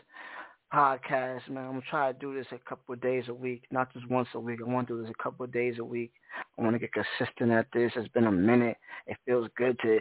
podcasts, 0.74 1.50
man. 1.50 1.66
I'm 1.66 1.72
gonna 1.72 1.82
try 1.90 2.12
to 2.12 2.20
do 2.20 2.34
this 2.34 2.48
a 2.52 2.58
couple 2.70 2.94
of 2.94 3.02
days 3.02 3.26
a 3.28 3.34
week, 3.34 3.64
not 3.72 3.94
just 3.94 4.10
once 4.10 4.28
a 4.34 4.40
week. 4.40 4.60
I 4.66 4.70
want 4.70 4.88
to 4.88 4.96
do 4.96 5.02
this 5.02 5.14
a 5.18 5.24
couple 5.24 5.44
of 5.44 5.52
days 5.52 5.76
a 5.80 5.86
week. 5.86 6.12
I 6.58 6.62
want 6.62 6.76
to 6.76 6.80
get 6.80 6.92
consistent 6.94 7.52
at 7.52 7.68
this. 7.74 7.92
It's 7.96 8.08
been 8.10 8.28
a 8.28 8.32
minute. 8.32 8.78
It 9.08 9.18
feels 9.26 9.50
good 9.58 9.78
to 9.82 10.00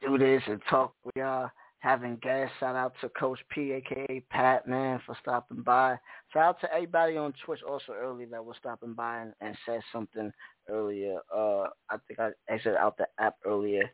do 0.00 0.18
this 0.18 0.42
and 0.46 0.60
talk 0.68 0.94
with 1.04 1.16
y'all 1.16 1.50
having 1.82 2.16
guests. 2.22 2.54
Shout 2.60 2.76
out 2.76 2.94
to 3.00 3.08
Coach 3.10 3.40
P, 3.50 3.72
aka 3.72 4.22
Pat, 4.30 4.68
man, 4.68 5.00
for 5.04 5.16
stopping 5.20 5.62
by. 5.62 5.98
Shout 6.32 6.42
out 6.44 6.60
to 6.60 6.72
everybody 6.72 7.16
on 7.16 7.34
Twitch 7.44 7.60
also 7.68 7.92
earlier 7.92 8.28
that 8.30 8.44
was 8.44 8.56
stopping 8.58 8.94
by 8.94 9.22
and, 9.22 9.32
and 9.40 9.56
said 9.66 9.80
something 9.92 10.32
earlier. 10.70 11.18
Uh, 11.34 11.64
I 11.90 11.96
think 12.06 12.20
I 12.20 12.30
exited 12.48 12.76
out 12.76 12.96
the 12.96 13.06
app 13.18 13.34
earlier, 13.44 13.90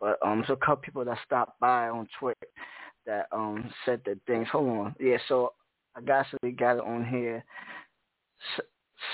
but 0.00 0.18
um, 0.24 0.42
so 0.46 0.54
a 0.54 0.56
couple 0.56 0.76
people 0.76 1.04
that 1.04 1.18
stopped 1.24 1.60
by 1.60 1.88
on 1.88 2.08
Twitch 2.18 2.36
that 3.06 3.26
um 3.30 3.70
said 3.84 4.00
that 4.06 4.18
things. 4.26 4.48
Hold 4.50 4.68
on, 4.68 4.94
yeah. 4.98 5.18
So 5.28 5.52
I 5.94 6.00
got 6.00 6.26
we 6.42 6.52
got 6.52 6.78
it 6.78 6.84
on 6.84 7.04
here. 7.04 7.44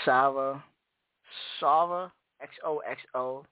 Sarah, 0.05 0.63
Sarah 1.59 2.13
X 2.41 2.53
O 2.65 2.79
X 2.79 3.01
O. 3.15 3.45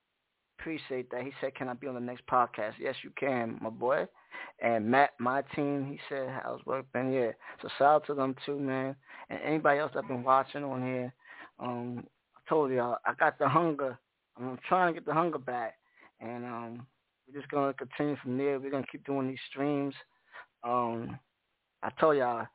Appreciate 0.63 1.11
that. 1.11 1.23
He 1.23 1.33
said, 1.41 1.55
"Can 1.55 1.69
I 1.69 1.75
be 1.75 1.89
on 1.89 1.95
the 1.95 2.01
next 2.01 2.27
podcast?" 2.27 2.75
Yes, 2.79 2.95
you 3.03 3.11
can, 3.19 3.59
my 3.61 3.71
boy. 3.71 4.07
And 4.61 4.87
Matt, 4.87 5.11
my 5.19 5.43
team, 5.55 5.87
he 5.91 5.99
said, 6.09 6.29
how's 6.43 6.65
work 6.67 6.87
been? 6.93 7.13
Yeah. 7.13 7.33
So 7.61 7.69
shout 7.79 7.95
out 7.95 8.07
to 8.07 8.15
them 8.15 8.35
too, 8.47 8.59
man. 8.59 8.95
And 9.29 9.41
anybody 9.45 9.81
else 9.81 9.93
that's 9.95 10.07
been 10.07 10.23
watching 10.23 10.65
on 10.65 10.83
here, 10.83 11.13
um, 11.59 12.07
I 12.37 12.49
told 12.49 12.71
y'all, 12.71 12.99
I 13.05 13.15
got 13.15 13.39
the 13.39 13.49
hunger. 13.49 13.99
I'm 14.39 14.59
trying 14.69 14.93
to 14.93 15.01
get 15.01 15.07
the 15.07 15.15
hunger 15.15 15.39
back. 15.39 15.75
And 16.21 16.45
um, 16.45 16.87
we're 17.27 17.41
just 17.41 17.51
going 17.51 17.73
to 17.73 17.79
continue 17.79 18.17
from 18.23 18.39
there. 18.39 18.61
We're 18.61 18.71
going 18.71 18.85
to 18.85 18.91
keep 18.91 19.05
doing 19.05 19.29
these 19.29 19.39
streams. 19.51 19.95
Um, 20.65 21.19
I 21.83 21.91
told 21.99 22.17
y'all, 22.17 22.47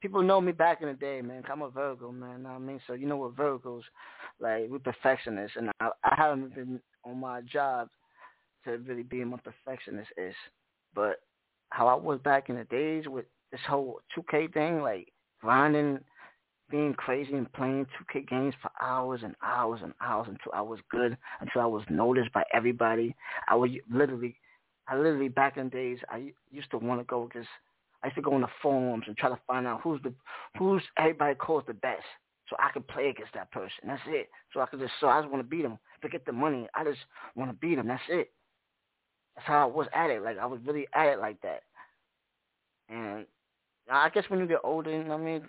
people 0.00 0.22
know 0.22 0.40
me 0.40 0.52
back 0.52 0.82
in 0.82 0.88
the 0.88 0.94
day, 0.94 1.22
man. 1.22 1.42
I'm 1.50 1.62
a 1.62 1.70
Virgo, 1.70 2.12
man. 2.12 2.42
Know 2.42 2.50
what 2.50 2.56
I 2.56 2.58
mean? 2.58 2.80
So 2.86 2.92
you 2.92 3.06
know 3.06 3.16
what 3.16 3.36
Virgos, 3.36 3.82
like, 4.38 4.66
we're 4.68 4.78
perfectionists. 4.80 5.56
And 5.56 5.70
I, 5.80 5.88
I 6.04 6.14
haven't 6.14 6.54
been 6.54 6.80
on 7.04 7.18
my 7.18 7.40
job 7.42 7.88
to 8.64 8.78
really 8.78 9.02
be 9.02 9.22
a 9.22 9.26
perfectionist 9.26 10.10
is. 10.16 10.34
But 10.94 11.20
how 11.70 11.86
I 11.86 11.94
was 11.94 12.18
back 12.20 12.48
in 12.48 12.56
the 12.56 12.64
days 12.64 13.04
with 13.08 13.26
this 13.50 13.60
whole 13.68 14.00
2K 14.16 14.52
thing, 14.52 14.80
like 14.80 15.12
grinding, 15.40 16.00
being 16.70 16.94
crazy 16.94 17.34
and 17.34 17.52
playing 17.52 17.86
2K 18.14 18.28
games 18.28 18.54
for 18.62 18.70
hours 18.80 19.20
and 19.22 19.34
hours 19.42 19.80
and 19.82 19.92
hours 20.00 20.26
until 20.28 20.52
I 20.54 20.62
was 20.62 20.80
good, 20.90 21.16
until 21.40 21.60
I 21.60 21.66
was 21.66 21.84
noticed 21.90 22.32
by 22.32 22.42
everybody. 22.52 23.14
I 23.48 23.54
was 23.54 23.70
literally, 23.90 24.36
I 24.88 24.96
literally 24.96 25.28
back 25.28 25.56
in 25.56 25.64
the 25.64 25.70
days, 25.70 25.98
I 26.08 26.32
used 26.50 26.70
to 26.70 26.78
want 26.78 27.00
to 27.00 27.04
go 27.04 27.28
because 27.30 27.46
I 28.02 28.08
used 28.08 28.16
to 28.16 28.22
go 28.22 28.34
in 28.34 28.42
the 28.42 28.48
forums 28.62 29.04
and 29.06 29.16
try 29.16 29.28
to 29.28 29.38
find 29.46 29.66
out 29.66 29.80
who's 29.82 30.00
the, 30.02 30.12
who's 30.58 30.82
everybody 30.98 31.34
calls 31.34 31.64
the 31.66 31.74
best. 31.74 32.04
So 32.48 32.56
I 32.58 32.70
could 32.72 32.86
play 32.88 33.08
against 33.08 33.34
that 33.34 33.50
person. 33.50 33.86
That's 33.86 34.02
it. 34.06 34.28
So 34.52 34.60
I 34.60 34.66
could 34.66 34.80
just 34.80 34.92
so 35.00 35.08
I 35.08 35.20
just 35.20 35.30
want 35.30 35.42
to 35.42 35.48
beat 35.48 35.62
them. 35.62 35.78
Forget 36.00 36.24
the 36.26 36.32
money. 36.32 36.68
I 36.74 36.84
just 36.84 36.98
want 37.34 37.50
to 37.50 37.56
beat 37.56 37.76
them. 37.76 37.88
That's 37.88 38.02
it. 38.08 38.30
That's 39.36 39.46
how 39.46 39.62
I 39.62 39.64
was 39.64 39.86
at 39.94 40.10
it. 40.10 40.22
Like 40.22 40.38
I 40.38 40.46
was 40.46 40.60
really 40.64 40.86
at 40.94 41.06
it 41.06 41.18
like 41.18 41.40
that. 41.42 41.62
And 42.88 43.26
I 43.90 44.08
guess 44.10 44.24
when 44.28 44.40
you 44.40 44.46
get 44.46 44.60
older, 44.62 44.90
I 44.90 45.16
mean, 45.16 45.42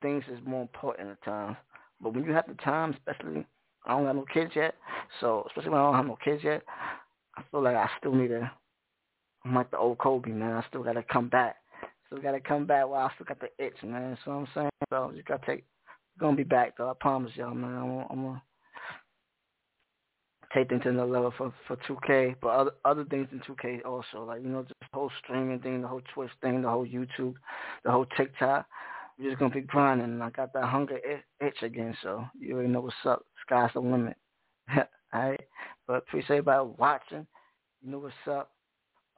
things 0.00 0.24
is 0.30 0.38
more 0.44 0.62
important 0.62 1.10
at 1.10 1.22
times. 1.22 1.56
But 2.00 2.14
when 2.14 2.24
you 2.24 2.32
have 2.32 2.46
the 2.48 2.54
time, 2.54 2.94
especially 2.94 3.46
I 3.86 3.96
don't 3.96 4.06
have 4.06 4.16
no 4.16 4.24
kids 4.32 4.52
yet, 4.54 4.74
so 5.20 5.44
especially 5.48 5.70
when 5.70 5.80
I 5.80 5.84
don't 5.84 5.94
have 5.94 6.06
no 6.06 6.18
kids 6.22 6.42
yet, 6.44 6.62
I 7.36 7.42
feel 7.50 7.62
like 7.62 7.76
I 7.76 7.88
still 7.98 8.14
need 8.14 8.28
to. 8.28 8.50
I'm 9.44 9.54
like 9.54 9.70
the 9.70 9.78
old 9.78 9.98
Kobe, 9.98 10.30
man. 10.30 10.52
I 10.52 10.64
still 10.68 10.82
gotta 10.82 11.02
come 11.02 11.28
back. 11.28 11.56
Still 12.06 12.22
gotta 12.22 12.40
come 12.40 12.66
back 12.66 12.86
while 12.88 13.06
I 13.06 13.14
still 13.14 13.26
got 13.26 13.40
the 13.40 13.48
itch, 13.64 13.76
man. 13.82 14.16
So 14.24 14.30
I'm 14.32 14.48
saying, 14.54 14.70
so 14.90 15.12
you 15.14 15.22
gotta 15.22 15.44
take. 15.46 15.64
Gonna 16.18 16.36
be 16.36 16.44
back 16.44 16.76
though. 16.76 16.90
I 16.90 16.94
promise 17.00 17.32
y'all, 17.34 17.54
man. 17.54 17.70
I'm, 17.70 18.06
I'm 18.10 18.24
gonna 18.24 18.42
take 20.54 20.68
things 20.68 20.82
to 20.82 20.90
another 20.90 21.10
level 21.10 21.32
for 21.36 21.52
for 21.66 21.76
2K, 21.88 22.36
but 22.40 22.48
other 22.48 22.70
other 22.84 23.04
things 23.04 23.28
in 23.32 23.40
2K 23.40 23.84
also, 23.84 24.24
like 24.24 24.42
you 24.42 24.48
know, 24.48 24.62
just 24.62 24.74
the 24.80 24.86
whole 24.92 25.10
streaming 25.22 25.60
thing, 25.60 25.82
the 25.82 25.88
whole 25.88 26.02
Twitch 26.14 26.30
thing, 26.40 26.62
the 26.62 26.68
whole 26.68 26.86
YouTube, 26.86 27.34
the 27.84 27.90
whole 27.90 28.06
TikTok. 28.16 28.66
We're 29.18 29.30
just 29.30 29.38
gonna 29.38 29.54
be 29.54 29.60
grinding, 29.62 30.06
and 30.06 30.22
I 30.22 30.30
got 30.30 30.52
that 30.52 30.64
hunger 30.64 30.98
itch 31.40 31.62
again. 31.62 31.96
So 32.02 32.24
you 32.38 32.54
already 32.54 32.68
know 32.68 32.80
what's 32.80 32.96
up. 33.04 33.24
Sky's 33.46 33.70
the 33.74 33.80
limit. 33.80 34.16
All 34.76 34.84
right, 35.12 35.40
but 35.86 35.94
appreciate 35.94 36.38
everybody 36.38 36.70
watching. 36.78 37.26
You 37.82 37.90
know 37.90 37.98
what's 37.98 38.14
up. 38.30 38.52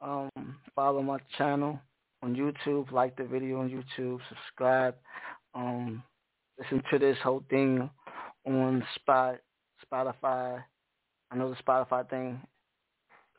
Um, 0.01 0.29
follow 0.75 1.01
my 1.01 1.19
channel 1.37 1.79
on 2.21 2.35
YouTube, 2.35 2.91
like 2.91 3.15
the 3.15 3.23
video 3.23 3.61
on 3.61 3.69
YouTube, 3.69 4.19
subscribe. 4.29 4.95
Um, 5.53 6.03
listen 6.59 6.81
to 6.91 6.99
this 6.99 7.17
whole 7.23 7.43
thing 7.49 7.89
on 8.45 8.83
Spot, 8.95 9.37
Spotify, 9.91 10.63
I 11.31 11.35
know 11.35 11.49
the 11.49 11.55
Spotify 11.63 12.09
thing 12.09 12.39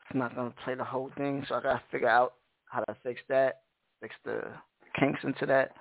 it's 0.09 0.17
not 0.17 0.35
gonna 0.35 0.53
play 0.63 0.75
the 0.75 0.83
whole 0.83 1.11
thing, 1.17 1.45
so 1.47 1.55
I 1.55 1.61
gotta 1.61 1.81
figure 1.91 2.07
out 2.07 2.35
how 2.65 2.81
to 2.81 2.95
fix 3.03 3.21
that, 3.29 3.61
fix 4.01 4.15
the 4.23 4.41
kinks 4.97 5.19
into 5.23 5.45
that. 5.45 5.71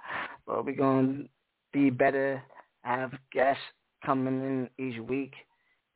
But 0.46 0.64
we're 0.64 0.74
gonna 0.74 1.24
be 1.72 1.90
better, 1.90 2.42
have 2.82 3.12
guests 3.32 3.62
coming 4.04 4.68
in 4.78 4.84
each 4.84 5.00
week, 5.00 5.34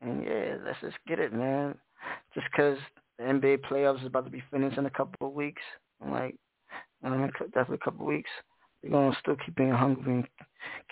and 0.01 0.23
yeah, 0.23 0.57
let's 0.63 0.79
just 0.81 0.97
get 1.07 1.19
it, 1.19 1.33
man. 1.33 1.77
Just 2.33 2.49
'cause 2.51 2.77
the 3.17 3.25
NBA 3.25 3.57
playoffs 3.57 3.99
is 3.99 4.05
about 4.05 4.25
to 4.25 4.31
be 4.31 4.41
finished 4.51 4.77
in 4.77 4.85
a 4.85 4.89
couple 4.89 5.27
of 5.27 5.33
weeks, 5.33 5.61
I'm 6.01 6.11
like, 6.11 6.37
definitely 7.01 7.75
a 7.75 7.77
couple 7.79 8.01
of 8.01 8.07
weeks. 8.07 8.31
We're 8.83 8.89
gonna 8.91 9.15
still 9.19 9.35
keep 9.45 9.55
being 9.55 9.71
hungry 9.71 10.13
and 10.13 10.27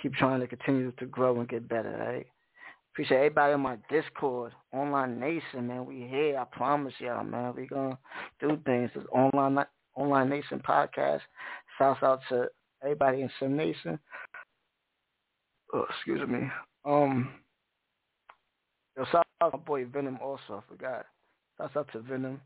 keep 0.01 0.13
trying 0.13 0.41
to 0.41 0.47
continue 0.47 0.91
to 0.93 1.05
grow 1.05 1.39
and 1.39 1.49
get 1.49 1.67
better, 1.67 1.95
right? 1.97 2.27
Appreciate 2.93 3.17
everybody 3.17 3.53
on 3.53 3.61
my 3.61 3.77
Discord, 3.89 4.51
Online 4.73 5.19
Nation, 5.19 5.67
man. 5.67 5.85
We 5.85 6.07
here. 6.09 6.37
I 6.37 6.43
promise 6.45 6.93
y'all, 6.99 7.23
man. 7.23 7.53
We 7.55 7.67
gonna 7.67 7.97
do 8.39 8.57
things. 8.65 8.91
This 8.93 9.05
online 9.11 9.65
Online 9.95 10.29
Nation 10.29 10.61
podcast. 10.67 11.21
Shouts 11.77 12.03
out 12.03 12.19
to 12.29 12.47
everybody 12.83 13.21
in 13.21 13.29
Sim 13.39 13.55
Nation. 13.55 13.99
Oh, 15.73 15.85
excuse 15.89 16.27
me. 16.27 16.49
Um, 16.85 17.29
yo, 18.97 19.05
shout 19.11 19.25
out 19.41 19.53
my 19.53 19.59
boy 19.59 19.85
Venom 19.85 20.17
also. 20.21 20.41
I 20.49 20.61
forgot. 20.67 21.05
Shouts 21.57 21.75
out 21.75 21.91
to 21.93 21.99
Venom. 21.99 22.41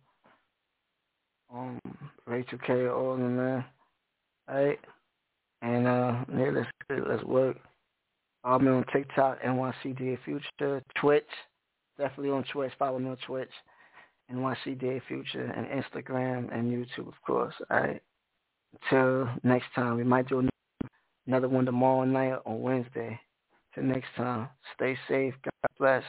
Um, 1.53 1.79
Rachel 2.25 2.59
K. 2.65 2.87
All 2.87 3.15
in 3.15 3.37
there. 3.37 3.65
All 4.49 4.65
right. 4.65 4.79
And 5.63 5.87
uh, 5.87 6.25
yeah, 6.37 6.51
let's 6.53 6.69
let's 7.07 7.23
work. 7.23 7.57
Follow 8.43 8.59
me 8.59 8.67
on 8.69 8.85
TikTok, 8.91 9.41
NYCDaFuture, 9.41 10.81
Twitch, 10.99 11.23
definitely 11.97 12.31
on 12.31 12.43
Twitch. 12.51 12.73
Follow 12.77 12.99
me 12.99 13.09
on 13.09 13.17
Twitch, 13.25 13.49
NYCDaFuture, 14.29 15.57
and 15.57 15.65
Instagram 15.67 16.53
and 16.53 16.69
YouTube, 16.69 17.07
of 17.07 17.13
course. 17.25 17.53
All 17.71 17.79
right. 17.79 18.01
Until 18.91 19.29
next 19.43 19.67
time, 19.73 19.95
we 19.95 20.03
might 20.03 20.27
do 20.27 20.45
another 21.27 21.47
one 21.47 21.63
tomorrow 21.63 22.03
night 22.03 22.39
or 22.43 22.59
Wednesday. 22.59 23.17
Till 23.73 23.85
next 23.85 24.09
time, 24.17 24.49
stay 24.75 24.97
safe. 25.07 25.33
God 25.43 25.69
bless. 25.79 26.03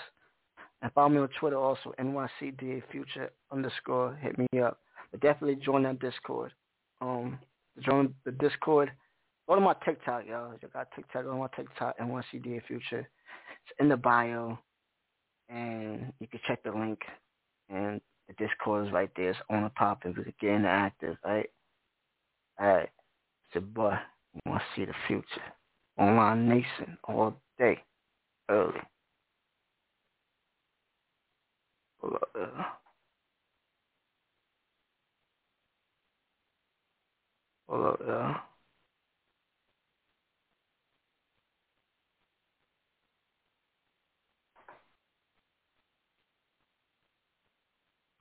And 0.82 0.92
follow 0.92 1.10
me 1.10 1.18
on 1.18 1.28
Twitter 1.38 1.56
also, 1.56 1.94
NYCDaFuture 2.00 3.28
underscore. 3.52 4.18
Hit 4.20 4.36
me 4.36 4.60
up. 4.60 4.80
But 5.12 5.20
definitely 5.20 5.64
join 5.64 5.84
that 5.84 6.00
Discord. 6.00 6.52
Um, 7.00 7.38
join 7.80 8.12
the 8.24 8.32
Discord 8.32 8.90
Go 9.46 9.56
to 9.56 9.60
my 9.60 9.74
TikTok, 9.84 10.24
y'all. 10.26 10.52
I 10.52 10.66
got 10.72 10.88
TikTok 10.96 11.26
on 11.26 11.38
my 11.38 11.48
TikTok, 11.54 11.98
NYCDaFuture. 11.98 12.80
It's 12.92 13.72
in 13.78 13.90
the 13.90 13.96
bio, 13.96 14.58
and 15.50 16.14
you 16.18 16.26
can 16.26 16.40
check 16.46 16.62
the 16.62 16.70
link. 16.70 16.98
And 17.68 18.00
the 18.26 18.32
Discord 18.34 18.86
is 18.86 18.92
right 18.92 19.10
there. 19.16 19.30
It's 19.30 19.38
on 19.50 19.64
the 19.64 19.70
pop 19.70 20.06
if 20.06 20.16
you 20.16 20.24
get 20.40 20.50
interactive, 20.50 21.18
right? 21.24 21.50
All 22.58 22.66
right. 22.66 22.88
It's 23.46 23.56
a 23.56 23.60
boy. 23.60 23.98
You 24.34 24.40
want 24.46 24.62
to 24.62 24.80
see 24.80 24.86
the 24.86 24.94
future. 25.06 25.26
Online 25.98 26.48
Nation 26.48 26.96
all 27.04 27.36
day, 27.58 27.82
early. 28.48 28.80
Hold 32.00 32.14
up 37.86 37.98
there. 38.06 38.36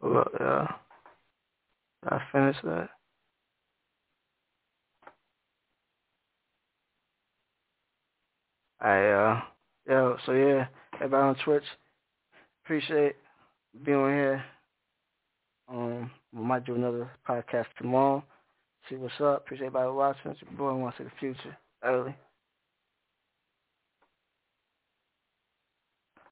Hold 0.04 0.28
yeah. 0.40 0.68
I 2.06 2.22
finished 2.34 2.60
that. 2.64 2.90
I 8.82 9.06
uh 9.08 9.42
yeah, 9.88 10.16
so 10.26 10.34
yeah, 10.34 10.68
everybody 10.96 11.24
on 11.24 11.36
Twitch, 11.46 11.64
appreciate 12.64 13.16
being 13.86 13.98
here. 13.98 14.44
Um, 15.70 16.12
we 16.34 16.44
might 16.44 16.66
do 16.66 16.76
another 16.76 17.10
podcast 17.28 17.66
tomorrow. 17.78 18.24
See 18.90 18.96
what's 18.96 19.14
up. 19.22 19.46
Appreciate 19.46 19.68
everybody 19.68 19.92
watching. 19.92 20.32
It's 20.32 20.42
your 20.42 20.52
boy 20.52 20.74
wants 20.76 20.98
to 20.98 21.06
the 21.06 21.12
future 21.20 21.58
early. 21.84 22.16